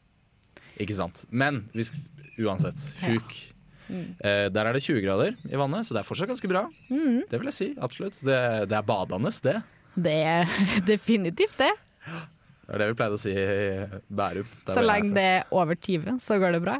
Ikke 0.80 0.95
sant. 0.95 1.26
Men 1.30 1.65
hvis, 1.76 1.91
uansett, 2.39 2.39
uansett, 2.39 2.88
Ja. 3.04 3.15
Huk. 3.15 3.36
Uh, 3.86 4.48
der 4.50 4.65
er 4.65 4.74
det 4.74 4.82
20 4.82 5.04
grader 5.04 5.36
i 5.45 5.58
vannet, 5.62 5.86
så 5.86 5.93
det 5.93 6.02
er 6.02 6.08
fortsatt 6.08 6.32
ganske 6.32 6.50
bra. 6.50 6.63
Mm. 6.89 7.26
Det 7.30 7.38
vil 7.38 7.52
jeg 7.52 7.58
si, 7.58 7.67
absolutt. 7.78 8.17
Det, 8.26 8.39
det 8.71 8.80
er 8.80 8.88
badende, 8.88 9.30
det. 9.45 9.60
Det 9.93 10.15
er 10.26 10.56
definitivt 10.93 11.60
det. 11.62 11.69
Det 12.65 12.74
er 12.74 12.82
det 12.82 12.88
vi 12.89 12.98
pleide 12.98 13.19
å 13.19 13.21
si 13.21 13.36
i 13.36 13.86
Bærum. 14.10 14.50
Så 14.71 14.82
lenge 14.82 15.13
det 15.13 15.28
er 15.36 15.54
over 15.54 15.78
20, 15.78 16.17
så 16.24 16.39
går 16.41 16.58
det 16.58 16.63
bra. 16.65 16.80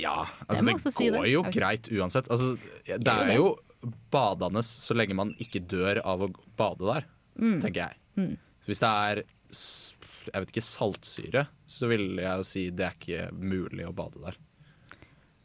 Ja, 0.00 0.22
altså 0.46 0.62
det, 0.62 0.76
det, 0.76 0.84
går 0.84 0.94
si 0.94 1.10
det. 1.12 1.24
jo 1.32 1.42
okay. 1.42 1.56
greit 1.56 1.90
uansett. 1.92 2.30
Altså, 2.30 2.54
det 2.86 3.10
er 3.10 3.34
jo 3.34 3.50
badende 4.12 4.62
så 4.66 4.94
lenge 4.96 5.14
man 5.16 5.32
ikke 5.40 5.62
dør 5.66 6.00
av 6.04 6.26
å 6.26 6.30
bade 6.58 6.84
der, 6.94 7.04
Mm. 7.40 7.60
tenker 7.62 7.86
jeg. 7.88 7.96
Mm. 8.16 8.36
hvis 8.66 8.80
det 8.82 8.88
er 8.90 9.22
jeg 10.30 10.42
vet 10.44 10.50
ikke, 10.52 10.62
saltsyre, 10.62 11.46
så 11.66 11.88
vil 11.88 12.16
jeg 12.20 12.36
jo 12.36 12.44
si 12.44 12.64
det 12.70 12.84
er 12.86 12.94
ikke 12.98 13.32
mulig 13.32 13.86
å 13.88 13.94
bade 13.96 14.20
der. 14.20 14.36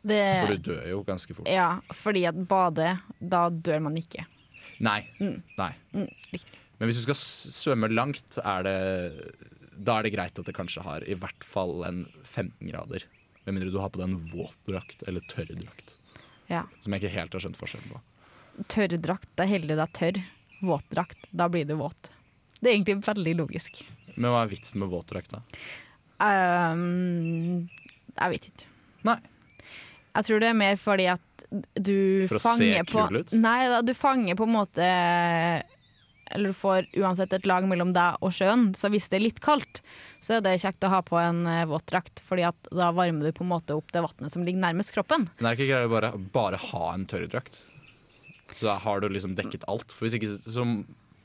Det, 0.05 0.19
For 0.43 0.53
du 0.57 0.73
dør 0.73 0.83
jo 0.89 0.99
ganske 1.07 1.33
fort. 1.33 1.47
ja, 1.49 1.79
fordi 1.95 2.25
at 2.27 2.35
bade, 2.47 2.99
da 3.21 3.49
dør 3.49 3.81
man 3.87 3.95
ikke. 3.97 4.25
Nei. 4.79 5.07
Nei. 5.57 5.71
Mm, 5.95 6.09
riktig. 6.33 6.59
Men 6.77 6.89
hvis 6.89 6.99
du 6.99 7.05
skal 7.07 7.15
svømme 7.17 7.89
langt, 7.89 8.37
er 8.43 8.63
det, 8.67 8.75
da 9.79 9.97
er 9.99 10.03
det 10.03 10.13
greit 10.13 10.37
at 10.37 10.45
det 10.45 10.53
kanskje 10.57 10.83
har 10.83 11.01
i 11.07 11.15
hvert 11.15 11.43
fall 11.47 11.83
en 11.87 12.03
15 12.27 12.67
grader. 12.69 13.05
Med 13.45 13.55
mindre 13.55 13.71
du 13.71 13.79
har 13.79 13.89
på 13.89 14.01
deg 14.01 14.09
en 14.11 14.19
våt 14.29 14.57
drakt 14.67 15.05
eller 15.07 15.21
tørrdrakt. 15.31 15.95
Ja. 16.51 16.65
Som 16.81 16.93
jeg 16.93 17.01
ikke 17.05 17.15
helt 17.15 17.33
har 17.33 17.41
skjønt 17.41 17.57
forskjellen 17.57 17.89
på. 17.95 18.01
Tørrdrakt, 18.71 19.29
det 19.35 19.45
er 19.45 19.51
heldig 19.51 19.75
det 19.75 19.85
er 19.85 19.95
tørr. 19.99 20.21
Våtdrakt, 20.65 21.27
da 21.35 21.49
blir 21.51 21.67
du 21.67 21.75
våt. 21.79 22.09
Det 22.61 22.69
er 22.71 22.77
egentlig 22.77 23.01
veldig 23.05 23.35
logisk. 23.41 23.83
Men 24.15 24.31
hva 24.31 24.45
er 24.45 24.51
vitsen 24.53 24.81
med 24.81 24.93
våtdrakt, 24.93 25.35
da? 25.35 25.41
Um, 26.23 27.67
jeg 28.15 28.31
vet 28.31 28.47
ikke. 28.49 28.69
Nei. 29.05 29.19
Jeg 30.15 30.27
tror 30.29 30.41
det 30.41 30.47
er 30.47 30.57
mer 30.57 30.77
fordi 30.79 31.07
at 31.11 31.45
du 31.75 32.25
For 32.29 32.39
å 32.39 32.41
se 32.41 32.47
fanger 32.47 32.85
på 32.87 33.01
kul 33.09 33.19
ut? 33.19 33.33
Nei 33.35 33.59
da, 33.67 33.81
du 33.83 33.91
fanger 33.97 34.37
på 34.39 34.45
en 34.47 34.53
måte 34.55 34.85
Eller 36.31 36.53
du 36.53 36.55
får 36.55 36.87
uansett 37.01 37.35
et 37.35 37.49
lag 37.49 37.67
mellom 37.67 37.91
deg 37.95 38.23
og 38.23 38.31
sjøen, 38.33 38.69
så 38.79 38.87
hvis 38.93 39.09
det 39.11 39.19
er 39.19 39.25
litt 39.27 39.41
kaldt, 39.43 39.83
så 40.23 40.37
er 40.37 40.45
det 40.45 40.55
kjekt 40.63 40.87
å 40.87 40.93
ha 40.93 41.01
på 41.05 41.19
en 41.21 41.43
eh, 41.51 41.67
våtdrakt, 41.69 42.23
fordi 42.23 42.47
at 42.47 42.71
da 42.71 42.89
varmer 42.95 43.27
du 43.27 43.35
på 43.35 43.43
en 43.45 43.51
måte 43.51 43.75
opp 43.77 43.91
det 43.93 44.01
vannet 44.07 44.33
som 44.33 44.47
ligger 44.47 44.63
nærmest 44.63 44.95
kroppen. 44.95 45.27
Men 45.37 45.51
er 45.51 45.53
det 45.53 45.59
ikke 45.59 45.69
greit 45.75 45.89
å 45.91 45.93
bare, 45.93 46.11
bare 46.33 46.61
ha 46.71 46.87
en 46.95 47.05
tørrdrakt? 47.11 47.59
Så 48.53 48.67
da 48.67 48.77
har 48.81 49.01
du 49.01 49.09
liksom 49.09 49.35
dekket 49.37 49.65
alt. 49.71 49.91
For 49.95 50.07
hvis, 50.07 50.17
ikke, 50.19 50.37
som, 50.51 50.77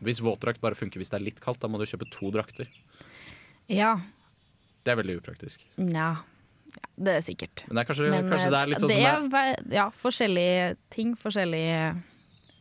hvis 0.04 0.22
våtdrakt 0.24 0.62
bare 0.62 0.78
funker 0.78 1.02
hvis 1.02 1.12
det 1.12 1.20
er 1.20 1.26
litt 1.28 1.40
kaldt, 1.44 1.61
da 1.62 1.68
må 1.70 1.80
du 1.80 1.87
kjøpe 1.88 2.09
to 2.14 2.33
drakter. 2.35 2.70
Ja. 3.70 3.98
Det 4.85 4.94
er 4.94 5.00
veldig 5.02 5.20
upraktisk. 5.20 5.64
Nja. 5.80 6.14
Ja, 6.70 6.87
det 7.02 7.16
er 7.18 7.24
sikkert. 7.26 7.64
Men 7.66 7.76
det 7.76 7.83
er 7.83 7.88
kanskje, 7.88 8.11
Men, 8.12 8.30
kanskje 8.30 8.50
det 8.54 8.59
er 8.61 8.70
litt 8.70 8.83
sånn 8.83 8.92
det 8.92 9.02
som 9.02 9.37
er, 9.40 9.56
Ja, 9.74 9.88
forskjellige 9.90 10.66
ting, 10.94 11.16
forskjellige 11.18 11.80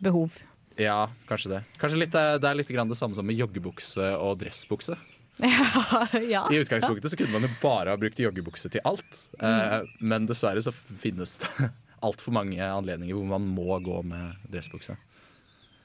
behov. 0.02 0.40
Ja, 0.80 1.10
kanskje 1.30 1.54
det. 1.54 1.62
Kanskje 1.80 2.00
litt, 2.00 2.16
det 2.16 2.48
er- 2.50 2.58
litt 2.58 2.72
grann 2.72 2.90
det 2.90 2.98
samme 2.98 3.16
som 3.16 3.28
med 3.28 3.38
joggebukse 3.38 4.14
og 4.18 4.40
dressbukse. 4.40 4.98
ja. 6.34 6.48
I 6.52 6.60
utgangspunktet 6.60 7.12
så 7.12 7.18
kunne 7.20 7.32
man 7.32 7.48
jo 7.48 7.52
bare 7.62 7.94
ha 7.94 8.00
brukt 8.00 8.20
joggebukse 8.20 8.72
til 8.72 8.82
alt. 8.84 9.30
mm. 9.40 9.88
men 10.02 10.26
dessverre 10.28 10.62
så 10.64 10.74
finnes 10.74 11.38
det 11.38 11.70
altfor 12.06 12.34
mange 12.36 12.60
anledninger 12.64 13.16
hvor 13.16 13.30
man 13.38 13.48
må 13.56 13.80
gå 13.84 14.02
med 14.04 14.36
dressbukse. 14.52 14.96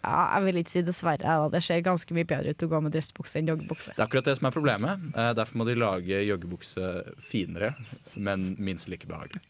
ja, 0.05 0.19
jeg 0.37 0.45
vil 0.45 0.59
ikke 0.61 0.71
si 0.75 0.83
dessverre. 0.85 1.37
Det 1.51 1.63
ser 1.65 1.81
ganske 1.87 2.13
mye 2.15 2.27
bedre 2.29 2.51
ut 2.53 2.63
å 2.67 2.69
gå 2.69 2.81
med 2.85 2.93
dressbukse 2.93 3.39
enn 3.41 3.49
joggebukse. 3.49 3.95
Det 3.97 4.03
er 4.03 4.07
akkurat 4.07 4.27
det 4.29 4.37
som 4.37 4.47
er 4.51 4.53
problemet. 4.57 5.07
Eh, 5.17 5.33
derfor 5.39 5.57
må 5.63 5.65
de 5.67 5.75
lage 5.81 6.21
joggebukse 6.29 6.91
finere, 7.31 7.75
men 8.17 8.55
minst 8.59 8.89
like 8.93 9.07
behagelig. 9.09 9.41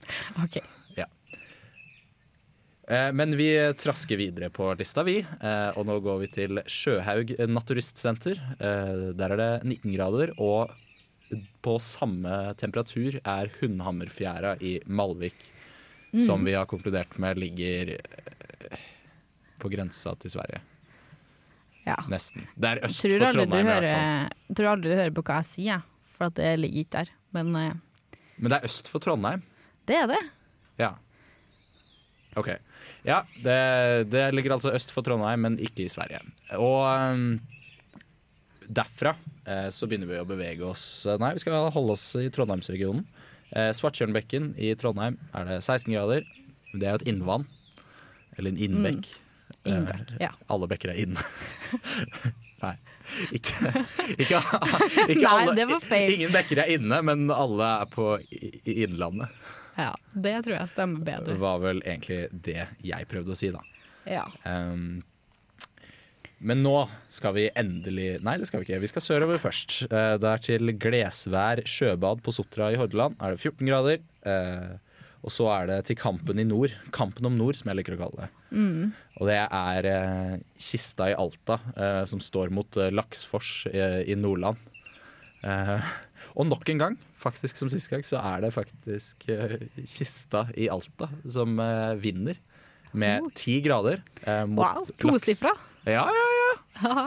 Ok. 0.44 0.60
Ja. 0.96 1.08
Men 3.16 3.32
vi 3.36 3.48
trasker 3.80 4.18
videre 4.20 4.50
på 4.52 4.66
lista, 4.76 5.02
vi. 5.06 5.18
Eh, 5.24 5.70
Og 5.78 5.86
nå 5.88 5.98
går 6.04 6.18
vi 6.20 6.26
til 6.28 6.60
Sjøhaug 6.68 7.30
naturistsenter. 7.48 8.36
Eh, 8.60 9.12
Der 9.16 9.30
er 9.32 9.36
det 9.40 9.64
19 9.64 9.94
grader, 9.96 10.34
og 10.38 10.70
på 11.64 11.78
samme 11.80 12.54
temperatur 12.60 13.16
er 13.24 13.48
Hundhammerfjæra 13.58 14.58
i 14.62 14.74
Malvik, 14.86 15.34
som 16.22 16.44
vi 16.46 16.54
har 16.54 16.68
konkludert 16.70 17.18
med 17.18 17.40
ligger 17.42 17.94
eh, 17.98 18.78
på 19.58 19.70
grensa 19.72 20.14
til 20.20 20.30
Sverige. 20.34 20.60
Ja. 21.84 21.98
Nesten. 22.08 22.46
Det 22.56 22.70
er 22.70 22.82
øst 22.86 23.02
Tror 23.04 23.18
for 23.18 23.36
Trondheim, 23.38 23.66
hører, 23.68 23.84
i 23.84 23.88
hvert 23.90 23.98
fall. 23.98 24.54
tror 24.56 24.70
aldri 24.72 24.92
du 24.92 24.96
hører 24.96 25.16
på 25.16 25.24
hva 25.26 25.40
jeg 25.42 25.48
sier, 25.50 25.82
for 26.14 26.30
at 26.30 26.36
det 26.38 26.52
ligger 26.62 26.84
ikke 26.84 27.00
der. 27.02 27.10
Men 27.36 27.50
uh, 27.56 27.72
Men 28.38 28.50
det 28.52 28.58
er 28.58 28.68
øst 28.70 28.88
for 28.88 29.04
Trondheim. 29.04 29.42
det 29.88 29.96
er 29.96 30.06
det. 30.08 30.22
Ja. 30.80 30.94
OK. 32.40 32.54
Ja, 33.04 33.22
det, 33.44 34.10
det 34.10 34.24
ligger 34.34 34.56
altså 34.56 34.72
øst 34.72 34.90
for 34.94 35.04
Trondheim, 35.04 35.44
men 35.44 35.58
ikke 35.60 35.84
i 35.84 35.92
Sverige. 35.92 36.22
Og 36.56 36.88
um, 36.88 37.40
derfra 38.64 39.12
uh, 39.46 39.68
så 39.70 39.86
begynner 39.86 40.08
vi 40.08 40.22
å 40.22 40.24
bevege 40.26 40.64
oss 40.64 41.04
Nei, 41.20 41.34
vi 41.36 41.44
skal 41.44 41.68
holde 41.74 41.98
oss 41.98 42.06
i 42.16 42.30
Trondheimsregionen. 42.32 43.04
Eh, 43.52 43.70
Svartjørnbekken 43.76 44.52
i 44.58 44.72
Trondheim 44.80 45.18
er 45.36 45.44
det 45.50 45.58
16 45.64 45.92
grader. 45.92 46.24
Det 46.74 46.86
er 46.88 46.96
jo 46.96 47.02
et 47.02 47.08
innvann. 47.12 47.44
Eller 48.38 48.50
en 48.54 48.58
innbekk. 48.66 49.10
Innbekk. 49.68 50.14
Ja. 50.22 50.32
Alle 50.50 50.66
bekker 50.70 50.90
er 50.94 51.02
inne. 51.04 51.22
Nei, 52.64 52.74
ikke, 53.36 53.70
ikke, 54.16 54.38
ikke 55.12 55.20
Nei, 55.20 55.30
alle. 55.30 55.54
det 55.58 55.66
var 55.68 55.82
feil. 55.84 56.14
Ingen 56.16 56.32
bekker 56.34 56.62
er 56.64 56.70
inne, 56.78 57.00
men 57.04 57.26
alle 57.34 57.66
er 57.82 57.90
på 57.92 58.14
Innlandet. 58.64 59.28
ja. 59.76 59.90
Det 60.14 60.36
tror 60.46 60.54
jeg 60.56 60.70
stemmer 60.70 61.04
bedre. 61.04 61.32
Det 61.34 61.40
var 61.42 61.58
vel 61.62 61.82
egentlig 61.84 62.20
det 62.46 62.62
jeg 62.86 63.08
prøvde 63.10 63.34
å 63.34 63.38
si, 63.38 63.50
da. 63.54 63.60
Ja. 64.08 64.24
Um, 64.46 65.02
men 66.44 66.60
nå 66.64 66.74
skal 67.12 67.34
vi 67.36 67.46
endelig 67.56 68.18
Nei, 68.24 68.36
det 68.40 68.46
skal 68.50 68.60
vi 68.60 68.66
ikke. 68.68 68.80
Vi 68.84 68.90
skal 68.90 69.04
sørover 69.04 69.40
først. 69.40 69.78
Eh, 69.88 70.14
det 70.20 70.28
er 70.30 70.42
til 70.44 70.72
Glesvær 70.80 71.62
sjøbad 71.68 72.20
på 72.24 72.34
Sotra 72.36 72.68
i 72.74 72.76
Hordaland. 72.80 73.16
Er 73.24 73.34
det 73.34 73.40
14 73.42 73.64
grader. 73.70 74.02
Eh, 74.28 74.74
og 75.24 75.32
så 75.32 75.46
er 75.54 75.70
det 75.70 75.78
til 75.88 75.96
Kampen 75.96 76.36
i 76.42 76.44
nord. 76.44 76.74
Kampen 76.92 77.24
om 77.30 77.36
nord, 77.40 77.56
som 77.56 77.70
jeg 77.72 77.78
liker 77.80 77.96
å 77.96 78.00
kalle 78.02 78.26
det. 78.26 78.30
Og 79.16 79.30
det 79.30 79.38
er 79.40 79.88
eh, 79.88 80.34
Kista 80.60 81.06
i 81.08 81.16
Alta, 81.16 81.56
som 82.10 82.20
står 82.20 82.52
mot 82.52 82.76
Laksfors 82.92 83.64
i 83.72 84.12
Nordland. 84.20 84.60
Eh, 85.48 85.88
og 86.36 86.48
nok 86.50 86.68
en 86.74 86.82
gang, 86.82 86.98
faktisk 87.24 87.56
som 87.56 87.70
sist 87.72 87.88
gang, 87.88 88.04
så 88.04 88.20
er 88.20 88.44
det 88.44 88.52
faktisk 88.52 89.24
Kista 89.88 90.44
i 90.60 90.68
Alta 90.68 91.08
som 91.24 91.56
vinner. 92.04 92.36
Med 92.92 93.32
ti 93.34 93.56
grader. 93.64 94.04
mot 94.46 94.60
Wow, 94.60 94.84
laks. 94.84 94.92
tosifra. 95.00 95.56
Ja, 95.86 96.04
ja, 96.08 96.28
ja. 96.38 96.52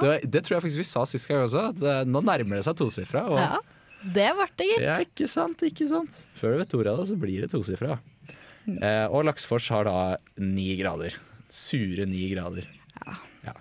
Det, 0.02 0.12
det 0.32 0.42
tror 0.46 0.58
jeg 0.58 0.64
faktisk 0.68 0.80
vi 0.84 0.88
sa 0.88 1.04
sist 1.10 1.28
gang 1.30 1.44
også. 1.46 1.64
At 1.74 1.82
eh, 1.82 2.04
nå 2.08 2.22
nærmer 2.24 2.60
det 2.60 2.66
seg 2.68 2.78
tosifra. 2.80 3.26
Og 3.32 3.40
Ja. 3.42 3.58
Det 3.98 4.28
ble 4.38 4.46
det, 4.60 4.66
gitt. 4.70 4.84
ja, 4.86 4.96
ikke 5.02 5.26
sant, 5.28 5.62
ikke 5.66 5.88
sant. 5.90 6.20
Før 6.38 6.54
du 6.54 6.60
vet 6.62 6.74
ordet 6.78 6.92
av 6.94 7.00
det, 7.02 7.08
så 7.10 7.16
blir 7.20 7.42
det 7.44 7.50
tosifra. 7.52 7.96
Eh, 8.70 9.06
og 9.10 9.26
Laksfors 9.26 9.68
har 9.74 9.88
da 9.90 9.96
ni 10.38 10.68
grader. 10.80 11.16
Sure 11.50 12.06
ni 12.08 12.28
grader. 12.30 12.68
Ja. 13.02 13.56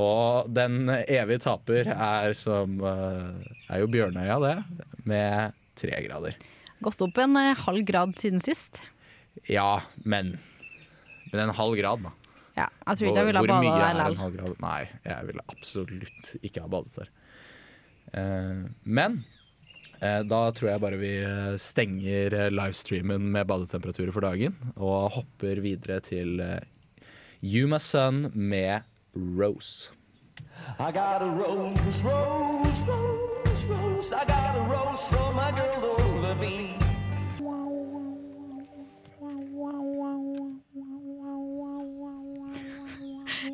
Og 0.00 0.48
den 0.56 0.88
evige 0.88 1.42
taper 1.44 1.90
er 1.92 2.32
som 2.38 2.78
eh, 2.80 3.50
Er 3.68 3.82
jo 3.84 3.90
Bjørnøya, 3.92 4.38
det. 4.40 4.86
Med 5.04 5.52
tre 5.78 6.00
grader. 6.08 6.38
Gått 6.82 7.04
opp 7.04 7.20
en 7.22 7.36
eh, 7.36 7.52
halv 7.66 7.84
grad 7.86 8.16
siden 8.18 8.40
sist. 8.42 8.80
Ja, 9.52 9.82
men 10.02 10.38
Men 11.30 11.44
en 11.50 11.54
halv 11.60 11.76
grad, 11.78 12.08
da. 12.08 12.16
Ja, 12.56 12.66
jeg 12.86 12.98
tror 12.98 13.08
ikke 13.08 13.20
jeg 13.22 13.28
ville 13.30 13.40
ha 13.40 13.44
er 13.44 13.48
der 13.48 13.56
en 13.56 13.96
likevel. 13.96 14.16
halv 14.20 14.34
grad? 14.36 14.56
Nei, 14.60 14.80
jeg 15.06 15.28
ville 15.30 15.44
absolutt 15.48 16.32
ikke 16.42 16.64
ha 16.64 16.68
badet 16.68 16.98
der. 16.98 17.08
Eh, 18.12 18.66
men 18.84 19.24
eh, 20.02 20.20
da 20.28 20.42
tror 20.52 20.68
jeg 20.74 20.82
bare 20.84 20.98
vi 21.00 21.14
eh, 21.24 21.54
stenger 21.56 22.36
eh, 22.36 22.50
livestreamen 22.52 23.30
med 23.32 23.48
badetemperaturer 23.48 24.12
for 24.12 24.26
dagen, 24.26 24.58
og 24.76 25.10
hopper 25.16 25.62
videre 25.64 26.00
til 26.04 26.36
You, 27.42 27.66
my 27.72 27.78
son 27.80 28.28
med 28.34 28.82
Rose. 29.16 29.90
I 30.78 30.92
got 30.92 31.22
a 31.22 31.30
rose, 31.30 32.04
rose, 32.04 32.86
rose, 32.86 33.64
rose. 33.66 34.12
I 34.12 34.24
got 34.26 34.56
a 34.56 34.62
rose 34.68 35.08
from 35.08 35.34
my 35.36 35.50
girl 35.56 35.80
Laura 35.80 36.34
Levine. 36.34 36.81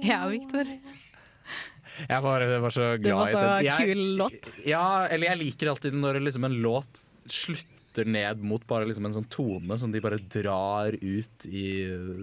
Ja, 0.05 0.23
Victor. 0.31 0.69
Jeg 2.09 2.23
var, 2.23 2.45
var 2.63 2.71
så 2.71 2.87
glad 2.97 3.03
Det 3.03 3.17
var 3.17 3.33
så 3.33 3.43
i 3.59 3.67
den. 3.67 3.83
Kul 3.83 4.17
låt. 4.21 4.51
Ja, 4.67 5.07
eller 5.11 5.33
jeg 5.33 5.41
liker 5.43 5.73
alltid 5.73 5.97
når 5.99 6.21
liksom 6.23 6.47
en 6.47 6.59
låt 6.63 7.03
slutter 7.29 8.07
ned 8.07 8.43
mot 8.47 8.63
bare 8.69 8.87
liksom 8.87 9.09
en 9.09 9.17
sånn 9.17 9.31
tone 9.33 9.79
som 9.81 9.93
de 9.93 10.03
bare 10.05 10.21
drar 10.23 10.95
ut 10.95 11.47
i 11.49 11.69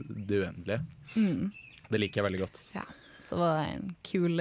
det 0.08 0.44
uendelige. 0.46 0.80
Mm. 1.16 1.52
Det 1.90 2.02
liker 2.02 2.22
jeg 2.22 2.28
veldig 2.30 2.44
godt. 2.46 2.62
Ja, 2.76 2.86
så 3.24 3.42
var 3.42 3.58
det 3.60 3.74
en 3.74 3.90
kul, 4.08 4.40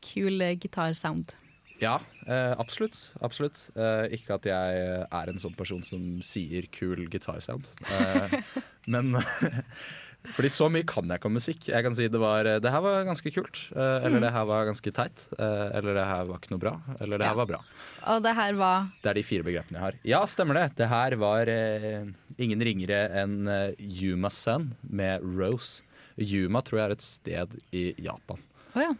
kul 0.00 0.46
gitarsound. 0.56 1.36
Ja, 1.82 1.98
eh, 2.26 2.54
absolutt. 2.56 2.96
absolutt. 3.20 3.68
Eh, 3.76 4.16
ikke 4.16 4.38
at 4.38 4.48
jeg 4.48 4.80
er 5.04 5.30
en 5.30 5.40
sånn 5.40 5.56
person 5.58 5.82
som 5.84 6.22
sier 6.24 6.64
kul 6.72 7.04
gitarsound. 7.12 7.68
Eh, 7.92 8.38
men 8.92 9.18
Fordi 10.34 10.48
så 10.50 10.66
mye 10.72 10.84
kan 10.88 11.06
jeg 11.08 11.20
ikke 11.20 11.28
om 11.30 11.36
musikk. 11.36 11.68
Jeg 11.68 11.84
kan 11.86 11.94
si 11.94 12.08
det 12.08 12.20
var 12.20 12.42
Det 12.60 12.70
her 12.72 12.80
var 12.84 13.04
ganske 13.06 13.30
kult. 13.34 13.60
Eller 13.74 14.06
eller 14.06 14.20
det 14.26 14.32
her 14.32 14.44
var 14.48 14.64
ganske 14.66 14.92
teit. 14.92 15.26
Eh, 15.38 15.76
eller 15.78 15.94
det 15.94 16.06
her 16.06 16.24
var 16.24 16.38
ikke 16.40 16.50
noe 16.54 16.62
bra. 16.62 16.74
Eller 17.00 17.18
det 17.18 17.24
Ja. 17.26 17.30
her 17.32 17.36
var 17.36 17.46
bra. 17.46 17.60
Og 18.06 18.22
det 18.22 18.34
her 18.34 18.52
var 18.54 18.88
Det 19.02 19.10
er 19.10 19.14
de 19.14 19.22
fire 19.22 19.42
begrepene 19.42 19.72
jeg 19.78 19.80
har. 19.86 19.94
Ja, 20.04 20.20
stemmer 20.26 20.54
det. 20.54 20.76
Det 20.76 20.88
her 20.88 21.16
var 21.16 21.46
eh, 21.48 22.04
ingen 22.38 22.60
ringere 22.60 23.10
enn 23.22 23.46
eh, 23.48 23.74
Yuma 23.78 24.28
Sun 24.30 24.74
med 24.88 25.22
Rose. 25.22 25.82
Yuma 26.18 26.62
tror 26.62 26.78
jeg 26.80 26.86
er 26.88 26.92
et 26.96 27.02
sted 27.04 27.58
i 27.72 27.94
Japan. 27.98 28.38
Å 28.74 28.80
ja, 28.88 28.94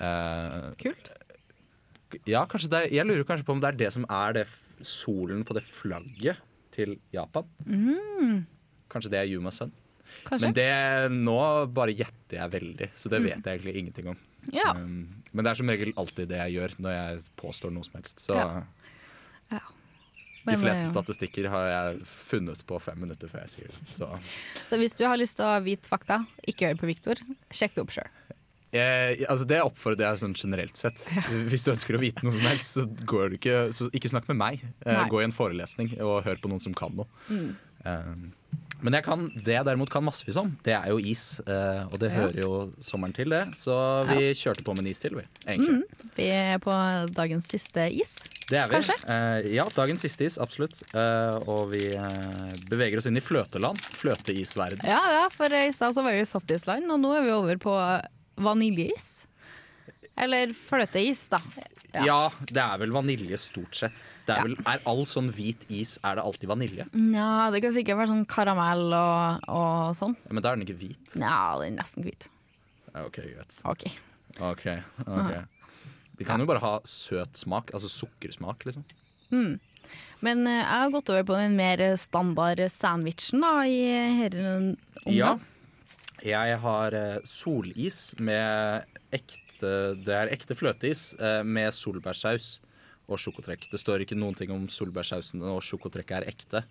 Eh, 0.00 0.70
kult. 0.80 1.10
Ja, 2.24 2.46
er, 2.48 2.86
jeg 2.90 3.04
lurer 3.04 3.24
kanskje 3.28 3.44
på 3.44 3.52
om 3.52 3.60
det 3.60 3.68
er 3.68 3.76
det 3.76 3.92
som 3.92 4.06
er 4.08 4.32
det 4.32 4.46
solen 4.80 5.44
på 5.44 5.52
det 5.52 5.62
flagget 5.62 6.38
til 6.72 6.96
Japan. 7.12 7.44
Kanskje 8.88 9.10
det 9.12 9.18
er 9.20 9.28
Yuma 9.28 9.50
Sun. 9.52 9.70
Kanskje? 10.26 10.46
Men 10.46 10.56
det, 10.56 10.68
nå 11.14 11.38
bare 11.74 11.94
gjetter 11.96 12.40
jeg 12.40 12.54
veldig, 12.54 12.90
så 12.96 13.12
det 13.12 13.22
vet 13.24 13.38
jeg 13.38 13.58
egentlig 13.58 13.76
ingenting 13.80 14.12
om. 14.12 14.20
Ja. 14.54 14.72
Um, 14.76 15.22
men 15.32 15.44
det 15.44 15.52
er 15.52 15.60
som 15.60 15.70
regel 15.70 15.92
alltid 16.00 16.30
det 16.30 16.40
jeg 16.40 16.56
gjør 16.58 16.76
når 16.82 16.96
jeg 16.96 17.24
påstår 17.40 17.74
noe 17.74 17.86
som 17.86 17.98
helst. 18.00 18.22
Så 18.22 18.36
Ja. 18.38 18.62
Ja. 19.50 19.60
de 20.46 20.56
fleste 20.56 20.86
eh, 20.86 20.90
statistikker 20.90 21.50
har 21.52 21.66
jeg 21.68 22.04
funnet 22.06 22.62
på 22.66 22.78
fem 22.80 22.98
minutter 23.02 23.28
før 23.28 23.44
jeg 23.44 23.54
sier 23.54 23.68
det. 23.68 23.80
Så 23.92 24.08
Så 24.70 24.78
hvis 24.80 24.96
du 24.96 25.04
har 25.04 25.18
lyst 25.20 25.36
til 25.36 25.46
å 25.46 25.60
vite 25.62 25.90
fakta, 25.90 26.24
ikke 26.48 26.70
hør 26.70 26.80
på 26.80 26.90
Viktor. 26.90 27.22
Sjekk 27.52 27.76
det 27.76 27.84
opp 27.84 27.94
sjøl. 27.94 28.08
Eh, 28.70 29.26
altså 29.26 29.46
det 29.50 29.58
oppfordrer 29.66 30.06
jeg 30.06 30.20
sånn 30.22 30.36
generelt 30.38 30.78
sett. 30.78 31.02
Hvis 31.50 31.66
du 31.66 31.72
ønsker 31.72 31.98
å 31.98 32.02
vite 32.02 32.22
noe 32.22 32.34
som 32.36 32.46
helst, 32.46 32.76
så, 32.78 32.86
går 32.86 33.32
du 33.32 33.38
ikke, 33.40 33.56
så 33.74 33.90
ikke 33.90 34.12
snakk 34.12 34.28
med 34.30 34.38
meg. 34.38 34.66
Eh, 34.86 35.06
gå 35.10 35.22
i 35.22 35.26
en 35.26 35.34
forelesning 35.34 35.96
og 35.98 36.22
hør 36.26 36.38
på 36.42 36.50
noen 36.52 36.62
som 36.62 36.76
kan 36.78 36.94
noe. 36.94 37.10
Mm. 37.28 37.50
Um, 37.82 38.28
men 38.82 38.96
jeg 38.96 39.04
kan, 39.06 39.26
det 39.34 39.54
jeg 39.54 39.66
derimot 39.66 39.90
kan 39.92 40.04
massevis 40.06 40.38
om, 40.40 40.50
det 40.66 40.74
er 40.76 40.88
jo 40.92 40.98
is. 40.98 41.40
eh, 41.46 41.82
og 41.86 41.96
det 42.02 42.10
hører 42.14 42.40
jo 42.40 42.50
sommeren 42.84 43.14
til, 43.16 43.30
det. 43.32 43.42
Så 43.58 43.74
vi 44.10 44.30
kjørte 44.36 44.64
på 44.66 44.74
med 44.76 44.84
en 44.84 44.90
is 44.92 45.02
til, 45.02 45.16
vi. 45.18 45.24
Egentlig. 45.46 46.10
Vi 46.16 46.28
er 46.34 46.60
på 46.62 46.74
dagens 47.16 47.48
siste 47.50 47.86
is. 47.92 48.16
Det 48.50 48.58
er 48.58 48.70
vi. 48.70 48.74
Mm. 48.74 48.76
Kanskje? 48.76 48.98
Eh, 49.14 49.50
ja, 49.56 49.66
dagens 49.76 50.04
siste 50.06 50.26
is, 50.28 50.38
absolutt. 50.42 50.80
Eh, 50.94 51.36
og 51.50 51.70
vi 51.74 51.86
beveger 52.70 53.00
oss 53.00 53.08
inn 53.10 53.18
i 53.20 53.24
fløteland. 53.24 53.80
Fløteisverden. 54.00 54.84
Ja, 54.88 55.00
ja, 55.20 55.26
for 55.34 55.52
i 55.54 55.68
stad 55.76 55.96
var 55.98 56.10
vi 56.10 56.22
i 56.22 56.28
softisland, 56.28 56.90
og 56.90 57.02
nå 57.02 57.14
er 57.16 57.26
vi 57.26 57.34
over 57.36 57.60
på 57.62 57.76
vaniljeis. 58.40 59.10
Eller 60.20 60.52
fløteis, 60.56 61.28
da. 61.32 61.40
Ja. 61.94 62.18
det 62.50 62.62
er 62.62 62.80
vel 62.82 62.92
vanilje 62.94 63.38
stort 63.40 63.78
sett. 63.78 64.08
Det 64.26 64.36
er, 64.36 64.46
vel, 64.46 64.56
er 64.68 64.82
all 64.90 65.02
sånn 65.10 65.30
hvit 65.34 65.64
is 65.72 65.96
er 66.06 66.18
det 66.18 66.24
alltid 66.26 66.50
vanilje? 66.50 66.86
Ja, 67.14 67.48
det 67.54 67.62
kan 67.64 67.74
sikkert 67.74 67.98
være 68.02 68.12
sånn 68.12 68.26
karamell 68.30 68.86
og, 68.94 69.48
og 69.50 69.96
sånn. 69.98 70.14
Ja, 70.26 70.36
men 70.36 70.44
da 70.44 70.52
er 70.52 70.60
den 70.60 70.68
ikke 70.68 70.80
hvit. 70.84 71.16
Ja, 71.16 71.56
den 71.60 71.74
er 71.74 71.80
nesten 71.82 72.06
hvit. 72.06 72.28
Ja, 72.92 73.04
ok, 73.06 73.18
greit. 73.24 73.56
OK. 73.66 73.88
Ok, 74.40 74.66
ok. 75.06 75.34
De 76.20 76.26
kan 76.28 76.42
jo 76.42 76.46
bare 76.48 76.62
ha 76.62 76.74
søt 76.84 77.38
smak, 77.40 77.72
altså 77.74 77.88
sukkersmak, 77.90 78.66
liksom. 78.68 78.84
Men 80.20 80.46
eh, 80.46 80.60
jeg 80.60 80.82
har 80.82 80.92
gått 80.92 81.10
over 81.12 81.26
på 81.30 81.38
den 81.38 81.56
mer 81.58 81.82
standard 82.00 82.60
sandwichen 82.72 83.44
da, 83.44 83.54
i 83.64 83.80
herren 84.20 84.74
Ja. 85.08 85.36
Jeg 86.20 86.58
har 86.60 86.92
eh, 86.92 87.22
solis 87.24 88.10
med 88.20 88.84
ekte 89.16 89.49
Det 89.60 90.16
er 90.16 90.32
ekte 90.34 90.56
fløteis 90.58 91.10
eh, 91.20 91.40
med 91.46 91.72
solbærsaus 91.76 92.58
og 93.10 93.18
sjokotrekk. 93.18 93.66
Det 93.72 93.80
står 93.80 94.04
ikke 94.04 94.18
noen 94.18 94.36
ting 94.38 94.52
om 94.54 94.68
solbærsausen 94.70 95.42
og 95.46 95.60
sjokotrekket 95.66 96.20
er 96.20 96.28
ekte, 96.30 96.62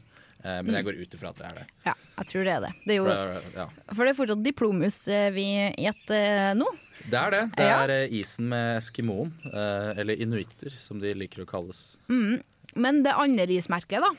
eh, 0.44 0.62
men 0.64 0.78
jeg 0.78 0.88
går 0.88 1.02
ut 1.02 1.18
ifra 1.18 1.34
at 1.34 1.42
det 1.42 1.48
er 1.50 1.58
det. 1.60 1.66
Ja, 1.88 1.96
jeg 2.20 2.32
tror 2.32 2.48
det 2.48 2.54
er 2.54 2.64
det. 2.68 2.72
Det 2.86 2.96
er 2.96 3.02
jo, 3.02 3.10
For, 3.10 3.50
ja. 3.58 3.68
for 3.92 4.04
det 4.04 4.14
er 4.14 4.20
fortsatt 4.22 4.46
diplomus 4.46 5.02
eh, 5.12 5.28
vi 5.36 5.48
gjetter 5.86 6.56
nå. 6.60 6.70
Det 7.04 7.20
er 7.20 7.36
det. 7.36 7.44
Det 7.58 7.68
er 7.68 7.96
ja. 7.96 8.08
isen 8.22 8.50
med 8.52 8.78
eskimoen, 8.78 9.36
eller 9.54 10.20
inuitter 10.20 10.74
som 10.76 11.00
de 11.00 11.14
liker 11.16 11.46
å 11.46 11.48
kalles. 11.48 11.94
Men 12.10 13.04
det 13.06 13.14
andre 13.16 13.48
ismerket, 13.56 14.04
da. 14.04 14.12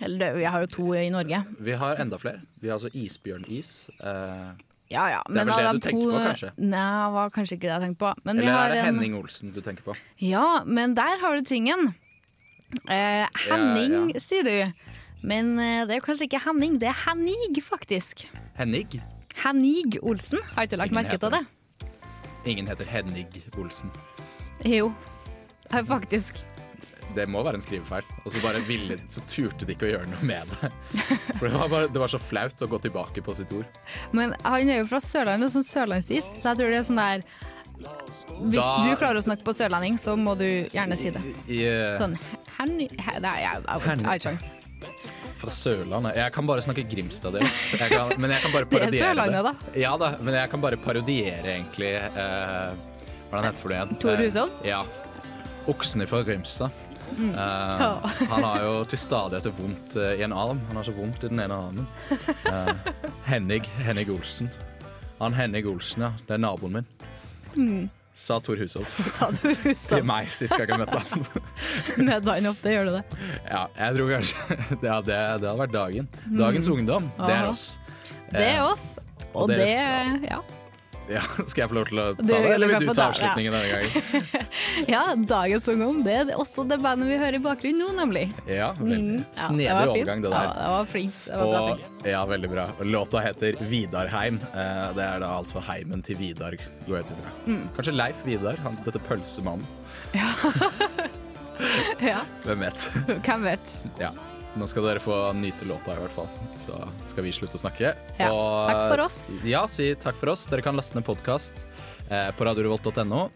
Eller 0.00 0.36
vi 0.36 0.46
har 0.46 0.62
jo 0.62 0.70
to 0.70 0.88
i 0.94 1.08
Norge. 1.10 1.42
Vi 1.58 1.74
har 1.78 1.98
enda 2.02 2.18
flere. 2.20 2.42
Vi 2.60 2.70
har 2.70 2.78
altså 2.78 2.90
isbjørnis. 2.94 3.88
Eh, 3.98 4.50
Ja, 4.90 5.06
ja. 5.12 5.22
Det 5.28 5.36
er 5.36 5.44
vel 5.44 5.56
det 5.58 5.72
du 5.82 5.86
tenker 5.88 6.12
på, 6.12 6.20
kanskje? 6.24 6.50
Nei, 6.56 6.86
det 7.04 7.12
var 7.14 7.30
kanskje 7.34 7.56
ikke 7.58 7.66
det 7.68 7.72
jeg 7.74 7.82
tenkte 7.82 7.98
på. 8.00 8.12
Men 8.24 8.38
eller 8.38 8.52
har 8.52 8.64
er 8.70 8.74
det 8.74 8.78
en- 8.78 8.94
Henning 8.94 9.16
Olsen 9.18 9.52
du 9.52 9.60
tenker 9.60 9.82
på? 9.84 9.96
Ja, 10.24 10.64
men 10.64 10.94
der 10.94 11.18
har 11.20 11.36
du 11.36 11.42
tingen. 11.44 11.94
Eh, 12.88 13.26
Henning, 13.48 14.10
Ja, 14.14 14.20
sier 14.20 14.42
du. 14.44 14.72
Men 15.22 15.58
eh, 15.58 15.84
det 15.86 15.96
er 15.96 16.00
kanskje 16.00 16.28
ikke 16.28 16.40
Henning, 16.44 16.78
det 16.78 16.88
er 16.88 16.98
Hennig, 17.04 17.60
faktisk. 17.62 18.26
Hennig? 18.56 19.00
Hennig 19.44 19.98
Olsen. 20.02 20.38
Har 20.54 20.64
ikke 20.66 20.78
lagt 20.78 20.92
merke 20.92 21.18
til 21.18 21.30
det? 21.30 21.44
Ingen 22.46 22.66
heter 22.66 22.84
Hennig 22.86 23.26
Olsen. 23.58 23.90
Jo, 24.64 24.94
faktisk. 25.70 26.42
Det 27.16 27.24
må 27.30 27.40
være 27.46 27.58
en 27.58 27.64
skrivefeil. 27.64 28.04
Og 28.24 28.32
så 28.34 28.40
bare 28.44 28.60
ville, 28.68 28.96
så 29.10 29.22
turte 29.30 29.66
de 29.66 29.74
ikke 29.74 29.88
å 29.88 29.92
gjøre 29.94 30.10
noe 30.12 30.26
med 30.28 30.50
det. 30.52 30.70
For 31.38 31.48
det 31.48 31.54
var, 31.56 31.68
bare, 31.72 31.88
det 31.94 32.02
var 32.02 32.10
så 32.12 32.20
flaut 32.20 32.60
å 32.64 32.68
gå 32.70 32.80
tilbake 32.84 33.22
på 33.24 33.34
sitt 33.34 33.52
ord. 33.56 33.66
Men 34.12 34.34
han 34.44 34.68
er 34.68 34.82
jo 34.82 34.88
fra 34.90 35.00
Sørlandet, 35.02 35.54
sånn 35.54 35.66
sørlandsis, 35.66 36.28
så 36.38 36.52
jeg 36.52 36.60
tror 36.60 36.74
det 36.74 36.82
er 36.82 36.88
sånn 36.90 37.00
der 37.02 37.24
Hvis 37.78 38.58
Da- 38.60 38.82
du 38.82 38.96
klarer 38.98 39.18
å 39.20 39.22
snakke 39.22 39.44
på 39.46 39.54
sørlending, 39.54 39.96
så 40.02 40.16
må 40.18 40.32
du 40.38 40.44
gjerne 40.74 40.96
si 40.98 41.10
det. 41.14 41.20
Yeah. 41.46 41.94
eh, 41.94 41.98
Sånn 42.00 42.16
Henny 42.58 42.88
he- 42.98 43.20
Nei, 43.22 43.36
jeg 43.44 43.62
har 43.68 44.18
ikke. 44.18 44.38
Fra 45.38 45.50
Sørlandet. 45.54 46.16
Jeg 46.18 46.32
kan 46.34 46.46
bare 46.46 46.60
snakke 46.66 46.82
Grimstad-dialekt. 46.90 48.18
Men 48.18 48.30
jeg 48.34 48.42
kan 48.42 48.52
bare 48.52 48.64
Det 48.70 48.74
er 48.74 48.80
parodiere 48.80 49.14
Sørlandet, 49.14 49.42
da. 49.44 49.54
Ja 49.78 49.96
da, 49.96 50.10
men 50.20 50.34
jeg 50.34 50.50
kan 50.50 50.60
bare 50.60 50.76
parodiere 50.76 51.54
egentlig 51.54 51.92
eh, 51.94 52.74
er 53.30 53.42
heter 53.46 53.68
det 53.68 53.78
igjen? 53.78 53.98
Tor 54.02 54.10
Eh, 54.18 54.68
Ja. 54.68 54.82
Oksene 55.68 56.06
fra 56.08 56.22
Grimstad. 56.24 56.70
Mm. 57.16 57.34
Uh, 57.34 58.08
han 58.30 58.44
har 58.44 58.64
jo 58.64 58.72
til 58.90 59.00
stadighet 59.00 59.48
vondt 59.58 59.96
eh, 59.98 60.16
i 60.20 60.24
en 60.26 60.34
arm. 60.36 60.60
Han 60.68 60.76
har 60.80 60.86
så 60.86 60.94
vondt 60.96 61.24
i 61.24 61.30
den 61.32 61.40
ene 61.42 61.56
armen. 61.56 61.86
Uh, 62.46 62.72
Henning, 63.26 63.64
Henning 63.82 64.10
Olsen. 64.14 64.50
Han 65.18 65.34
Henning 65.34 65.66
Olsen, 65.70 66.04
ja. 66.06 66.12
Det 66.28 66.36
er 66.36 66.42
naboen 66.44 66.78
min. 66.78 66.90
Mm. 67.56 67.86
Sa 68.18 68.40
Tor 68.42 68.58
Hushovd 68.58 68.90
til 69.88 70.06
meg 70.06 70.26
sist 70.34 70.56
gang 70.58 70.72
jeg 70.74 70.80
møtte 70.80 70.98
han. 70.98 71.26
Med 72.08 72.24
Dine 72.26 72.50
Up, 72.50 72.58
det 72.64 72.72
gjør 72.74 72.88
du 72.88 72.96
det? 72.96 73.02
Ja, 73.46 73.60
jeg 73.78 73.94
tror 73.94 74.10
kanskje 74.16 74.56
ja, 74.82 74.96
det, 75.06 75.06
det 75.06 75.18
hadde 75.46 75.52
vært 75.60 75.74
dagen. 75.76 76.08
Dagens 76.40 76.70
ungdom, 76.74 77.10
det 77.20 77.34
er 77.36 77.44
Mm. 77.46 77.52
Oss. 77.52 77.66
Det 78.32 78.42
er 78.44 78.62
oss. 78.66 78.86
Og 79.32 79.44
og 79.44 79.52
det 79.54 79.68
Ja. 80.26 80.40
Ja, 81.16 81.22
skal 81.48 81.62
jeg 81.62 81.68
få 81.70 81.76
lov 81.78 81.86
til 81.88 81.98
å 82.02 82.04
ta 82.12 82.20
det, 82.20 82.36
du 82.44 82.50
eller 82.52 82.68
vil 82.68 82.82
du 82.84 82.88
ta 82.92 83.00
ja. 83.00 83.04
avslutningen 83.08 83.52
denne 83.56 83.68
gangen? 83.72 83.88
ja, 84.92 85.02
dagens 85.30 85.64
ungdom. 85.72 86.02
Det 86.04 86.12
er 86.20 86.32
også 86.36 86.66
det 86.68 86.76
bandet 86.84 87.08
vi 87.08 87.16
hører 87.20 87.36
i 87.38 87.40
bakgrunnen 87.46 87.80
nå, 87.80 87.86
nemlig. 87.96 88.26
Ja, 88.44 88.74
veldig. 88.76 88.98
Mm. 88.98 89.22
Ja, 89.24 89.46
Snedig 89.46 89.70
fint. 89.70 89.88
overgang, 89.94 90.20
det 90.26 90.32
Ja, 90.34 90.42
det 90.58 90.66
var 90.74 90.84
flink. 90.92 91.14
Det 91.16 91.38
var 91.40 91.48
bra 91.54 91.62
tenkt. 91.70 91.88
ja, 92.12 92.20
veldig 92.34 92.50
bra. 92.52 92.66
Låta 92.92 93.22
heter 93.24 93.56
Vidarheim. 93.72 94.36
Eh, 94.52 94.84
Det 94.98 95.04
er 95.08 95.18
da 95.24 95.28
altså 95.38 95.64
heimen 95.70 96.04
til 96.04 96.20
Vidar, 96.20 96.52
går 96.86 96.94
jeg 97.00 97.08
ut 97.08 97.12
ifra. 97.16 97.32
Mm. 97.48 97.64
Kanskje 97.78 97.96
Leif 97.96 98.20
Vidar, 98.28 98.60
han, 98.66 98.76
dette 98.84 99.00
pølsemannen. 99.08 99.64
Ja, 100.12 100.28
Hvem 102.44 102.60
vet? 102.62 102.84
hvem 103.26 103.42
vet. 103.48 103.72
Ja. 103.98 104.12
Nå 104.58 104.66
skal 104.66 104.82
dere 104.88 105.00
få 105.02 105.16
nyte 105.38 105.66
låta, 105.68 105.94
i 105.94 106.00
hvert 106.02 106.14
fall. 106.14 106.28
Så 106.58 106.74
skal 107.06 107.26
vi 107.28 107.32
slutte 107.36 107.54
å 107.54 107.60
snakke. 107.62 107.92
Ja, 108.18 108.30
Og, 108.34 108.66
takk 108.66 108.80
for 108.90 109.02
oss. 109.04 109.18
Ja, 109.46 109.60
si 109.70 109.92
takk 110.00 110.18
for 110.18 110.32
oss. 110.34 110.46
Dere 110.50 110.64
kan 110.66 110.74
laste 110.78 110.98
ned 110.98 111.06
podkast 111.06 111.60
eh, 112.10 112.32
på 112.34 112.48
radiorevolt.no. 112.48 113.28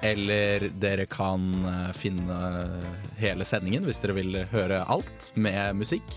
Eller 0.00 0.70
dere 0.80 1.04
kan 1.12 1.44
eh, 1.68 1.90
finne 1.92 2.38
hele 3.20 3.44
sendingen 3.44 3.84
hvis 3.84 4.00
dere 4.00 4.16
vil 4.16 4.38
høre 4.54 4.80
alt 4.88 5.28
med 5.36 5.76
musikk. 5.82 6.08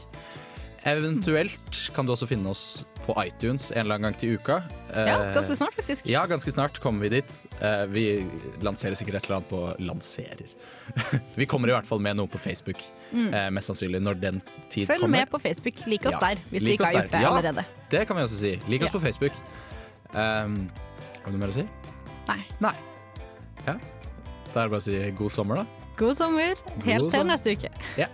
Eventuelt 0.85 1.91
kan 1.95 2.05
du 2.05 2.11
også 2.11 2.27
finne 2.27 2.51
oss 2.51 2.83
på 3.05 3.15
iTunes 3.23 3.69
en 3.71 3.83
eller 3.83 3.95
annen 3.97 4.09
gang 4.11 4.17
til 4.19 4.37
uka. 4.37 4.57
Ja, 4.93 5.15
Eh, 5.23 5.33
ganske 5.35 5.55
snart, 5.55 5.75
faktisk. 5.75 6.05
Ja, 6.07 6.25
ganske 6.29 6.51
snart 6.51 6.79
kommer 6.83 7.07
vi 7.07 7.09
dit. 7.19 7.31
Eh, 7.59 7.85
vi 7.91 8.03
lanserer 8.61 8.95
sikkert 8.95 9.15
et 9.15 9.25
eller 9.25 9.39
annet 9.39 9.49
på 9.49 9.61
Lanserer. 9.79 10.51
vi 11.39 11.45
kommer 11.45 11.71
i 11.71 11.75
hvert 11.75 11.87
fall 11.87 11.99
med 12.03 12.15
noe 12.19 12.27
på 12.27 12.37
Facebook, 12.37 12.79
mm. 13.11 13.31
mest 13.55 13.71
sannsynlig, 13.71 14.01
når 14.03 14.19
den 14.21 14.41
tid. 14.69 14.87
Følg 14.87 15.01
kommer. 15.05 15.17
med 15.23 15.31
på 15.31 15.39
Facebook. 15.39 15.83
Lik 15.87 16.05
oss 16.05 16.17
Ja, 16.19 16.19
der, 16.29 16.43
hvis 16.51 16.63
lik 16.63 16.77
du 16.77 16.83
ikke 16.83 16.85
har 16.85 16.99
gjort 16.99 17.11
det 17.11 17.21
Ja. 17.21 17.31
allerede. 17.31 17.65
Det 17.91 18.07
kan 18.07 18.19
vi 18.19 18.23
også 18.27 18.39
si. 18.39 18.53
Lik 18.67 18.83
oss 18.83 18.91
på 18.91 18.99
Facebook. 18.99 19.33
Um, 20.13 20.69
har 21.23 21.31
du 21.31 21.37
noe 21.37 21.45
mer 21.47 21.53
å 21.55 21.55
si? 21.55 21.67
Nei. 22.27 22.41
Nei. 22.59 22.75
Ja. 23.65 23.77
Da 24.53 24.59
er 24.59 24.67
det 24.67 24.75
bare 24.75 24.83
å 24.83 24.85
si 24.85 24.99
god 25.17 25.31
sommer, 25.31 25.63
da. 25.63 25.87
God 25.97 26.15
sommer. 26.19 26.53
Helt 26.83 27.01
God 27.01 27.09
til 27.09 27.19
sommer. 27.19 27.31
neste 27.33 27.55
uke. 27.55 27.71
Ja. 27.97 28.11